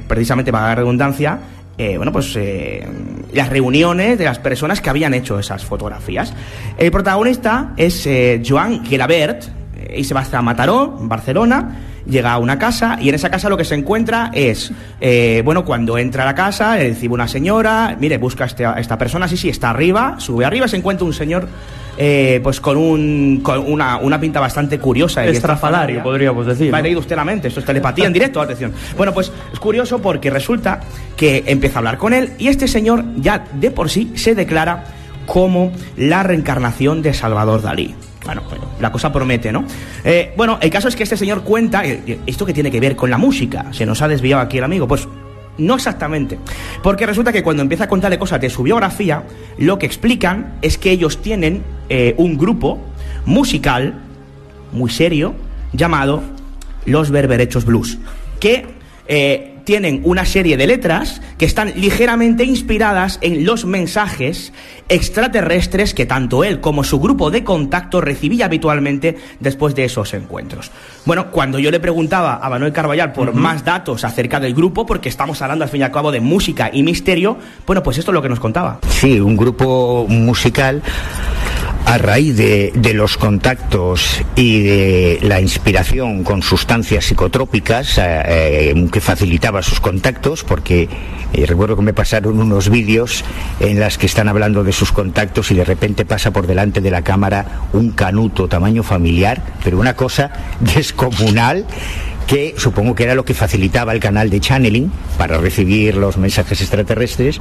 precisamente 0.07 0.51
para 0.51 0.67
la 0.67 0.75
redundancia, 0.75 1.39
eh, 1.77 1.97
bueno, 1.97 2.11
pues 2.11 2.35
eh, 2.35 2.87
las 3.33 3.49
reuniones 3.49 4.17
de 4.17 4.25
las 4.25 4.39
personas 4.39 4.81
que 4.81 4.89
habían 4.89 5.13
hecho 5.13 5.37
esas 5.37 5.63
fotografías. 5.63 6.33
El 6.77 6.91
protagonista 6.91 7.73
es 7.77 8.05
eh, 8.07 8.41
Joan 8.45 8.83
Gelabert 8.83 9.43
y 9.95 10.03
se 10.03 10.13
va 10.13 10.21
hasta 10.21 10.41
Mataró, 10.41 10.97
en 10.99 11.07
Barcelona. 11.07 11.96
Llega 12.09 12.31
a 12.31 12.37
una 12.37 12.57
casa 12.57 12.97
y 13.01 13.09
en 13.09 13.15
esa 13.15 13.29
casa 13.29 13.49
lo 13.49 13.57
que 13.57 13.65
se 13.65 13.75
encuentra 13.75 14.31
es, 14.33 14.71
eh, 15.01 15.41
bueno, 15.43 15.65
cuando 15.65 15.97
entra 15.97 16.23
a 16.23 16.25
la 16.25 16.35
casa, 16.35 16.77
le 16.77 16.89
recibe 16.89 17.13
una 17.13 17.27
señora, 17.27 17.97
mire, 17.99 18.17
busca 18.17 18.45
a 18.45 18.47
este- 18.47 18.65
a 18.65 18.73
esta 18.79 18.97
persona, 18.97 19.27
sí, 19.27 19.35
sí, 19.35 19.49
está 19.49 19.71
arriba, 19.71 20.15
sube 20.17 20.45
arriba, 20.45 20.67
se 20.69 20.77
encuentra 20.77 21.05
un 21.05 21.11
señor, 21.13 21.47
eh, 21.97 22.39
pues 22.43 22.61
con, 22.61 22.77
un, 22.77 23.41
con 23.43 23.59
una, 23.59 23.97
una 23.97 24.19
pinta 24.21 24.39
bastante 24.39 24.79
curiosa. 24.79 25.25
y 25.25 25.29
Estrafalario, 25.29 26.01
podríamos 26.01 26.45
decir, 26.45 26.71
Me 26.71 26.77
ha 26.77 26.81
leído 26.81 27.01
usted 27.01 27.15
la 27.17 27.25
mente, 27.25 27.49
esto 27.49 27.59
es 27.59 27.65
telepatía 27.65 28.05
en 28.07 28.13
directo, 28.13 28.39
atención. 28.39 28.71
Bueno, 28.95 29.13
pues 29.13 29.31
es 29.51 29.59
curioso 29.59 29.99
porque 29.99 30.29
resulta 30.29 30.79
que 31.17 31.43
empieza 31.47 31.75
a 31.75 31.79
hablar 31.79 31.97
con 31.97 32.13
él 32.13 32.31
y 32.37 32.47
este 32.47 32.67
señor 32.69 33.03
ya 33.17 33.43
de 33.53 33.69
por 33.71 33.89
sí 33.89 34.13
se 34.15 34.33
declara 34.33 34.85
como 35.25 35.73
la 35.97 36.23
reencarnación 36.23 37.01
de 37.01 37.13
Salvador 37.13 37.61
Dalí. 37.61 37.93
Bueno, 38.27 38.43
bueno, 38.49 38.65
la 38.81 38.91
cosa 38.91 39.11
promete, 39.11 39.53
¿no? 39.53 39.63
Eh, 40.03 40.33
bueno, 40.35 40.59
el 40.61 40.69
caso 40.69 40.89
es 40.89 40.97
que 40.97 41.03
este 41.03 41.15
señor 41.15 41.43
cuenta, 41.43 41.85
eh, 41.85 42.19
¿esto 42.25 42.45
que 42.45 42.53
tiene 42.53 42.69
que 42.69 42.81
ver 42.81 42.97
con 42.97 43.09
la 43.09 43.17
música? 43.17 43.67
Se 43.71 43.85
nos 43.85 44.01
ha 44.01 44.09
desviado 44.09 44.41
aquí 44.41 44.57
el 44.57 44.65
amigo. 44.65 44.85
Pues 44.85 45.07
no 45.57 45.75
exactamente. 45.75 46.37
Porque 46.83 47.05
resulta 47.05 47.31
que 47.31 47.41
cuando 47.41 47.63
empieza 47.63 47.85
a 47.85 47.87
contarle 47.87 48.19
cosas 48.19 48.41
de 48.41 48.49
su 48.49 48.63
biografía, 48.63 49.23
lo 49.57 49.79
que 49.79 49.85
explican 49.85 50.55
es 50.61 50.77
que 50.77 50.91
ellos 50.91 51.21
tienen 51.21 51.63
eh, 51.87 52.15
un 52.17 52.37
grupo 52.37 52.79
musical 53.25 53.93
muy 54.73 54.89
serio 54.89 55.33
llamado 55.71 56.21
Los 56.85 57.09
Berberechos 57.09 57.63
Blues, 57.63 57.97
que 58.41 58.65
eh, 59.07 59.56
tienen 59.67 59.99
una 60.05 60.23
serie 60.23 60.55
de 60.55 60.65
letras 60.65 61.21
que 61.37 61.43
están 61.43 61.73
ligeramente 61.75 62.45
inspiradas 62.45 63.19
en 63.21 63.45
los 63.45 63.65
mensajes 63.65 64.53
extraterrestres 64.87 65.93
que 65.93 66.05
tanto 66.05 66.45
él 66.45 66.61
como 66.61 66.85
su 66.85 67.01
grupo 67.01 67.31
de 67.31 67.43
contacto 67.43 67.99
recibía 67.99 68.45
habitualmente 68.45 69.17
después 69.41 69.75
de 69.75 69.83
esos 69.83 70.13
encuentros. 70.13 70.71
Bueno, 71.03 71.31
cuando 71.31 71.59
yo 71.59 71.69
le 71.69 71.81
preguntaba 71.81 72.39
a 72.41 72.49
Manuel 72.49 72.71
Carballal 72.71 73.11
por 73.11 73.33
más 73.33 73.65
datos 73.65 74.05
acerca 74.05 74.39
del 74.39 74.53
grupo, 74.53 74.85
porque 74.85 75.09
estamos 75.09 75.41
hablando 75.41 75.65
al 75.65 75.69
fin 75.69 75.81
y 75.81 75.83
al 75.83 75.91
cabo 75.91 76.13
de 76.13 76.21
música 76.21 76.69
y 76.71 76.81
misterio, 76.81 77.37
bueno, 77.65 77.83
pues 77.83 77.97
esto 77.97 78.11
es 78.11 78.13
lo 78.13 78.21
que 78.21 78.29
nos 78.29 78.39
contaba. 78.39 78.79
Sí, 78.87 79.19
un 79.19 79.35
grupo 79.35 80.05
musical 80.07 80.81
a 81.87 81.97
raíz 81.97 82.35
de, 82.35 82.73
de 82.75 82.93
los 82.93 83.15
contactos 83.15 84.21
y 84.35 84.61
de 84.61 85.19
la 85.21 85.39
inspiración 85.39 86.25
con 86.25 86.41
sustancias 86.41 87.05
psicotrópicas 87.05 87.97
eh, 87.97 88.73
eh, 88.73 88.87
que 88.91 88.99
facilitaba 88.99 89.56
sus 89.61 89.79
contactos, 89.79 90.43
porque 90.43 90.89
eh, 91.33 91.45
recuerdo 91.45 91.75
que 91.75 91.81
me 91.81 91.93
pasaron 91.93 92.39
unos 92.39 92.69
vídeos 92.69 93.23
en 93.59 93.79
las 93.79 93.97
que 93.97 94.05
están 94.05 94.27
hablando 94.27 94.63
de 94.63 94.71
sus 94.71 94.91
contactos 94.91 95.51
y 95.51 95.55
de 95.55 95.65
repente 95.65 96.05
pasa 96.05 96.31
por 96.31 96.47
delante 96.47 96.81
de 96.81 96.91
la 96.91 97.01
cámara 97.01 97.61
un 97.73 97.91
canuto 97.91 98.47
tamaño 98.47 98.83
familiar, 98.83 99.41
pero 99.63 99.79
una 99.79 99.95
cosa 99.95 100.31
descomunal 100.59 101.65
que 102.27 102.55
supongo 102.57 102.93
que 102.93 103.05
era 103.05 103.15
lo 103.15 103.23
que 103.23 103.33
facilitaba 103.33 103.93
el 103.93 104.01
canal 104.01 104.29
de 104.29 104.41
channeling 104.41 104.91
para 105.17 105.37
recibir 105.37 105.95
los 105.95 106.17
mensajes 106.17 106.59
extraterrestres. 106.59 107.39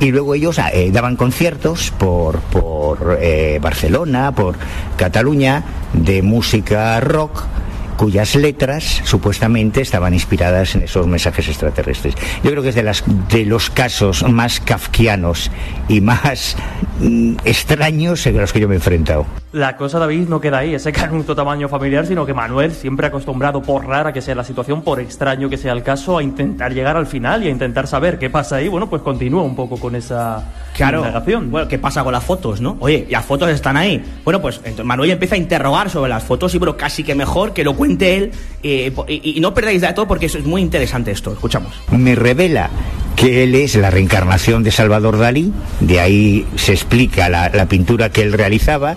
Y 0.00 0.10
luego 0.10 0.34
ellos 0.34 0.58
eh, 0.58 0.90
daban 0.90 1.16
conciertos 1.16 1.92
por, 1.98 2.40
por 2.40 3.18
eh, 3.20 3.58
Barcelona, 3.60 4.32
por 4.32 4.56
Cataluña 4.96 5.62
de 5.92 6.22
música 6.22 6.98
rock 7.00 7.44
cuyas 7.96 8.34
letras 8.34 9.02
supuestamente 9.04 9.80
estaban 9.80 10.14
inspiradas 10.14 10.74
en 10.74 10.82
esos 10.82 11.06
mensajes 11.06 11.48
extraterrestres. 11.48 12.14
Yo 12.42 12.50
creo 12.50 12.62
que 12.62 12.70
es 12.70 12.74
de, 12.74 12.82
las, 12.82 13.04
de 13.28 13.44
los 13.44 13.70
casos 13.70 14.28
más 14.28 14.60
kafkianos 14.60 15.50
y 15.88 16.00
más 16.00 16.56
mm, 17.00 17.36
extraños 17.44 18.26
a 18.26 18.30
los 18.30 18.52
que 18.52 18.60
yo 18.60 18.68
me 18.68 18.74
he 18.74 18.78
enfrentado. 18.78 19.26
La 19.52 19.76
cosa, 19.76 19.98
David, 19.98 20.28
no 20.28 20.40
queda 20.40 20.58
ahí, 20.58 20.74
ese 20.74 20.92
canuto 20.92 21.34
tamaño 21.36 21.68
familiar, 21.68 22.06
sino 22.06 22.24
que 22.24 22.32
Manuel, 22.32 22.72
siempre 22.72 23.06
acostumbrado, 23.08 23.60
por 23.60 23.86
rara 23.86 24.12
que 24.12 24.22
sea 24.22 24.34
la 24.34 24.44
situación, 24.44 24.80
por 24.82 24.98
extraño 24.98 25.50
que 25.50 25.58
sea 25.58 25.72
el 25.72 25.82
caso, 25.82 26.16
a 26.16 26.22
intentar 26.22 26.72
llegar 26.72 26.96
al 26.96 27.06
final 27.06 27.42
y 27.44 27.48
a 27.48 27.50
intentar 27.50 27.86
saber 27.86 28.18
qué 28.18 28.30
pasa 28.30 28.56
ahí, 28.56 28.68
bueno, 28.68 28.88
pues 28.88 29.02
continúa 29.02 29.42
un 29.42 29.54
poco 29.54 29.76
con 29.78 29.94
esa 29.94 30.42
Claro. 30.74 31.00
indagación. 31.00 31.50
Bueno, 31.50 31.68
¿qué 31.68 31.78
pasa 31.78 32.02
con 32.02 32.14
las 32.14 32.24
fotos, 32.24 32.62
no? 32.62 32.78
Oye, 32.80 33.06
las 33.10 33.26
fotos 33.26 33.50
están 33.50 33.76
ahí. 33.76 34.02
Bueno, 34.24 34.40
pues 34.40 34.56
entonces 34.58 34.86
Manuel 34.86 35.10
empieza 35.10 35.34
a 35.34 35.38
interrogar 35.38 35.90
sobre 35.90 36.08
las 36.08 36.22
fotos 36.22 36.54
y, 36.54 36.58
pero 36.58 36.76
casi 36.78 37.04
que 37.04 37.14
mejor 37.14 37.52
que 37.52 37.62
lo 37.62 37.74
cuente 37.82 38.16
él. 38.16 38.30
eh, 38.62 38.92
y, 39.08 39.40
no 39.40 39.52
perdáis 39.52 39.80
datos 39.80 40.06
porque 40.06 40.26
eso 40.26 40.38
es 40.38 40.44
muy 40.44 40.62
interesante 40.62 41.10
esto. 41.10 41.32
Escuchamos. 41.32 41.72
me 41.90 42.14
revela 42.14 42.70
que 43.22 43.44
él 43.44 43.54
es 43.54 43.76
la 43.76 43.88
reencarnación 43.88 44.64
de 44.64 44.72
Salvador 44.72 45.16
Dalí, 45.16 45.52
de 45.78 46.00
ahí 46.00 46.44
se 46.56 46.72
explica 46.72 47.28
la, 47.28 47.66
pintura 47.66 48.10
que 48.10 48.20
él 48.20 48.32
realizaba. 48.32 48.96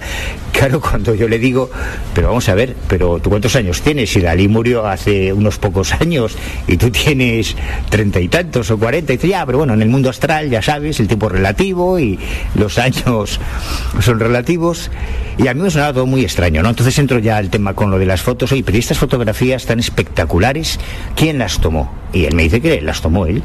Claro, 0.51 0.81
cuando 0.81 1.13
yo 1.13 1.27
le 1.27 1.37
digo, 1.37 1.69
pero 2.15 2.29
vamos 2.29 2.49
a 2.49 2.55
ver, 2.55 2.75
pero 2.87 3.19
¿tú 3.19 3.29
cuántos 3.29 3.55
años 3.55 3.83
tienes? 3.83 4.09
Si 4.09 4.21
Dalí 4.21 4.47
murió 4.47 4.87
hace 4.87 5.31
unos 5.31 5.59
pocos 5.59 5.93
años 5.93 6.35
y 6.67 6.75
tú 6.77 6.89
tienes 6.89 7.55
treinta 7.89 8.19
y 8.19 8.27
tantos 8.27 8.71
o 8.71 8.79
cuarenta, 8.79 9.13
y 9.13 9.17
dice, 9.17 9.27
ya, 9.27 9.45
pero 9.45 9.59
bueno, 9.59 9.75
en 9.75 9.83
el 9.83 9.89
mundo 9.89 10.09
astral, 10.09 10.49
ya 10.49 10.63
sabes, 10.63 10.99
el 10.99 11.07
tiempo 11.07 11.29
relativo 11.29 11.99
y 11.99 12.17
los 12.55 12.79
años 12.79 13.39
son 14.01 14.19
relativos. 14.19 14.89
Y 15.37 15.49
a 15.49 15.53
mí 15.53 15.61
me 15.61 15.69
sonaba 15.69 15.93
todo 15.93 16.07
muy 16.07 16.23
extraño, 16.23 16.63
¿no? 16.63 16.69
Entonces 16.69 16.97
entro 16.97 17.19
ya 17.19 17.37
al 17.37 17.51
tema 17.51 17.75
con 17.75 17.91
lo 17.91 17.99
de 17.99 18.07
las 18.07 18.23
fotos. 18.23 18.51
Oye, 18.51 18.63
pero 18.63 18.75
¿y 18.75 18.79
estas 18.79 18.97
fotografías 18.97 19.67
tan 19.67 19.77
espectaculares, 19.79 20.79
¿quién 21.15 21.37
las 21.37 21.59
tomó? 21.59 21.93
Y 22.11 22.25
él 22.25 22.33
me 22.33 22.41
dice 22.41 22.59
que 22.59 22.81
las 22.81 23.01
tomó 23.01 23.27
él. 23.27 23.43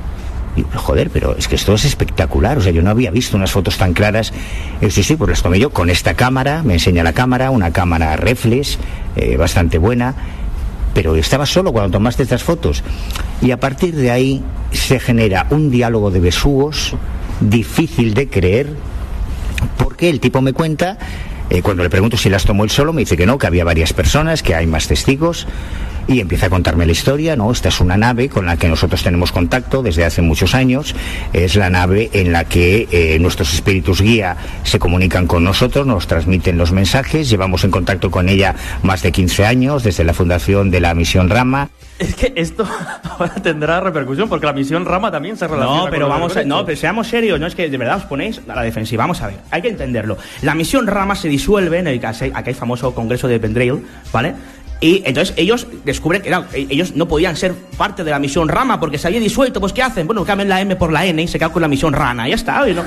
Y 0.57 0.65
joder, 0.75 1.11
pero 1.11 1.37
es 1.37 1.49
que 1.49 1.55
esto 1.55 1.75
es 1.75 1.85
espectacular. 1.85 2.59
O 2.59 2.61
sea, 2.61 2.73
yo 2.73 2.83
no 2.83 2.91
había 2.91 3.11
visto 3.11 3.37
unas 3.37 3.53
fotos 3.53 3.79
tan 3.79 3.95
claras. 3.95 4.33
Yo, 4.81 4.91
sí, 4.91 5.03
sí, 5.03 5.17
pues 5.17 5.31
las 5.31 5.43
tomé 5.43 5.59
yo 5.59 5.71
con 5.71 5.91
esta 5.91 6.15
cámara. 6.15 6.63
Me 6.65 6.75
enseña 6.75 7.03
la 7.03 7.13
cámara, 7.13 7.51
una 7.51 7.73
cámara 7.73 8.17
reflex, 8.17 8.79
eh, 9.17 9.37
bastante 9.37 9.79
buena. 9.79 10.15
Pero 10.95 11.15
estaba 11.15 11.47
solo 11.47 11.73
cuando 11.73 11.93
tomaste 11.93 12.25
estas 12.25 12.43
fotos. 12.43 12.83
Y 13.41 13.53
a 13.53 13.61
partir 13.61 13.95
de 13.95 14.11
ahí 14.11 14.43
se 14.73 14.99
genera 14.99 15.47
un 15.51 15.71
diálogo 15.71 16.11
de 16.11 16.21
besugos 16.21 16.95
difícil 17.41 18.13
de 18.15 18.29
creer 18.29 18.77
porque 19.79 20.11
el 20.11 20.21
tipo 20.21 20.41
me 20.41 20.53
cuenta, 20.53 20.99
eh, 21.49 21.63
cuando 21.63 21.83
le 21.83 21.91
pregunto 21.91 22.17
si 22.17 22.29
las 22.29 22.45
tomó 22.45 22.65
él 22.65 22.71
solo, 22.71 22.93
me 22.93 23.01
dice 23.01 23.17
que 23.17 23.27
no, 23.27 23.39
que 23.39 23.47
había 23.47 23.65
varias 23.65 23.93
personas, 23.93 24.43
que 24.43 24.55
hay 24.55 24.67
más 24.67 24.89
testigos. 24.89 25.47
Y 26.07 26.21
empieza 26.21 26.47
a 26.47 26.51
contarme 26.51 26.87
la 26.87 26.93
historia, 26.93 27.37
¿no? 27.37 27.51
Esta 27.53 27.69
es 27.69 27.81
una 27.81 27.97
nave 27.97 28.29
con 28.29 28.47
la 28.47 28.57
que 28.57 28.69
nosotros 28.69 29.03
tenemos 29.03 29.33
contacto 29.33 29.83
desde 29.83 30.05
hace 30.05 30.23
muchos 30.23 30.55
años. 30.55 30.95
Es 31.33 31.57
la 31.57 31.71
nave 31.71 32.11
en 32.13 32.33
la 32.33 32.45
que 32.45 32.89
eh, 32.91 33.19
nuestros 33.21 33.55
espíritus 33.55 34.01
guía 34.01 34.37
se 34.65 34.79
comunican 34.79 35.27
con 35.27 35.45
nosotros, 35.45 35.87
nos 35.87 36.07
transmiten 36.07 36.59
los 36.59 36.73
mensajes. 36.73 37.29
Llevamos 37.31 37.65
en 37.65 37.71
contacto 37.71 38.11
con 38.11 38.29
ella 38.29 38.55
más 38.83 39.03
de 39.03 39.13
15 39.13 39.47
años, 39.47 39.85
desde 39.85 40.05
la 40.05 40.15
fundación 40.15 40.71
de 40.71 40.81
la 40.81 40.95
misión 40.95 41.29
Rama. 41.29 41.71
Es 41.99 42.15
que 42.15 42.33
esto 42.35 42.67
ahora 43.05 43.35
tendrá 43.35 43.81
repercusión 43.81 44.29
porque 44.29 44.47
la 44.47 44.55
misión 44.55 44.87
Rama 44.87 45.11
también 45.11 45.37
se 45.37 45.47
relaciona 45.47 45.85
No, 45.85 45.91
pero 45.91 46.09
con 46.09 46.17
vamos 46.17 46.37
a, 46.37 46.45
no, 46.45 46.65
pero 46.65 46.77
seamos 46.79 47.09
serios, 47.09 47.39
no 47.39 47.47
es 47.47 47.55
que 47.55 47.69
de 47.69 47.77
verdad 47.77 47.99
os 47.99 48.05
ponéis 48.05 48.41
a 48.49 48.55
la 48.55 48.63
defensiva. 48.63 49.05
Vamos 49.05 49.21
a 49.21 49.27
ver, 49.27 49.37
hay 49.51 49.61
que 49.61 49.69
entenderlo. 49.69 50.17
La 50.41 50.55
misión 50.55 50.87
Rama 50.87 51.15
se 51.15 51.29
disuelve 51.29 51.79
en 51.79 51.87
el 51.89 52.05
aquel 52.05 52.33
aquel 52.35 52.55
famoso 52.55 52.95
congreso 52.95 53.29
de 53.29 53.39
Pendrell, 53.39 53.85
¿vale? 54.13 54.35
Y 54.83 55.03
entonces 55.05 55.35
ellos 55.37 55.67
descubren 55.85 56.23
que 56.23 56.29
claro, 56.29 56.47
e- 56.55 56.67
ellos 56.71 56.97
no 56.97 57.07
podían 57.07 57.37
ser 57.37 57.53
parte 57.77 58.03
de 58.03 58.11
la 58.11 58.19
misión 58.19 58.49
Rama 58.49 58.81
porque 58.81 58.97
se 58.97 59.09
había 59.09 59.21
disuelto. 59.21 59.61
Pues 59.61 59.73
¿qué 59.75 59.83
hacen? 59.83 60.07
Bueno, 60.07 60.25
cambian 60.25 60.49
la 60.49 60.61
M 60.61 60.75
por 60.77 60.91
la 60.91 61.05
N 61.05 61.23
y 61.23 61.29
se 61.29 61.39
quedan 61.39 61.51
con 61.53 61.61
la 61.63 61.69
misión 61.69 61.93
Rana. 61.93 62.27
Ya 62.29 62.35
está. 62.37 62.65
no, 62.67 62.83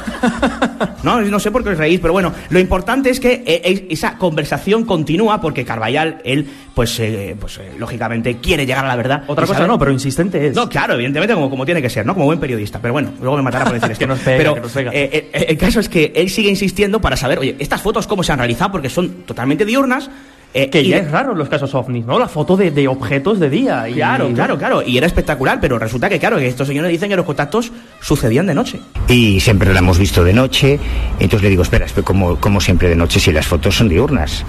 no, 1.04 1.22
no 1.22 1.40
sé 1.40 1.52
por 1.52 1.64
qué 1.64 1.70
os 1.70 1.78
reís, 1.78 2.00
pero 2.00 2.14
bueno, 2.14 2.34
lo 2.50 2.60
importante 2.60 3.10
es 3.12 3.20
que 3.20 3.44
eh, 3.46 3.62
eh, 3.64 3.88
esa 3.92 4.18
conversación 4.18 4.86
continúa 4.86 5.40
porque 5.40 5.64
Carvallal, 5.66 6.20
él, 6.26 6.48
pues, 6.74 7.00
eh, 7.00 7.36
pues 7.40 7.58
eh, 7.60 7.74
lógicamente 7.78 8.38
quiere 8.38 8.66
llegar 8.66 8.86
a 8.86 8.88
la 8.88 8.96
verdad. 8.96 9.24
Otra 9.28 9.46
cosa 9.46 9.60
sabe- 9.60 9.68
no, 9.68 9.78
pero 9.78 9.92
insistente 9.92 10.48
es. 10.48 10.56
no, 10.56 10.68
claro, 10.68 10.96
evidentemente, 10.96 11.34
como, 11.36 11.50
como 11.50 11.64
tiene 11.66 11.82
que 11.82 11.90
ser, 11.92 12.06
¿no? 12.06 12.14
Como 12.14 12.26
buen 12.26 12.40
periodista. 12.40 12.80
Pero 12.82 12.94
bueno, 12.94 13.12
luego 13.22 13.38
me 13.38 13.44
matará 13.44 13.66
por 13.66 13.74
decir 13.76 13.92
esto. 13.92 14.00
Que 14.00 14.08
nos 14.08 14.20
pega, 14.20 14.38
Pero 14.38 14.54
que 14.56 14.62
nos 14.62 14.72
pega. 14.72 14.92
eh, 14.94 15.30
eh, 15.32 15.46
el 15.50 15.58
caso 15.58 15.80
es 15.80 15.90
que 15.90 16.12
él 16.16 16.30
sigue 16.30 16.50
insistiendo 16.50 17.00
para 17.02 17.16
saber, 17.18 17.38
oye, 17.40 17.56
estas 17.60 17.82
fotos 17.82 18.08
cómo 18.08 18.24
se 18.24 18.32
han 18.32 18.40
realizado, 18.40 18.72
porque 18.72 18.90
son 18.90 19.10
totalmente 19.26 19.64
diurnas. 19.66 20.10
Eh, 20.54 20.70
Que 20.70 20.82
y 20.82 20.90
ya 20.90 20.98
de- 20.98 21.04
es 21.04 21.12
raro 21.12 21.32
en 21.32 21.38
los 21.40 21.50
casos 21.50 21.74
ovnis, 21.76 22.06
¿no? 22.06 22.20
La 22.20 22.28
foto 22.28 22.56
de, 22.56 22.72
de 22.72 22.88
objetos 22.88 23.40
de 23.40 23.50
día. 23.50 23.90
y- 23.90 23.94
Claro, 23.96 24.30
claro, 24.34 24.58
claro. 24.58 24.82
Y 24.84 24.98
era 24.98 25.08
espectacular, 25.08 25.60
pero 25.60 25.80
resulta 25.80 26.08
que, 26.10 26.20
claro, 26.20 26.38
que 26.38 26.48
estos 26.48 26.68
señores 26.68 26.92
dicen 26.92 27.10
que 27.10 27.16
los 27.16 27.26
contactos 27.26 27.72
sucedían 28.02 28.46
de 28.48 28.54
noche. 28.54 28.80
y 29.08 29.40
siempre 29.40 29.74
la 29.74 29.80
hemos 29.80 29.98
visto 29.98 30.24
de 30.24 30.34
noche. 30.34 30.80
Entonces 31.20 31.42
le 31.44 31.50
digo, 31.50 31.64
espera, 31.64 31.86
espera, 31.86 32.06
¿cómo, 32.06 32.38
cómo 32.40 32.62
siempre 32.62 32.90
de 32.90 32.96
noche 32.96 33.20
si 33.20 33.32
las 33.32 33.48
fotos 33.48 33.76
son 33.78 33.90
diurnas? 33.90 34.44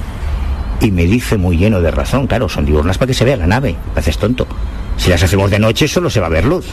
Y 0.80 0.90
me 0.90 1.04
dice 1.04 1.36
muy 1.38 1.56
lleno 1.56 1.80
de 1.80 1.90
razón, 1.90 2.26
claro, 2.26 2.48
son 2.48 2.66
diurnas 2.66 2.98
para 2.98 3.06
que 3.08 3.14
se 3.14 3.24
vea 3.24 3.36
la 3.36 3.46
nave, 3.46 3.76
haces 3.96 4.18
tonto. 4.18 4.46
Si 4.96 5.08
las 5.08 5.22
hacemos 5.22 5.50
de 5.50 5.58
noche 5.58 5.88
solo 5.88 6.10
se 6.10 6.20
va 6.20 6.26
a 6.26 6.30
ver 6.30 6.44
luz. 6.44 6.66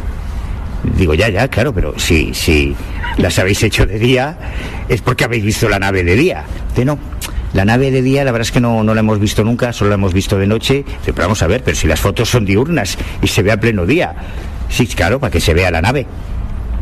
Digo, 0.97 1.13
ya, 1.13 1.29
ya, 1.29 1.47
claro, 1.47 1.71
pero 1.73 1.93
si, 1.99 2.33
si 2.33 2.75
las 3.17 3.37
habéis 3.37 3.61
hecho 3.61 3.85
de 3.85 3.99
día 3.99 4.35
es 4.89 4.99
porque 5.01 5.23
habéis 5.23 5.43
visto 5.45 5.69
la 5.69 5.77
nave 5.77 6.03
de 6.03 6.15
día. 6.15 6.43
De 6.75 6.83
no, 6.83 6.97
la 7.53 7.65
nave 7.65 7.91
de 7.91 8.01
día 8.01 8.23
la 8.23 8.31
verdad 8.31 8.47
es 8.47 8.51
que 8.51 8.61
no, 8.61 8.83
no 8.83 8.93
la 8.93 9.01
hemos 9.01 9.19
visto 9.19 9.43
nunca, 9.43 9.73
solo 9.73 9.89
la 9.89 9.95
hemos 9.95 10.13
visto 10.13 10.37
de 10.37 10.47
noche. 10.47 10.85
Pero 11.05 11.17
vamos 11.17 11.41
a 11.43 11.47
ver, 11.47 11.63
pero 11.63 11.75
si 11.75 11.87
las 11.87 11.99
fotos 11.99 12.29
son 12.29 12.45
diurnas 12.45 12.97
y 13.21 13.27
se 13.27 13.43
ve 13.43 13.51
a 13.51 13.57
pleno 13.59 13.85
día. 13.85 14.13
Sí, 14.69 14.87
claro, 14.87 15.19
para 15.19 15.31
que 15.31 15.41
se 15.41 15.53
vea 15.53 15.69
la 15.71 15.81
nave. 15.81 16.05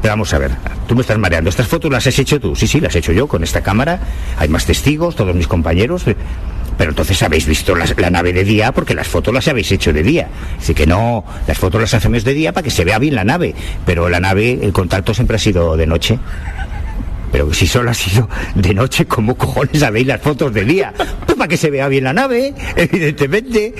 Pero 0.01 0.13
vamos 0.13 0.34
a 0.34 0.38
ver, 0.38 0.51
tú 0.88 0.95
me 0.95 1.01
estás 1.01 1.17
mareando. 1.17 1.49
¿Estas 1.49 1.67
fotos 1.67 1.91
las 1.91 2.05
has 2.07 2.17
hecho 2.20 2.39
tú? 2.39 2.55
Sí, 2.55 2.67
sí, 2.67 2.80
las 2.80 2.95
he 2.95 2.99
hecho 2.99 3.11
yo 3.11 3.28
con 3.28 3.43
esta 3.43 3.61
cámara. 3.61 3.99
Hay 4.38 4.47
más 4.47 4.65
testigos, 4.65 5.15
todos 5.15 5.36
mis 5.36 5.47
compañeros. 5.47 6.03
Pero 6.78 6.91
entonces 6.91 7.22
habéis 7.24 7.45
visto 7.45 7.76
las- 7.76 7.93
la, 7.97 8.09
nave 8.09 8.32
de 8.32 8.45
día 8.45 8.72
porque 8.72 8.93
las 8.93 9.05
fotos 9.07 9.34
las 9.34 9.45
habéis 9.49 9.70
hecho 9.74 9.91
de 9.91 10.01
día. 10.03 10.30
Así 10.57 10.74
que 10.74 10.88
no, 10.88 11.26
las 11.45 11.57
fotos 11.57 11.82
las 11.82 11.93
hacemos 11.93 12.24
de 12.24 12.34
día 12.34 12.53
para 12.53 12.63
que 12.63 12.70
se 12.70 12.86
vea 12.86 12.97
bien 12.99 13.15
la 13.15 13.26
nave. 13.26 13.53
Pero 13.86 14.07
la 14.07 14.22
nave, 14.22 14.57
el 14.61 14.72
contacto 14.72 15.13
siempre 15.13 15.36
ha 15.36 15.39
sido 15.39 15.76
de 15.76 15.86
noche. 15.88 16.17
Pero 17.32 17.53
si 17.53 17.67
solo 17.67 17.91
ha 17.91 17.93
sido 17.93 18.30
de 18.55 18.73
noche, 18.73 19.05
¿cómo 19.05 19.36
cojones 19.36 19.84
habéis 19.84 20.07
las 20.07 20.21
fotos 20.21 20.53
de 20.53 20.65
día? 20.65 20.93
Pues 21.25 21.38
para 21.38 21.47
que 21.47 21.57
se 21.57 21.69
vea 21.69 21.88
bien 21.88 22.03
la 22.03 22.13
nave, 22.13 22.53
evidentemente. 22.75 23.75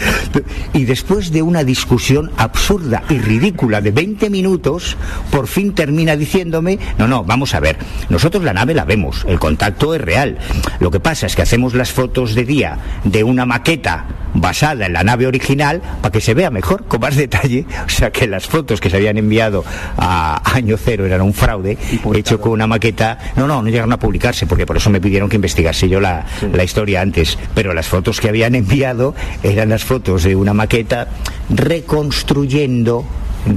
Y 0.74 0.86
después 0.86 1.32
de 1.32 1.41
una 1.41 1.64
discusión 1.64 2.32
absurda 2.38 3.04
y 3.10 3.18
ridícula 3.18 3.82
de 3.82 3.91
20 3.91 4.30
minutos, 4.30 4.97
por 5.32 5.47
fin 5.47 5.74
termina 5.74 6.16
diciéndome, 6.16 6.80
no, 6.97 7.08
no, 7.08 7.24
vamos 7.24 7.54
a 7.54 7.60
ver, 7.60 7.78
nosotros 8.10 8.43
la 8.43 8.54
nave 8.54 8.74
la 8.74 8.86
vemos, 8.86 9.26
el 9.28 9.39
contacto 9.39 9.93
es 9.95 10.02
real. 10.02 10.38
Lo 10.80 10.91
que 10.91 11.00
pasa 11.00 11.26
es 11.26 11.36
que 11.36 11.41
hacemos 11.41 11.74
las 11.74 11.91
fotos 11.91 12.36
de 12.36 12.45
día 12.45 12.78
de 13.04 13.24
una 13.24 13.45
maqueta 13.45 14.06
basada 14.34 14.86
en 14.86 14.93
la 14.93 15.04
nave 15.04 15.28
original 15.28 15.82
para 16.02 16.12
que 16.12 16.22
se 16.22 16.34
vea 16.34 16.52
mejor, 16.52 16.86
con 16.86 17.02
más 17.02 17.16
detalle. 17.16 17.66
O 17.86 17.89
sea 17.89 18.12
que 18.12 18.28
las 18.28 18.47
fotos 18.47 18.80
que 18.80 18.89
se 18.89 18.97
habían 18.97 19.18
enviado 19.18 19.64
a 19.97 20.41
año 20.56 20.78
cero 20.78 21.06
eran 21.06 21.22
un 21.22 21.34
fraude, 21.34 21.78
hecho 22.14 22.39
con 22.39 22.52
una 22.52 22.68
maqueta. 22.68 23.18
No, 23.40 23.48
no, 23.48 23.62
no 23.62 23.70
llegaron 23.70 23.94
a 23.94 23.98
publicarse, 23.98 24.46
porque 24.48 24.66
por 24.66 24.76
eso 24.76 24.90
me 24.90 25.00
pidieron 25.00 25.30
que 25.30 25.38
investigase 25.38 25.88
yo 25.88 26.02
la, 26.02 26.26
la 26.52 26.62
historia 26.62 27.00
antes. 27.00 27.40
Pero 27.56 27.74
las 27.74 27.88
fotos 27.88 28.20
que 28.20 28.28
habían 28.28 28.54
enviado 28.54 29.16
eran 29.44 29.70
las 29.70 29.86
fotos 29.86 30.24
de 30.24 30.36
una 30.36 30.54
maqueta 30.54 31.08
reconstruyendo, 31.50 33.06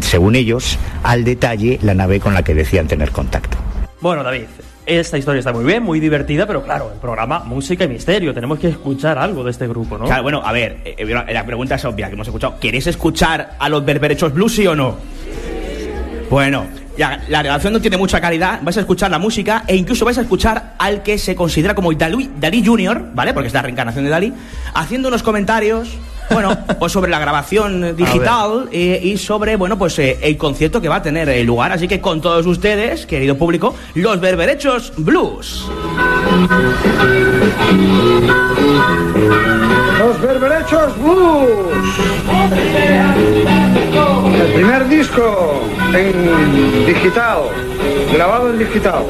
según 0.01 0.37
ellos, 0.37 0.79
al 1.03 1.25
detalle 1.25 1.81
la 1.83 1.95
nave 1.95 2.21
con 2.21 2.33
la 2.33 2.45
que 2.45 2.55
decían 2.55 2.87
tener 2.87 3.11
contacto. 3.11 3.59
Bueno, 4.01 4.23
David, 4.23 4.45
esta 4.87 5.19
historia 5.19 5.41
está 5.41 5.53
muy 5.53 5.65
bien, 5.65 5.83
muy 5.83 5.99
divertida, 5.99 6.47
pero 6.47 6.63
claro, 6.63 6.93
el 6.95 7.01
programa 7.01 7.41
Música 7.41 7.83
y 7.83 7.89
Misterio. 7.89 8.33
Tenemos 8.33 8.61
que 8.61 8.69
escuchar 8.69 9.19
algo 9.19 9.43
de 9.43 9.51
este 9.51 9.67
grupo, 9.67 9.99
¿no? 9.99 10.05
Claro, 10.05 10.23
bueno, 10.23 10.43
a 10.45 10.53
ver, 10.53 10.79
eh, 10.85 10.95
eh, 10.97 11.33
la 11.33 11.45
pregunta 11.45 11.75
es 11.75 11.85
obvia 11.85 12.07
que 12.07 12.15
hemos 12.15 12.29
escuchado. 12.29 12.61
¿Queréis 12.61 12.87
escuchar 12.87 13.57
a 13.59 13.69
los 13.69 13.85
berberechos 13.85 14.33
blues, 14.33 14.55
sí 14.55 14.65
o 14.65 14.77
no? 14.77 14.97
Bueno, 16.31 16.67
ya, 16.97 17.23
la 17.29 17.43
relación 17.43 17.73
no 17.73 17.81
tiene 17.81 17.97
mucha 17.97 18.21
calidad, 18.21 18.61
vais 18.63 18.77
a 18.77 18.81
escuchar 18.81 19.11
la 19.11 19.19
música 19.19 19.65
e 19.67 19.77
incluso 19.77 20.05
vais 20.05 20.19
a 20.19 20.23
escuchar 20.23 20.75
al 20.79 21.03
que 21.03 21.19
se 21.19 21.35
considera 21.35 21.75
como 21.75 21.93
Dalí, 21.93 22.31
Dalí 22.39 22.65
Jr., 22.65 23.11
¿vale? 23.15 23.33
Porque 23.33 23.49
es 23.49 23.55
la 23.55 23.63
reencarnación 23.63 24.05
de 24.05 24.11
Dalí, 24.11 24.33
haciendo 24.75 25.09
unos 25.09 25.23
comentarios, 25.23 25.89
bueno, 26.31 26.57
pues 26.79 26.93
sobre 26.93 27.11
la 27.11 27.19
grabación 27.19 27.97
digital 27.97 28.69
eh, 28.73 29.01
y 29.03 29.19
sobre, 29.19 29.57
bueno, 29.57 29.79
pues 29.79 29.99
eh, 29.99 30.19
el 30.23 30.37
concierto 30.37 30.81
que 30.81 30.89
va 30.89 30.97
a 30.97 31.03
tener 31.03 31.29
eh, 31.29 31.45
lugar. 31.45 31.73
Así 31.73 31.89
que 31.89 32.01
con 32.01 32.21
todos 32.21 32.47
ustedes, 32.47 33.07
querido 33.07 33.37
público, 33.37 33.75
los 33.95 34.21
berberechos 34.21 34.93
blues. 34.97 35.69
Los 40.03 40.21
Berberechos 40.21 40.99
Blues. 40.99 41.77
El 44.35 44.53
primer 44.53 44.89
disco 44.89 45.63
en 45.95 46.87
digital, 46.87 47.43
grabado 48.13 48.51
en 48.51 48.59
digital. 48.59 49.05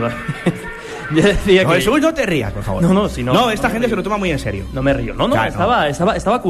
Yo 1.14 1.22
decía 1.22 1.62
No, 1.64 1.70
que... 1.70 1.76
Jesús, 1.76 2.00
no 2.00 2.14
te 2.14 2.24
rías, 2.24 2.52
por 2.52 2.62
favor. 2.62 2.82
No, 2.82 2.92
no, 2.94 3.08
si 3.08 3.22
no- 3.22 3.32
No, 3.34 3.50
esta 3.50 3.68
no 3.68 3.74
gente 3.74 3.88
se 3.88 3.96
lo 3.96 4.02
toma 4.02 4.16
muy 4.16 4.30
en 4.30 4.38
serio. 4.38 4.66
No 4.72 4.82
me 4.82 4.92
río. 4.94 5.12
No, 5.14 5.28
no, 5.28 5.34
Claro, 5.34 5.50
estaba, 5.50 5.88
Estaba, 5.88 6.16
estaba, 6.16 6.16
estaba 6.16 6.42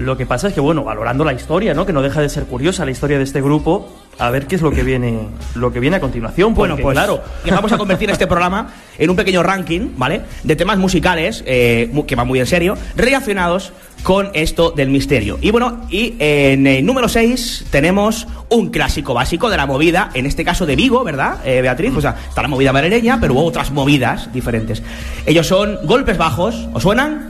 Lo 0.00 0.16
que 0.16 0.24
pasa 0.24 0.48
es 0.48 0.54
que, 0.54 0.60
bueno, 0.60 0.82
valorando 0.82 1.24
la 1.24 1.34
historia, 1.34 1.74
¿no? 1.74 1.84
Que 1.84 1.92
no 1.92 2.00
deja 2.00 2.22
de 2.22 2.30
ser 2.30 2.44
curiosa 2.44 2.86
la 2.86 2.90
historia 2.90 3.18
de 3.18 3.24
este 3.24 3.42
grupo, 3.42 3.86
a 4.18 4.30
ver 4.30 4.46
qué 4.46 4.56
es 4.56 4.62
lo 4.62 4.70
que 4.70 4.82
viene, 4.82 5.28
lo 5.54 5.70
que 5.70 5.78
viene 5.78 5.98
a 5.98 6.00
continuación. 6.00 6.54
Bueno, 6.54 6.74
pues 6.78 6.94
claro, 6.94 7.20
que 7.44 7.50
vamos 7.50 7.70
a 7.70 7.76
convertir 7.76 8.08
este 8.08 8.26
programa 8.26 8.72
en 8.96 9.10
un 9.10 9.16
pequeño 9.16 9.42
ranking, 9.42 9.90
¿vale? 9.98 10.22
De 10.42 10.56
temas 10.56 10.78
musicales, 10.78 11.44
eh, 11.46 11.92
que 12.06 12.16
va 12.16 12.24
muy 12.24 12.40
en 12.40 12.46
serio, 12.46 12.78
relacionados 12.96 13.74
con 14.02 14.30
esto 14.32 14.70
del 14.70 14.88
misterio. 14.88 15.38
Y 15.42 15.50
bueno, 15.50 15.82
y 15.90 16.16
en 16.18 16.66
el 16.66 16.86
número 16.86 17.06
6 17.06 17.66
tenemos 17.70 18.26
un 18.48 18.70
clásico 18.70 19.12
básico 19.12 19.50
de 19.50 19.58
la 19.58 19.66
movida, 19.66 20.10
en 20.14 20.24
este 20.24 20.46
caso 20.46 20.64
de 20.64 20.76
Vigo, 20.76 21.04
¿verdad, 21.04 21.40
eh, 21.44 21.60
Beatriz? 21.60 21.94
O 21.94 22.00
sea, 22.00 22.16
está 22.26 22.40
la 22.40 22.48
movida 22.48 22.72
madrileña, 22.72 23.18
pero 23.20 23.34
hubo 23.34 23.44
otras 23.44 23.70
movidas 23.70 24.32
diferentes. 24.32 24.82
Ellos 25.26 25.46
son 25.46 25.78
golpes 25.84 26.16
bajos, 26.16 26.68
¿os 26.72 26.82
suenan? 26.82 27.29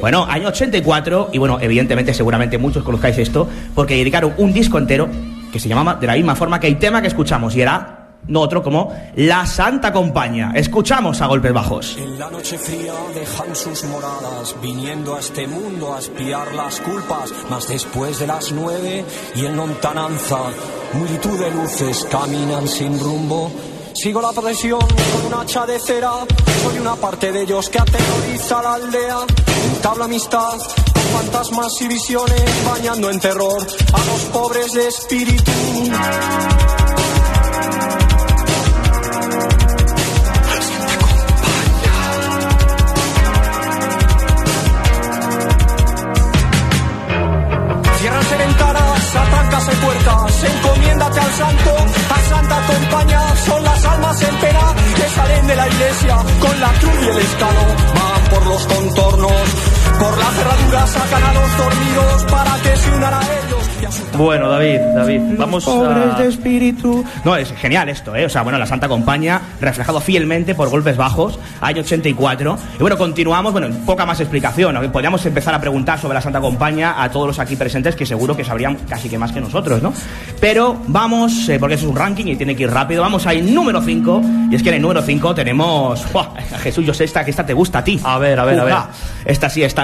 Bueno, 0.00 0.24
año 0.24 0.48
84, 0.48 1.30
y 1.32 1.38
bueno, 1.38 1.58
evidentemente, 1.60 2.12
seguramente 2.14 2.58
muchos 2.58 2.82
conozcáis 2.82 3.18
esto, 3.18 3.48
porque 3.74 3.96
dedicaron 3.96 4.34
un 4.38 4.52
disco 4.52 4.78
entero 4.78 5.08
que 5.52 5.58
se 5.58 5.68
llamaba 5.68 5.94
de 5.94 6.06
la 6.06 6.14
misma 6.14 6.34
forma 6.34 6.60
que 6.60 6.66
el 6.66 6.78
tema 6.78 7.00
que 7.00 7.08
escuchamos, 7.08 7.56
y 7.56 7.62
era 7.62 7.96
no 8.28 8.40
otro 8.40 8.62
como 8.62 8.92
La 9.14 9.46
Santa 9.46 9.92
Compañía. 9.92 10.52
Escuchamos 10.54 11.20
a 11.20 11.26
golpes 11.26 11.52
bajos. 11.52 11.96
En 11.98 12.18
la 12.18 12.30
noche 12.30 12.58
fría 12.58 12.92
dejan 13.14 13.54
sus 13.54 13.84
moradas, 13.84 14.56
viniendo 14.60 15.14
a 15.14 15.20
este 15.20 15.46
mundo 15.46 15.94
a 15.94 15.98
espiar 15.98 16.52
las 16.54 16.80
culpas. 16.80 17.32
Mas 17.50 17.68
después 17.68 18.18
de 18.18 18.26
las 18.26 18.52
nueve 18.52 19.04
y 19.34 19.46
en 19.46 19.56
lontananza, 19.56 20.38
multitud 20.94 21.38
de 21.38 21.50
luces 21.52 22.06
caminan 22.10 22.66
sin 22.66 22.98
rumbo. 22.98 23.50
Sigo 23.96 24.20
la 24.20 24.30
procesión 24.30 24.80
con 24.80 25.26
un 25.26 25.34
hacha 25.34 25.64
de 25.64 25.80
cera. 25.80 26.12
Soy 26.62 26.78
una 26.78 26.96
parte 26.96 27.32
de 27.32 27.42
ellos 27.42 27.70
que 27.70 27.78
aterroriza 27.78 28.62
la 28.62 28.74
aldea. 28.74 29.20
Entablo 29.74 30.04
amistad 30.04 30.58
con 30.92 31.02
fantasmas 31.22 31.80
y 31.80 31.88
visiones, 31.88 32.64
bañando 32.66 33.10
en 33.10 33.18
terror 33.18 33.66
a 33.92 34.04
los 34.04 34.20
pobres 34.32 34.72
de 34.74 34.86
espíritu. 34.86 35.52
Ventanas, 48.38 49.12
puertas, 49.84 50.44
encomiéndate 50.44 51.20
al 51.20 51.32
santo, 51.32 51.85
de 55.46 55.54
la 55.54 55.68
iglesia 55.68 56.16
con 56.40 56.60
la 56.60 56.72
cruz 56.80 56.94
y 57.02 57.08
el 57.08 57.18
escalo, 57.18 57.60
van 57.94 58.24
por 58.30 58.46
los 58.46 58.66
contornos, 58.66 59.32
por 59.98 60.18
la 60.18 60.30
cerradura 60.30 60.86
sacan 60.86 61.22
a 61.22 61.32
los 61.32 61.56
dormidos 61.56 62.24
para 62.30 62.62
que 62.62 62.76
se 62.76 62.90
unan 62.92 63.14
a 63.14 63.20
ellos. 63.20 63.70
y 63.82 63.84
a 63.84 63.90
su 63.90 64.06
bueno, 64.16 64.48
David, 64.48 64.80
David, 64.94 65.20
vamos 65.36 65.64
Pobres 65.64 66.14
a... 66.14 66.18
de 66.18 66.28
espíritu. 66.28 67.04
No, 67.24 67.36
es 67.36 67.52
genial 67.52 67.88
esto, 67.90 68.16
¿eh? 68.16 68.24
O 68.24 68.28
sea, 68.30 68.42
bueno, 68.42 68.58
la 68.58 68.66
Santa 68.66 68.88
Compañía, 68.88 69.40
reflejado 69.60 70.00
fielmente 70.00 70.54
por 70.54 70.70
golpes 70.70 70.96
bajos, 70.96 71.38
año 71.60 71.82
84. 71.82 72.58
Y 72.76 72.80
bueno, 72.80 72.96
continuamos, 72.96 73.52
bueno, 73.52 73.68
poca 73.84 74.06
más 74.06 74.18
explicación. 74.20 74.74
¿no? 74.74 74.92
Podríamos 74.92 75.24
empezar 75.26 75.54
a 75.54 75.60
preguntar 75.60 76.00
sobre 76.00 76.14
la 76.14 76.22
Santa 76.22 76.40
Compañía 76.40 77.02
a 77.02 77.10
todos 77.10 77.26
los 77.26 77.38
aquí 77.38 77.56
presentes, 77.56 77.94
que 77.94 78.06
seguro 78.06 78.34
que 78.36 78.44
sabrían 78.44 78.76
casi 78.88 79.10
que 79.10 79.18
más 79.18 79.32
que 79.32 79.40
nosotros, 79.40 79.82
¿no? 79.82 79.92
Pero 80.40 80.80
vamos, 80.86 81.48
eh, 81.48 81.58
porque 81.58 81.74
eso 81.74 81.84
es 81.84 81.90
un 81.90 81.96
ranking 81.96 82.26
y 82.26 82.36
tiene 82.36 82.56
que 82.56 82.62
ir 82.62 82.70
rápido, 82.70 83.02
vamos 83.02 83.26
al 83.26 83.54
número 83.54 83.82
5. 83.82 84.22
Y 84.50 84.54
es 84.54 84.62
que 84.62 84.70
en 84.70 84.76
el 84.76 84.82
número 84.82 85.02
5 85.02 85.34
tenemos. 85.34 86.10
¡Buah! 86.12 86.28
Jesús, 86.62 86.86
yo 86.86 86.94
sé 86.94 87.04
esta, 87.04 87.24
que 87.24 87.30
esta 87.30 87.44
te 87.44 87.52
gusta 87.52 87.80
a 87.80 87.84
ti. 87.84 88.00
A 88.02 88.18
ver, 88.18 88.38
a 88.40 88.44
ver, 88.44 88.60
a 88.60 88.64
ver. 88.64 88.76
Esta 89.26 89.50
sí, 89.50 89.62
esta 89.62 89.75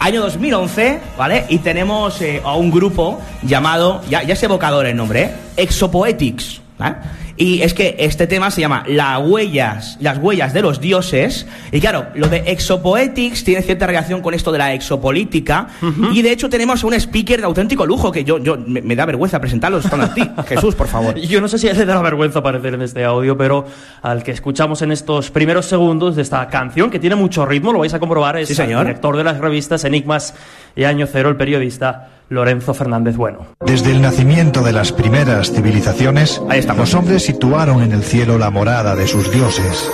Año 0.00 0.20
2011, 0.22 1.00
¿vale? 1.16 1.44
Y 1.48 1.58
tenemos 1.58 2.20
eh, 2.20 2.40
a 2.44 2.54
un 2.56 2.70
grupo 2.70 3.20
llamado, 3.42 4.02
ya, 4.08 4.22
ya 4.22 4.34
es 4.34 4.42
evocador 4.42 4.86
el 4.86 4.96
nombre, 4.96 5.22
¿eh? 5.22 5.30
Exopoetics. 5.56 6.60
¿vale? 6.78 6.96
Y 7.36 7.62
es 7.62 7.74
que 7.74 7.96
este 7.98 8.26
tema 8.26 8.50
se 8.50 8.60
llama 8.60 8.84
La 8.86 9.18
huellas, 9.18 9.98
las 10.00 10.18
huellas 10.18 10.52
de 10.54 10.62
los 10.62 10.80
dioses. 10.80 11.46
Y 11.72 11.80
claro, 11.80 12.06
lo 12.14 12.28
de 12.28 12.44
exopoetics 12.46 13.42
tiene 13.42 13.62
cierta 13.62 13.86
relación 13.86 14.20
con 14.22 14.34
esto 14.34 14.52
de 14.52 14.58
la 14.58 14.72
exopolítica. 14.72 15.68
Y 16.12 16.22
de 16.22 16.30
hecho 16.32 16.48
tenemos 16.48 16.84
un 16.84 16.94
speaker 16.94 17.40
de 17.40 17.46
auténtico 17.46 17.86
lujo 17.86 18.12
que 18.12 18.24
yo, 18.24 18.38
yo 18.38 18.56
me, 18.56 18.80
me 18.82 18.94
da 18.96 19.04
vergüenza 19.06 19.40
presentarlo 19.40 19.78
estando 19.78 20.06
a 20.06 20.14
ti. 20.14 20.22
Jesús, 20.48 20.74
por 20.74 20.86
favor. 20.86 21.16
Yo 21.16 21.40
no 21.40 21.48
sé 21.48 21.58
si 21.58 21.66
le 21.66 21.84
da 21.84 22.00
vergüenza 22.02 22.38
aparecer 22.38 22.74
en 22.74 22.82
este 22.82 23.04
audio, 23.04 23.36
pero 23.36 23.64
al 24.02 24.22
que 24.22 24.30
escuchamos 24.30 24.82
en 24.82 24.92
estos 24.92 25.30
primeros 25.30 25.66
segundos 25.66 26.16
de 26.16 26.22
esta 26.22 26.46
canción, 26.48 26.90
que 26.90 26.98
tiene 26.98 27.16
mucho 27.16 27.44
ritmo, 27.46 27.72
lo 27.72 27.80
vais 27.80 27.94
a 27.94 27.98
comprobar, 27.98 28.36
es 28.36 28.48
Sí, 28.48 28.54
señor. 28.54 28.82
el 28.82 28.86
director 28.88 29.16
de 29.16 29.24
las 29.24 29.38
revistas 29.38 29.84
Enigmas 29.84 30.34
y 30.76 30.84
Año 30.84 31.06
Cero, 31.10 31.28
el 31.30 31.36
periodista 31.36 32.10
Lorenzo 32.34 32.74
Fernández 32.74 33.16
Bueno. 33.16 33.46
Desde 33.64 33.92
el 33.92 34.02
nacimiento 34.02 34.62
de 34.62 34.72
las 34.72 34.92
primeras 34.92 35.52
civilizaciones, 35.52 36.42
los 36.76 36.94
hombres 36.94 37.24
situaron 37.24 37.82
en 37.82 37.92
el 37.92 38.02
cielo 38.02 38.38
la 38.38 38.50
morada 38.50 38.94
de 38.94 39.06
sus 39.06 39.32
dioses. 39.32 39.90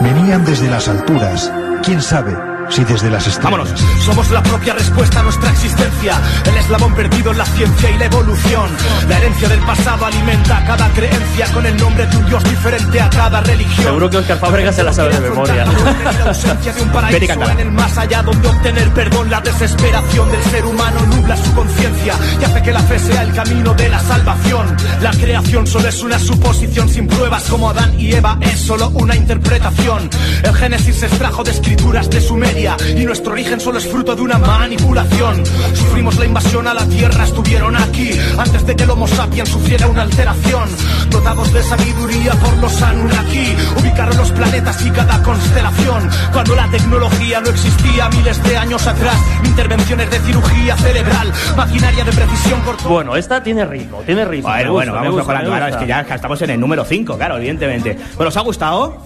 Venían 0.00 0.44
desde 0.44 0.68
las 0.68 0.88
alturas, 0.88 1.50
quién 1.82 2.02
sabe 2.02 2.55
si 2.70 2.84
desde 2.84 3.10
las 3.10 3.26
estrellas. 3.26 3.36
Vámonos. 3.44 3.68
Somos 4.04 4.30
la 4.30 4.42
propia 4.42 4.74
respuesta 4.74 5.20
a 5.20 5.22
nuestra 5.22 5.50
existencia, 5.50 6.20
el 6.46 6.56
eslabón 6.56 6.94
perdido 6.94 7.32
en 7.32 7.38
la 7.38 7.46
ciencia 7.46 7.90
y 7.90 7.98
la 7.98 8.06
evolución. 8.06 8.70
La 9.08 9.18
herencia 9.18 9.48
del 9.48 9.60
pasado 9.60 10.06
alimenta 10.06 10.64
cada 10.64 10.88
creencia 10.90 11.52
con 11.52 11.66
el 11.66 11.76
nombre 11.76 12.06
de 12.06 12.16
un 12.16 12.26
dios 12.26 12.44
diferente 12.44 13.00
a 13.00 13.10
cada 13.10 13.40
religión. 13.40 13.86
Seguro 13.86 14.10
que 14.10 14.16
Oscar 14.18 14.38
Fábregas 14.38 14.76
se 14.76 14.82
la 14.82 14.92
sabe 14.92 15.14
de 15.14 15.20
memoria. 15.20 15.64
La 15.64 16.28
ausencia 16.28 16.72
de 16.72 16.82
un 16.82 16.88
paraíso 16.90 17.32
en 17.50 17.60
el 17.60 17.70
más 17.72 17.96
allá 17.98 18.22
donde 18.22 18.48
obtener 18.48 18.90
perdón, 18.90 19.30
la 19.30 19.40
desesperación 19.40 20.30
del 20.30 20.42
ser 20.44 20.66
humano 20.66 21.00
nubla 21.06 21.36
su 21.36 21.54
conciencia 21.54 22.14
y 22.40 22.44
hace 22.44 22.62
que 22.62 22.72
la 22.72 22.80
fe 22.80 22.98
sea 22.98 23.22
el 23.22 23.32
camino 23.32 23.74
de 23.74 23.88
la 23.88 24.00
salvación. 24.00 24.76
La 25.02 25.10
creación 25.10 25.66
solo 25.66 25.88
es 25.88 26.02
una 26.02 26.18
suposición 26.18 26.88
sin 26.88 27.06
pruebas 27.06 27.44
como 27.44 27.70
Adán 27.70 27.98
y 27.98 28.12
Eva 28.12 28.38
es 28.40 28.60
solo 28.60 28.90
una 28.90 29.14
interpretación. 29.14 30.08
El 30.42 30.54
Génesis 30.54 30.96
se 30.96 31.06
extrajo 31.06 31.44
de 31.44 31.50
escrituras 31.50 32.10
de 32.10 32.20
Y 32.56 33.04
nuestro 33.04 33.32
origen 33.32 33.60
solo 33.60 33.78
es 33.78 33.86
fruto 33.86 34.16
de 34.16 34.22
una 34.22 34.38
manipulación. 34.38 35.44
Sufrimos 35.74 36.16
la 36.18 36.24
invasión 36.24 36.66
a 36.66 36.72
la 36.72 36.86
tierra, 36.86 37.24
estuvieron 37.24 37.76
aquí 37.76 38.10
antes 38.38 38.66
de 38.66 38.74
que 38.74 38.84
el 38.84 38.90
Homo 38.90 39.06
sapiens 39.06 39.50
sufriera 39.50 39.86
una 39.86 40.02
alteración. 40.02 40.68
Dotados 41.10 41.52
de 41.52 41.62
sabiduría 41.62 42.32
por 42.32 42.56
los 42.56 42.80
Anunnaki, 42.80 43.54
ubicaron 43.78 44.16
los 44.16 44.32
planetas 44.32 44.86
y 44.86 44.90
cada 44.90 45.22
constelación. 45.22 46.08
Cuando 46.32 46.56
la 46.56 46.70
tecnología 46.70 47.40
no 47.42 47.50
existía 47.50 48.08
miles 48.08 48.42
de 48.42 48.56
años 48.56 48.86
atrás, 48.86 49.18
intervenciones 49.44 50.10
de 50.10 50.18
cirugía 50.20 50.76
cerebral, 50.78 51.32
maquinaria 51.56 52.04
de 52.04 52.12
precisión 52.12 52.60
por 52.62 52.78
todo. 52.78 52.88
Bueno, 52.88 53.16
esta 53.16 53.42
tiene 53.42 53.66
ritmo, 53.66 54.00
tiene 54.06 54.24
ritmo. 54.24 54.48
Bueno, 54.48 54.64
me 54.64 54.70
bueno, 54.70 54.92
gusta, 54.92 55.00
me 55.02 55.08
vamos 55.08 55.20
gusta, 55.20 55.32
mejorando. 55.32 55.50
me 55.50 55.56
Claro, 55.58 55.74
es 55.74 55.76
que 55.76 55.86
ya 55.86 56.00
estamos 56.14 56.40
en 56.42 56.50
el 56.50 56.60
número 56.60 56.84
5, 56.86 57.16
claro, 57.18 57.36
evidentemente. 57.36 57.98
Bueno, 58.16 58.28
¿os 58.28 58.36
ha 58.36 58.40
gustado? 58.40 59.05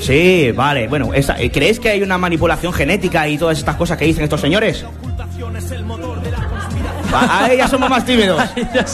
Sí, 0.00 0.52
vale. 0.52 0.88
Bueno, 0.88 1.12
esa- 1.14 1.40
eh, 1.40 1.50
¿creéis 1.50 1.80
que 1.80 1.88
hay 1.90 2.02
una 2.02 2.18
manipulación 2.18 2.72
genética 2.72 3.28
y 3.28 3.36
todas 3.38 3.58
estas 3.58 3.76
cosas 3.76 3.98
que 3.98 4.04
dicen 4.04 4.24
estos 4.24 4.40
señores? 4.40 4.84
A 7.12 7.44
a 7.44 7.52
ella 7.52 7.68
somos 7.68 7.88
más 7.88 8.04
tímidos. 8.04 8.42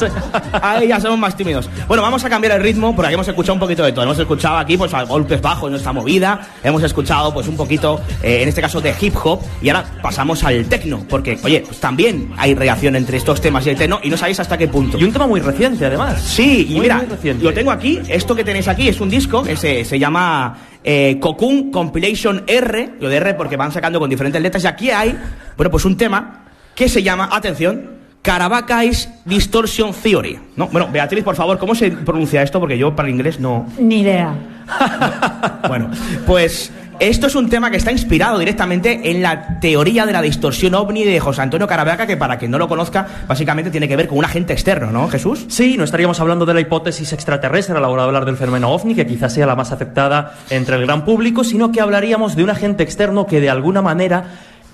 A 0.52 0.82
ella 0.82 1.00
somos 1.00 1.18
más 1.18 1.36
tímidos. 1.36 1.68
Bueno, 1.88 2.02
vamos 2.02 2.24
a 2.24 2.30
cambiar 2.30 2.54
el 2.54 2.62
ritmo 2.62 2.94
porque 2.94 3.08
aquí 3.08 3.14
hemos 3.14 3.28
escuchado 3.28 3.54
un 3.54 3.60
poquito 3.60 3.82
de 3.84 3.92
todo. 3.92 4.04
Hemos 4.04 4.18
escuchado 4.18 4.56
aquí 4.58 4.76
pues 4.76 4.92
a 4.94 5.02
golpes 5.02 5.40
bajos 5.40 5.70
nuestra 5.70 5.92
movida. 5.92 6.40
Hemos 6.62 6.82
escuchado 6.82 7.32
pues 7.32 7.48
un 7.48 7.56
poquito, 7.56 8.00
eh, 8.22 8.42
en 8.42 8.48
este 8.48 8.60
caso 8.60 8.80
de 8.80 8.94
hip 9.00 9.14
hop. 9.22 9.40
Y 9.62 9.68
ahora 9.68 9.84
pasamos 10.02 10.42
al 10.44 10.64
techno. 10.66 11.04
Porque, 11.08 11.38
oye, 11.42 11.62
pues 11.66 11.80
también 11.80 12.32
hay 12.36 12.54
relación 12.54 12.96
entre 12.96 13.16
estos 13.16 13.40
temas 13.40 13.66
y 13.66 13.70
el 13.70 13.76
techno 13.76 14.00
y 14.02 14.10
no 14.10 14.16
sabéis 14.16 14.40
hasta 14.40 14.56
qué 14.56 14.68
punto. 14.68 14.98
Y 14.98 15.04
un 15.04 15.12
tema 15.12 15.26
muy 15.26 15.40
reciente, 15.40 15.86
además. 15.86 16.20
Sí, 16.22 16.66
y 16.68 16.74
Muy, 16.74 16.82
mira, 16.82 17.04
muy 17.22 17.34
lo 17.34 17.52
tengo 17.52 17.70
aquí. 17.70 18.00
Esto 18.08 18.34
que 18.34 18.44
tenéis 18.44 18.68
aquí 18.68 18.88
es 18.88 19.00
un 19.00 19.10
disco 19.10 19.42
que 19.42 19.56
se, 19.56 19.84
se 19.84 19.98
llama 19.98 20.56
eh, 20.82 21.18
Cocoon 21.20 21.70
Compilation 21.70 22.44
R. 22.46 22.94
Lo 23.00 23.08
de 23.08 23.16
R 23.16 23.34
porque 23.34 23.56
van 23.56 23.72
sacando 23.72 23.98
con 23.98 24.08
diferentes 24.08 24.40
letras. 24.40 24.64
Y 24.64 24.66
aquí 24.66 24.90
hay, 24.90 25.18
bueno, 25.56 25.70
pues 25.70 25.84
un 25.84 25.96
tema 25.96 26.44
que 26.74 26.88
se 26.88 27.02
llama, 27.02 27.28
atención, 27.32 27.93
Carabacais 28.24 29.10
Distortion 29.26 29.92
Theory. 29.92 30.38
¿no? 30.56 30.68
Bueno, 30.68 30.88
Beatriz, 30.90 31.22
por 31.22 31.36
favor, 31.36 31.58
¿cómo 31.58 31.74
se 31.74 31.90
pronuncia 31.90 32.42
esto? 32.42 32.58
Porque 32.58 32.78
yo 32.78 32.96
para 32.96 33.06
el 33.06 33.14
inglés 33.14 33.38
no. 33.38 33.66
Ni 33.78 34.00
idea. 34.00 34.34
Bueno, 35.68 35.90
pues 36.26 36.70
esto 37.00 37.26
es 37.26 37.34
un 37.34 37.48
tema 37.48 37.70
que 37.70 37.76
está 37.76 37.90
inspirado 37.90 38.38
directamente 38.38 39.10
en 39.10 39.22
la 39.22 39.58
teoría 39.60 40.06
de 40.06 40.12
la 40.12 40.22
distorsión 40.22 40.74
ovni 40.74 41.04
de 41.04 41.18
José 41.20 41.42
Antonio 41.42 41.66
Caravaca, 41.66 42.06
que 42.06 42.16
para 42.16 42.38
quien 42.38 42.50
no 42.50 42.58
lo 42.58 42.68
conozca, 42.68 43.06
básicamente 43.26 43.70
tiene 43.70 43.88
que 43.88 43.96
ver 43.96 44.08
con 44.08 44.18
un 44.18 44.24
agente 44.24 44.52
externo, 44.52 44.90
¿no, 44.90 45.08
Jesús? 45.08 45.44
Sí, 45.48 45.76
no 45.76 45.84
estaríamos 45.84 46.20
hablando 46.20 46.46
de 46.46 46.54
la 46.54 46.60
hipótesis 46.60 47.12
extraterrestre 47.12 47.76
a 47.76 47.80
la 47.80 47.88
hora 47.88 48.02
de 48.02 48.08
hablar 48.08 48.24
del 48.24 48.36
fenómeno 48.36 48.70
ovni, 48.70 48.94
que 48.94 49.06
quizás 49.06 49.32
sea 49.32 49.46
la 49.46 49.56
más 49.56 49.72
aceptada 49.72 50.34
entre 50.50 50.76
el 50.76 50.86
gran 50.86 51.04
público, 51.04 51.44
sino 51.44 51.72
que 51.72 51.80
hablaríamos 51.80 52.36
de 52.36 52.44
un 52.44 52.50
agente 52.50 52.84
externo 52.84 53.26
que 53.26 53.40
de 53.40 53.50
alguna 53.50 53.82
manera 53.82 54.24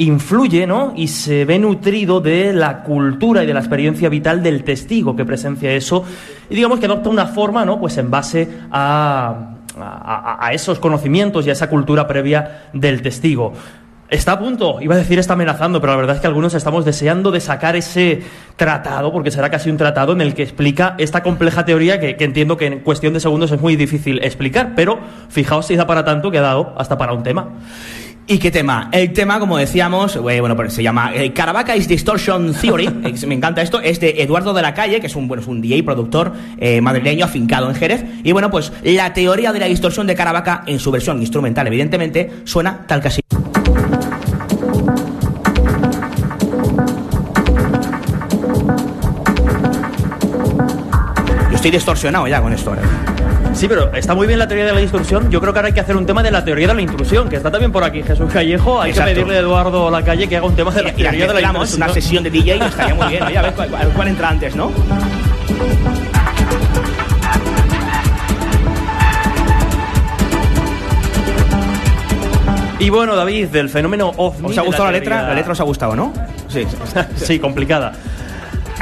influye, 0.00 0.66
¿no? 0.66 0.92
Y 0.96 1.08
se 1.08 1.44
ve 1.44 1.58
nutrido 1.58 2.20
de 2.20 2.52
la 2.52 2.82
cultura 2.82 3.44
y 3.44 3.46
de 3.46 3.54
la 3.54 3.60
experiencia 3.60 4.08
vital 4.08 4.42
del 4.42 4.64
testigo 4.64 5.16
que 5.16 5.24
presencia 5.24 5.72
eso 5.72 6.04
y 6.48 6.54
digamos 6.54 6.80
que 6.80 6.86
adopta 6.86 7.08
una 7.08 7.26
forma, 7.26 7.64
¿no? 7.64 7.78
Pues 7.78 7.96
en 7.98 8.10
base 8.10 8.48
a 8.70 9.56
a, 9.78 10.50
esos 10.52 10.78
conocimientos 10.78 11.46
y 11.46 11.50
a 11.50 11.52
esa 11.52 11.68
cultura 11.68 12.06
previa 12.06 12.68
del 12.72 13.02
testigo. 13.02 13.52
Está 14.08 14.32
a 14.32 14.38
punto, 14.40 14.80
iba 14.80 14.96
a 14.96 14.98
decir 14.98 15.20
está 15.20 15.34
amenazando, 15.34 15.80
pero 15.80 15.92
la 15.92 15.98
verdad 15.98 16.16
es 16.16 16.20
que 16.20 16.26
algunos 16.26 16.54
estamos 16.54 16.84
deseando 16.84 17.30
de 17.30 17.38
sacar 17.38 17.76
ese 17.76 18.22
tratado, 18.56 19.12
porque 19.12 19.30
será 19.30 19.50
casi 19.50 19.70
un 19.70 19.76
tratado 19.76 20.12
en 20.12 20.20
el 20.20 20.34
que 20.34 20.42
explica 20.42 20.96
esta 20.98 21.22
compleja 21.22 21.64
teoría 21.64 22.00
que, 22.00 22.16
que 22.16 22.24
entiendo 22.24 22.56
que 22.56 22.66
en 22.66 22.80
cuestión 22.80 23.14
de 23.14 23.20
segundos 23.20 23.52
es 23.52 23.60
muy 23.60 23.76
difícil 23.76 24.18
explicar, 24.24 24.72
pero 24.74 24.98
fijaos 25.28 25.66
si 25.66 25.76
da 25.76 25.86
para 25.86 26.04
tanto 26.04 26.32
que 26.32 26.38
ha 26.38 26.42
dado 26.42 26.74
hasta 26.76 26.98
para 26.98 27.12
un 27.12 27.22
tema. 27.22 27.50
¿Y 28.26 28.38
qué 28.38 28.50
tema? 28.52 28.88
El 28.92 29.12
tema, 29.12 29.40
como 29.40 29.56
decíamos, 29.56 30.14
eh, 30.14 30.20
bueno, 30.20 30.54
pues 30.54 30.72
se 30.72 30.82
llama 30.84 31.12
eh, 31.14 31.32
Caravaca 31.32 31.74
is 31.74 31.88
Distortion 31.88 32.54
Theory. 32.54 32.88
Me 33.26 33.34
encanta 33.34 33.60
esto. 33.60 33.80
Es 33.80 33.98
de 33.98 34.22
Eduardo 34.22 34.54
de 34.54 34.62
la 34.62 34.72
Calle, 34.72 35.00
que 35.00 35.08
es 35.08 35.16
un, 35.16 35.26
bueno, 35.26 35.42
es 35.42 35.48
un 35.48 35.60
DJ 35.60 35.82
productor 35.82 36.32
eh, 36.58 36.80
madrileño 36.80 37.24
afincado 37.24 37.68
en 37.68 37.74
Jerez. 37.74 38.04
Y 38.22 38.30
bueno, 38.30 38.50
pues 38.50 38.72
la 38.84 39.12
teoría 39.12 39.52
de 39.52 39.58
la 39.58 39.66
distorsión 39.66 40.06
de 40.06 40.14
Caravaca 40.14 40.62
en 40.66 40.78
su 40.78 40.92
versión 40.92 41.20
instrumental, 41.20 41.66
evidentemente, 41.66 42.30
suena 42.44 42.86
tal 42.86 43.02
que 43.02 43.08
así. 43.08 43.20
Yo 51.50 51.56
estoy 51.56 51.70
distorsionado 51.72 52.28
ya 52.28 52.40
con 52.40 52.52
esto 52.52 52.70
ahora. 52.70 52.82
Sí, 53.60 53.68
pero 53.68 53.92
está 53.92 54.14
muy 54.14 54.26
bien 54.26 54.38
la 54.38 54.48
teoría 54.48 54.64
de 54.64 54.72
la 54.72 54.80
distorsión. 54.80 55.30
Yo 55.30 55.38
creo 55.38 55.52
que 55.52 55.58
ahora 55.58 55.66
hay 55.66 55.74
que 55.74 55.80
hacer 55.80 55.94
un 55.94 56.06
tema 56.06 56.22
de 56.22 56.30
la 56.30 56.42
teoría 56.42 56.66
de 56.66 56.72
la 56.72 56.80
intrusión, 56.80 57.28
que 57.28 57.36
está 57.36 57.50
también 57.50 57.70
por 57.70 57.84
aquí 57.84 58.02
Jesús 58.02 58.32
Callejo. 58.32 58.80
Hay 58.80 58.92
Exacto. 58.92 59.10
que 59.10 59.14
pedirle 59.16 59.36
a 59.36 59.40
Eduardo 59.40 59.90
Lacalle 59.90 60.26
que 60.26 60.38
haga 60.38 60.46
un 60.46 60.56
tema 60.56 60.70
de 60.70 60.82
la 60.82 60.88
Y 60.88 60.92
teoría 60.92 61.26
de 61.26 61.34
la 61.34 61.42
intrusión. 61.42 61.82
una 61.82 61.92
sesión 61.92 62.24
de 62.24 62.30
DJ 62.30 62.56
y 62.56 62.60
estaría 62.62 62.94
muy 62.94 63.08
bien. 63.08 63.22
Oye, 63.22 63.36
a 63.36 63.42
ver 63.42 63.52
cuál, 63.52 63.68
cuál 63.94 64.08
entra 64.08 64.30
antes, 64.30 64.56
¿no? 64.56 64.72
Y 72.78 72.88
bueno, 72.88 73.14
David, 73.14 73.48
del 73.48 73.68
fenómeno 73.68 74.10
ovni. 74.16 74.52
¿Os 74.52 74.56
ha 74.56 74.62
gustado 74.62 74.86
la, 74.86 74.92
letra? 74.92 75.22
La 75.28 75.34
letra 75.34 75.52
os 75.52 75.60
ha 75.60 75.64
gustado, 75.64 75.94
¿no? 75.94 76.14
Sí. 76.48 76.66
sí, 77.16 77.38
complicada. 77.38 77.92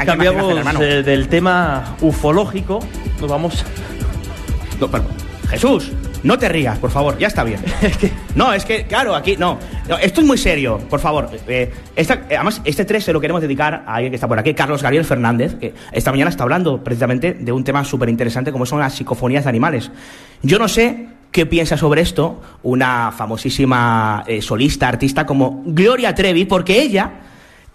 Cambiamos 0.05 0.53
eh, 0.79 1.03
del 1.03 1.27
tema 1.27 1.97
ufológico. 1.99 2.79
Nos 3.19 3.29
vamos. 3.29 3.65
No, 4.79 4.87
perdón. 4.87 5.11
Jesús, 5.49 5.91
no 6.23 6.37
te 6.37 6.47
rías, 6.47 6.77
por 6.77 6.91
favor, 6.91 7.17
ya 7.17 7.25
está 7.27 7.43
bien. 7.43 7.59
No, 8.35 8.53
es 8.53 8.63
que, 8.63 8.85
claro, 8.85 9.15
aquí, 9.15 9.35
no. 9.35 9.57
No, 9.89 9.97
esto 9.97 10.21
es 10.21 10.27
muy 10.27 10.37
serio, 10.37 10.77
por 10.89 10.99
favor. 10.99 11.29
Eh, 11.47 11.71
esta- 11.95 12.13
eh, 12.29 12.35
además, 12.35 12.61
este 12.63 12.85
3 12.85 13.03
se 13.03 13.11
lo 13.11 13.19
queremos 13.19 13.41
dedicar 13.41 13.83
a 13.87 13.95
alguien 13.95 14.11
que 14.11 14.15
está 14.15 14.27
por 14.27 14.37
aquí, 14.37 14.53
Carlos 14.53 14.83
Gabriel 14.83 15.03
Fernández, 15.05 15.55
que 15.59 15.73
esta 15.91 16.11
mañana 16.11 16.29
está 16.29 16.43
hablando 16.43 16.83
precisamente 16.83 17.33
de 17.33 17.51
un 17.51 17.63
tema 17.63 17.83
súper 17.83 18.07
interesante 18.09 18.51
como 18.51 18.65
son 18.67 18.79
las 18.79 18.93
psicofonías 18.93 19.43
de 19.45 19.49
animales. 19.49 19.89
Yo 20.43 20.59
no 20.59 20.67
sé 20.67 21.07
qué 21.31 21.45
piensa 21.47 21.75
sobre 21.77 22.01
esto 22.01 22.41
una 22.63 23.11
famosísima 23.11 24.23
eh, 24.27 24.41
solista, 24.41 24.87
artista 24.87 25.25
como 25.25 25.63
Gloria 25.65 26.13
Trevi, 26.15 26.45
porque 26.45 26.81
ella 26.81 27.11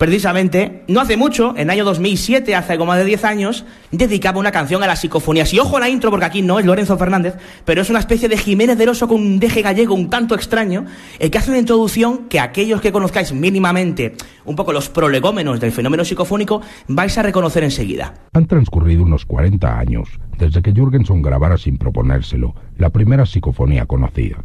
precisamente, 0.04 0.82
no 0.86 1.00
hace 1.00 1.16
mucho, 1.16 1.54
en 1.56 1.62
el 1.62 1.70
año 1.70 1.84
2007, 1.86 2.54
hace 2.54 2.76
como 2.76 2.94
de 2.94 3.06
10 3.06 3.24
años, 3.24 3.64
dedicaba 3.90 4.38
una 4.38 4.52
canción 4.52 4.82
a 4.82 4.86
las 4.86 5.00
psicofonías. 5.00 5.54
Y 5.54 5.60
ojo 5.60 5.78
a 5.78 5.80
la 5.80 5.88
intro, 5.88 6.10
porque 6.10 6.26
aquí 6.26 6.42
no 6.42 6.58
es 6.58 6.66
Lorenzo 6.66 6.98
Fernández, 6.98 7.36
pero 7.64 7.80
es 7.80 7.88
una 7.88 8.00
especie 8.00 8.28
de 8.28 8.36
Jiménez 8.36 8.76
del 8.76 8.90
Oso 8.90 9.08
con 9.08 9.16
un 9.16 9.40
deje 9.40 9.62
gallego 9.62 9.94
un 9.94 10.10
tanto 10.10 10.34
extraño, 10.34 10.84
el 11.18 11.30
que 11.30 11.38
hace 11.38 11.48
una 11.48 11.58
introducción 11.58 12.28
que 12.28 12.38
aquellos 12.38 12.82
que 12.82 12.92
conozcáis 12.92 13.32
mínimamente 13.32 14.14
un 14.44 14.56
poco 14.56 14.74
los 14.74 14.90
prolegómenos 14.90 15.58
del 15.58 15.72
fenómeno 15.72 16.04
psicofónico 16.04 16.60
vais 16.86 17.16
a 17.16 17.22
reconocer 17.22 17.64
enseguida. 17.64 18.12
Han 18.34 18.46
transcurrido 18.46 19.04
unos 19.04 19.24
40 19.24 19.78
años 19.78 20.10
desde 20.36 20.60
que 20.60 20.72
Jürgenson 20.72 21.22
grabara 21.22 21.56
sin 21.56 21.78
proponérselo 21.78 22.54
la 22.76 22.90
primera 22.90 23.24
psicofonía 23.24 23.86
conocida. 23.86 24.42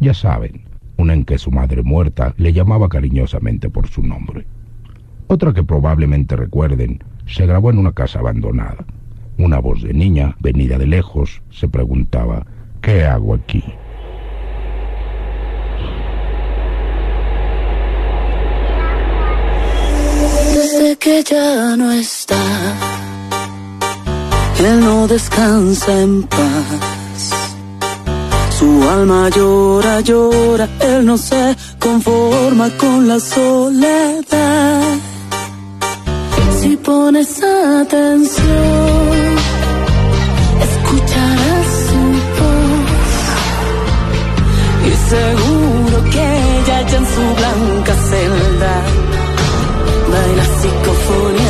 Ya 0.00 0.14
saben, 0.14 0.64
una 0.96 1.12
en 1.12 1.26
que 1.26 1.36
su 1.36 1.50
madre 1.50 1.82
muerta 1.82 2.32
le 2.38 2.54
llamaba 2.54 2.88
cariñosamente 2.88 3.68
por 3.68 3.88
su 3.88 4.02
nombre. 4.02 4.46
Otra 5.32 5.54
que 5.54 5.64
probablemente 5.64 6.36
recuerden 6.36 7.02
se 7.26 7.46
grabó 7.46 7.70
en 7.70 7.78
una 7.78 7.92
casa 7.92 8.18
abandonada. 8.18 8.84
Una 9.38 9.60
voz 9.60 9.82
de 9.82 9.94
niña, 9.94 10.36
venida 10.40 10.76
de 10.76 10.86
lejos, 10.86 11.40
se 11.50 11.68
preguntaba, 11.68 12.44
¿qué 12.82 13.06
hago 13.06 13.32
aquí? 13.32 13.64
Desde 20.54 20.96
que 20.96 21.24
ya 21.24 21.76
no 21.78 21.90
está, 21.92 22.42
él 24.60 24.80
no 24.80 25.08
descansa 25.08 25.98
en 26.02 26.24
paz. 26.24 27.32
Su 28.50 28.86
alma 28.86 29.30
llora, 29.30 30.00
llora, 30.02 30.68
él 30.80 31.06
no 31.06 31.16
se 31.16 31.56
conforma 31.78 32.68
con 32.76 33.08
la 33.08 33.18
soledad. 33.18 34.81
Pones 36.84 37.40
atención, 37.42 39.36
escucharás 40.68 41.68
su 41.86 42.00
voz. 42.38 42.92
Y 44.88 44.92
seguro 45.10 45.96
que 46.10 46.22
ella 46.58 46.78
ya 46.90 46.96
en 46.98 47.06
su 47.06 47.24
blanca 47.38 47.94
celda 48.08 48.74
baila 50.10 50.44
psicofonías 50.56 51.41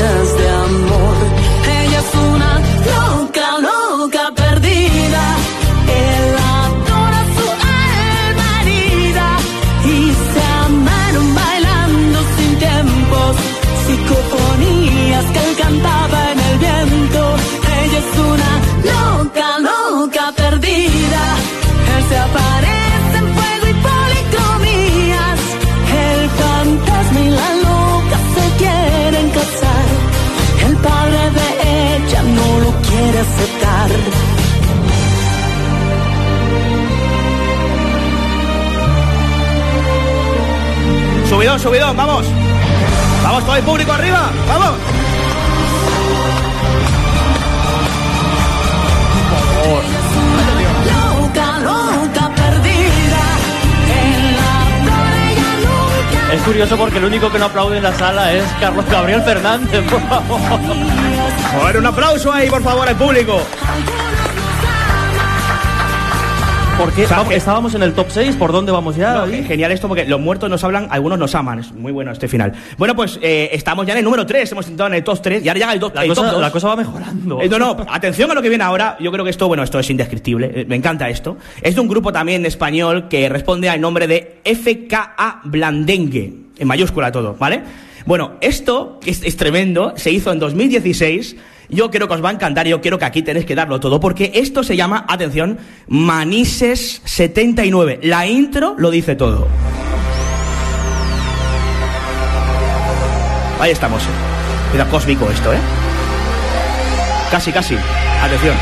aceptar. 33.22 33.90
Subidón, 41.28 41.60
subidón, 41.60 41.96
vamos. 41.96 42.26
Vamos 43.22 43.44
todo 43.44 43.56
el 43.56 43.62
público 43.62 43.92
arriba, 43.92 44.30
vamos. 44.48 44.72
Loca, 50.90 51.58
loca 51.60 52.34
perdida. 52.34 53.22
En 54.02 54.36
la 54.36 54.52
flor 54.82 55.12
ella 55.30 55.52
nunca. 55.62 56.34
Es 56.34 56.42
curioso 56.42 56.76
porque 56.76 56.98
el 56.98 57.04
único 57.04 57.30
que 57.30 57.38
no 57.38 57.46
aplaude 57.46 57.76
en 57.78 57.84
la 57.84 57.94
sala 57.94 58.32
es 58.32 58.44
Carlos 58.60 58.84
Gabriel 58.86 59.22
Fernández, 59.22 59.84
por 59.88 60.00
favor. 60.08 61.01
Joder, 61.58 61.76
un 61.76 61.86
aplauso 61.86 62.32
ahí, 62.32 62.48
por 62.48 62.62
favor, 62.62 62.88
al 62.88 62.96
público. 62.96 63.40
Porque 66.78 67.06
vamos, 67.06 67.32
estábamos 67.34 67.74
en 67.74 67.82
el 67.82 67.92
top 67.92 68.06
6, 68.08 68.34
¿por 68.36 68.50
dónde 68.50 68.72
vamos 68.72 68.96
ya? 68.96 69.12
No, 69.14 69.26
genial 69.26 69.70
esto 69.70 69.86
porque 69.86 70.04
los 70.06 70.18
muertos 70.18 70.48
nos 70.50 70.64
hablan, 70.64 70.88
algunos 70.90 71.18
nos 71.18 71.32
aman. 71.34 71.60
Es 71.60 71.70
muy 71.70 71.92
bueno 71.92 72.10
este 72.10 72.26
final. 72.26 72.52
Bueno, 72.78 72.96
pues 72.96 73.20
eh, 73.22 73.50
estamos 73.52 73.86
ya 73.86 73.92
en 73.92 73.98
el 73.98 74.04
número 74.04 74.26
3, 74.26 74.50
hemos 74.50 74.66
entrado 74.66 74.88
en 74.88 74.94
el 74.94 75.04
top 75.04 75.20
3 75.22 75.44
y 75.44 75.48
ahora 75.48 75.60
llega 75.60 75.72
el, 75.74 75.78
do- 75.78 75.92
La 75.94 76.02
el 76.02 76.08
cosa, 76.08 76.22
top 76.22 76.32
2. 76.32 76.40
la 76.40 76.50
cosa 76.50 76.68
va 76.68 76.76
mejorando. 76.76 77.40
Eh, 77.42 77.48
no, 77.48 77.58
no, 77.58 77.76
atención 77.88 78.30
a 78.30 78.34
lo 78.34 78.42
que 78.42 78.48
viene 78.48 78.64
ahora. 78.64 78.96
Yo 78.98 79.12
creo 79.12 79.22
que 79.24 79.30
esto, 79.30 79.46
bueno, 79.46 79.62
esto 79.62 79.78
es 79.78 79.88
indescriptible. 79.90 80.50
eh, 80.54 80.64
Me 80.66 80.74
encanta 80.74 81.08
esto. 81.08 81.36
Es 81.60 81.74
de 81.74 81.80
un 81.82 81.88
grupo 81.88 82.10
también 82.12 82.44
español 82.46 83.06
que 83.08 83.28
responde 83.28 83.68
al 83.68 83.80
nombre 83.80 84.08
de 84.08 84.40
FKA 84.44 85.40
Blandengue, 85.44 86.32
en 86.58 86.66
mayúscula 86.66 87.12
todo, 87.12 87.36
¿vale? 87.38 87.62
Bueno, 88.06 88.32
esto, 88.40 88.98
es, 89.04 89.36
tremendo, 89.36 89.94
se 89.96 90.10
hizo 90.10 90.32
en 90.32 90.38
2016. 90.38 91.36
Yo 91.68 91.90
creo 91.90 92.08
que 92.08 92.14
os 92.14 92.24
va 92.24 92.30
a 92.30 92.32
encantar, 92.32 92.66
yo 92.66 92.80
quiero 92.80 92.98
que 92.98 93.04
aquí 93.04 93.22
tenéis 93.22 93.46
que 93.46 93.54
darlo 93.54 93.80
todo, 93.80 94.00
porque 94.00 94.32
esto 94.34 94.62
se 94.62 94.76
llama, 94.76 95.06
atención, 95.08 95.58
Manises 95.86 97.00
79. 97.04 98.00
La 98.02 98.26
intro 98.26 98.74
lo 98.76 98.90
dice 98.90 99.14
todo. 99.14 99.48
Ahí 103.60 103.70
estamos. 103.70 104.02
Mira, 104.72 104.88
cósmico 104.88 105.30
esto, 105.30 105.52
¿eh? 105.52 105.58
Casi, 107.30 107.52
casi. 107.52 107.76
Atención. 108.22 108.56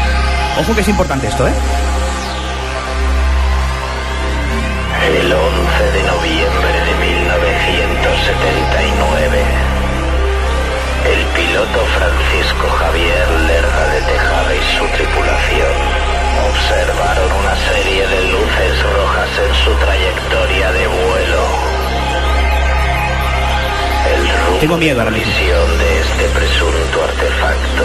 Ojo 0.60 0.74
que 0.74 0.82
es 0.82 0.88
importante 0.88 1.26
esto, 1.26 1.48
¿eh? 1.48 1.52
El 5.02 5.32
11 5.32 5.38
de 5.92 6.02
noviembre 6.04 6.80
de 6.86 6.94
1979, 7.00 7.80
el 7.80 8.79
piloto 11.60 11.84
Francisco 11.84 12.68
Javier 12.68 13.30
Lerda 13.46 13.86
de 13.92 14.00
Tejada 14.00 14.54
y 14.54 14.62
su 14.78 14.84
tripulación 14.96 15.76
observaron 16.48 17.32
una 17.32 17.56
serie 17.56 18.06
de 18.06 18.32
luces 18.32 18.82
rojas 18.94 19.28
en 19.46 19.54
su 19.64 19.70
trayectoria 19.74 20.72
de 20.72 20.86
vuelo. 20.86 21.42
El 24.14 24.28
rumbo 24.28 24.60
Tengo 24.60 24.76
miedo 24.78 25.00
a 25.02 25.04
la 25.04 25.10
misión 25.10 25.78
de 25.78 26.00
este 26.00 26.28
presunto 26.28 27.04
artefacto 27.04 27.84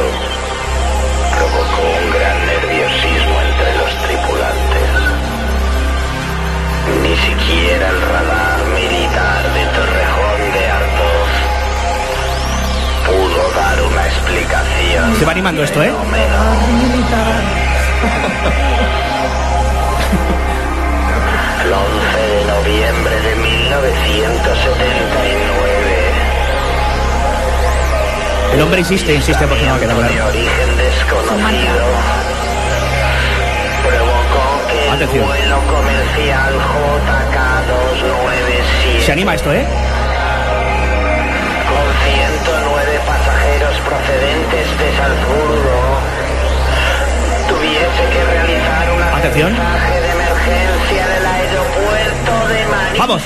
provocó 1.35 1.81
un 2.01 2.11
gran 2.11 2.45
nerviosismo 2.45 3.41
entre 3.41 3.75
los 3.75 3.91
tripulantes. 4.07 4.89
Ni 7.01 7.15
siquiera 7.17 7.89
el 7.89 8.01
radar 8.01 8.54
pudo 13.35 13.51
dar 13.55 13.81
una 13.81 14.05
explicación. 14.07 15.15
Se 15.17 15.25
va 15.25 15.31
animando 15.31 15.63
esto, 15.63 15.81
¿eh? 15.83 15.91
El 21.65 21.73
11 21.73 22.27
de 22.27 22.45
noviembre 22.45 23.15
de 23.21 23.35
1979, 23.35 26.11
El 28.53 28.61
hombre 28.61 28.79
insiste, 28.81 29.15
insiste 29.15 29.47
porque 29.47 29.63
no 29.65 29.71
va 29.71 29.77
a 29.77 29.79
quedar 29.79 29.97
de 29.97 30.07
claro. 30.07 30.27
origen 30.29 30.77
desconocido, 30.77 31.85
provocó 33.83 34.67
que 34.69 34.89
Atención. 34.91 35.23
el 35.23 35.27
vuelo 35.27 35.57
comercial 35.73 36.53
JK297 38.93 39.05
Se 39.05 39.11
anima 39.11 39.33
esto, 39.35 39.51
¿eh? 39.53 39.65
Procedentes 43.85 44.77
de 44.79 44.97
Salzburgo 44.97 45.99
tuviese 47.47 48.03
que 48.11 48.23
realizar 48.23 48.91
un 48.91 49.03
Atención. 49.03 49.53
aterrizaje 49.53 50.01
de 50.01 50.11
emergencia 50.11 51.07
del 51.07 51.25
aeropuerto 51.25 52.47
de 52.47 52.65
Manises. 52.67 52.99
Vamos. 52.99 53.23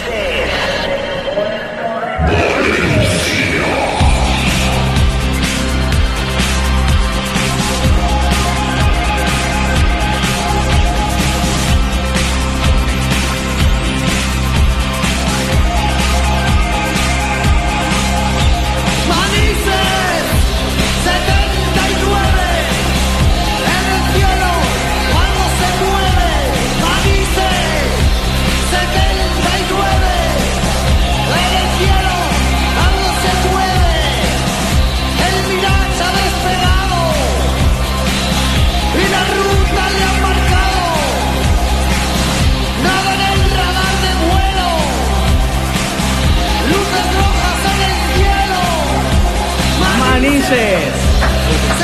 Manises 50.30 50.80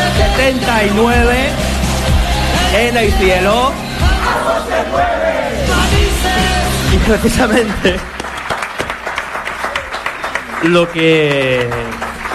79 0.05 1.35
en 2.77 2.97
el 2.97 3.11
cielo. 3.13 3.71
Y 6.93 6.97
precisamente 6.97 7.95
lo 10.65 10.91
que 10.91 11.67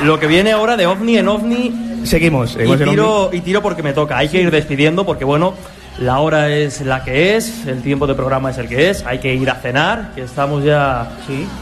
lo 0.02 0.18
que 0.18 0.26
viene 0.26 0.50
ahora 0.50 0.76
de 0.76 0.88
ovni 0.88 1.16
en 1.16 1.28
ovni 1.28 2.00
Seguimos. 2.02 2.56
y 2.60 2.76
tiro 2.76 3.30
y 3.32 3.40
tiro 3.42 3.62
porque 3.62 3.84
me 3.84 3.92
toca. 3.92 4.18
Hay 4.18 4.28
que 4.28 4.40
ir 4.42 4.50
despidiendo 4.50 5.06
porque 5.06 5.24
bueno, 5.24 5.54
la 6.00 6.18
hora 6.20 6.48
es 6.48 6.80
la 6.80 7.04
que 7.04 7.36
es, 7.36 7.66
el 7.66 7.82
tiempo 7.82 8.06
de 8.06 8.14
programa 8.14 8.50
es 8.50 8.58
el 8.58 8.68
que 8.68 8.88
es, 8.88 9.04
hay 9.06 9.18
que 9.18 9.34
ir 9.34 9.48
a 9.50 9.54
cenar, 9.56 10.12
que 10.14 10.22
estamos 10.22 10.64
ya 10.64 11.08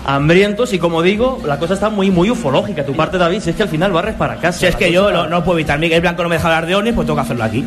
hambrientos 0.06 0.72
y 0.72 0.78
como 0.78 1.02
digo, 1.02 1.42
la 1.44 1.58
cosa 1.58 1.74
está 1.74 1.90
muy 1.90 2.10
muy 2.10 2.30
ufológica. 2.30 2.86
Tu 2.86 2.94
parte 2.94 3.18
David, 3.18 3.40
si 3.40 3.50
es 3.50 3.56
que 3.56 3.64
al 3.64 3.68
final 3.68 3.92
barres 3.92 4.14
para 4.14 4.36
casa. 4.36 4.60
Si 4.60 4.66
es 4.66 4.76
que 4.76 4.92
yo 4.92 5.10
no, 5.10 5.26
no 5.26 5.44
puedo 5.44 5.58
evitar. 5.58 5.78
Miguel 5.78 6.00
Blanco 6.00 6.22
no 6.22 6.28
me 6.28 6.36
deja 6.36 6.48
hablar 6.48 6.66
de 6.66 6.76
ovnis, 6.76 6.94
pues 6.94 7.06
tengo 7.06 7.16
que 7.16 7.22
hacerlo 7.22 7.44
aquí. 7.44 7.66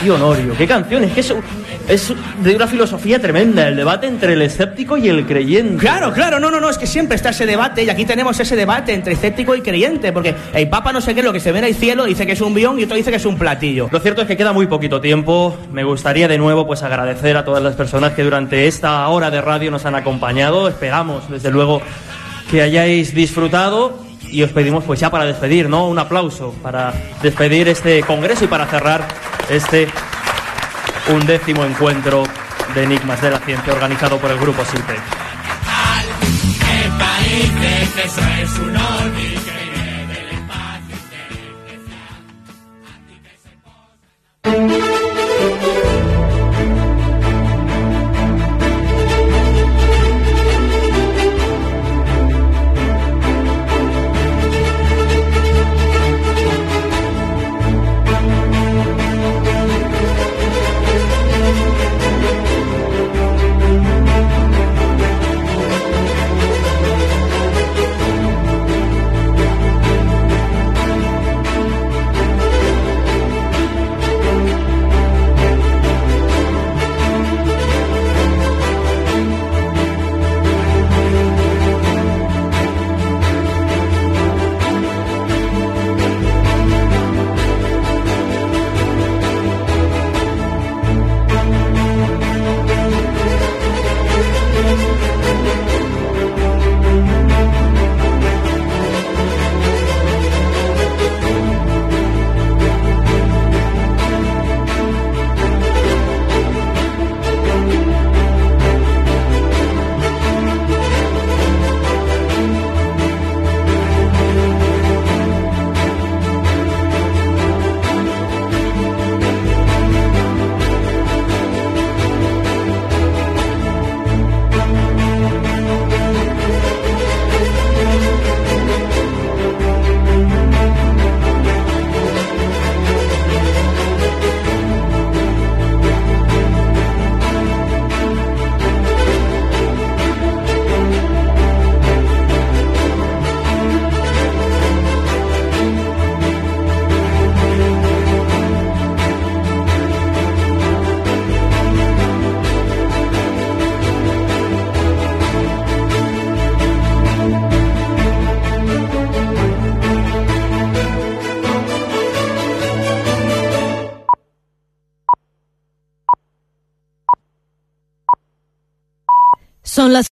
Tío 0.00 0.18
Norio. 0.18 0.54
¿Qué 0.56 0.66
canción? 0.66 1.04
Es 1.04 1.12
que 1.12 1.20
eso 1.20 1.40
es 1.88 2.12
de 2.42 2.54
una 2.54 2.66
filosofía 2.66 3.18
tremenda, 3.18 3.66
el 3.66 3.76
debate 3.76 4.06
entre 4.06 4.34
el 4.34 4.42
escéptico 4.42 4.96
y 4.96 5.08
el 5.08 5.26
creyente. 5.26 5.78
Claro, 5.78 6.12
claro, 6.12 6.38
no, 6.38 6.50
no, 6.50 6.60
no, 6.60 6.68
es 6.68 6.76
que 6.76 6.86
siempre 6.86 7.16
está 7.16 7.30
ese 7.30 7.46
debate 7.46 7.84
y 7.84 7.90
aquí 7.90 8.04
tenemos 8.04 8.38
ese 8.38 8.56
debate 8.56 8.92
entre 8.92 9.14
escéptico 9.14 9.54
y 9.54 9.62
creyente, 9.62 10.12
porque 10.12 10.34
el 10.52 10.68
Papa 10.68 10.92
no 10.92 11.00
sé 11.00 11.14
qué, 11.14 11.22
lo 11.22 11.32
que 11.32 11.40
se 11.40 11.50
ve 11.50 11.60
en 11.60 11.64
el 11.64 11.74
cielo 11.74 12.04
dice 12.04 12.26
que 12.26 12.32
es 12.32 12.40
un 12.40 12.54
guion 12.54 12.78
y 12.78 12.84
otro 12.84 12.96
dice 12.96 13.10
que 13.10 13.16
es 13.16 13.24
un 13.24 13.38
platillo. 13.38 13.88
Lo 13.90 14.00
cierto 14.00 14.22
es 14.22 14.28
que 14.28 14.36
queda 14.36 14.52
muy 14.52 14.66
poquito 14.66 15.00
tiempo. 15.00 15.56
Me 15.72 15.84
gustaría 15.84 16.28
de 16.28 16.36
nuevo 16.36 16.66
pues 16.66 16.82
agradecer 16.82 17.36
a 17.36 17.44
todas 17.44 17.62
las 17.62 17.74
personas 17.74 18.12
que 18.12 18.22
durante 18.22 18.66
esta 18.66 19.08
hora 19.08 19.30
de 19.30 19.40
radio 19.40 19.70
nos 19.70 19.86
han 19.86 19.94
acompañado. 19.94 20.68
Esperamos, 20.68 21.30
desde 21.30 21.50
luego, 21.50 21.80
que 22.50 22.60
hayáis 22.60 23.14
disfrutado 23.14 23.98
y 24.30 24.42
os 24.42 24.50
pedimos 24.50 24.84
pues 24.84 25.00
ya 25.00 25.10
para 25.10 25.24
despedir, 25.24 25.68
¿no? 25.70 25.88
Un 25.88 25.98
aplauso 25.98 26.54
para 26.62 26.92
despedir 27.22 27.68
este 27.68 28.02
congreso 28.02 28.44
y 28.44 28.48
para 28.48 28.66
cerrar 28.66 29.06
este 29.48 29.88
undécimo 31.08 31.64
encuentro 31.64 32.24
de 32.74 32.84
enigmas 32.84 33.20
de 33.22 33.30
la 33.30 33.38
ciencia 33.40 33.72
organizado 33.72 34.18
por 34.18 34.30
el 34.30 34.38
grupo 34.38 34.64
SILPE. 34.64 34.96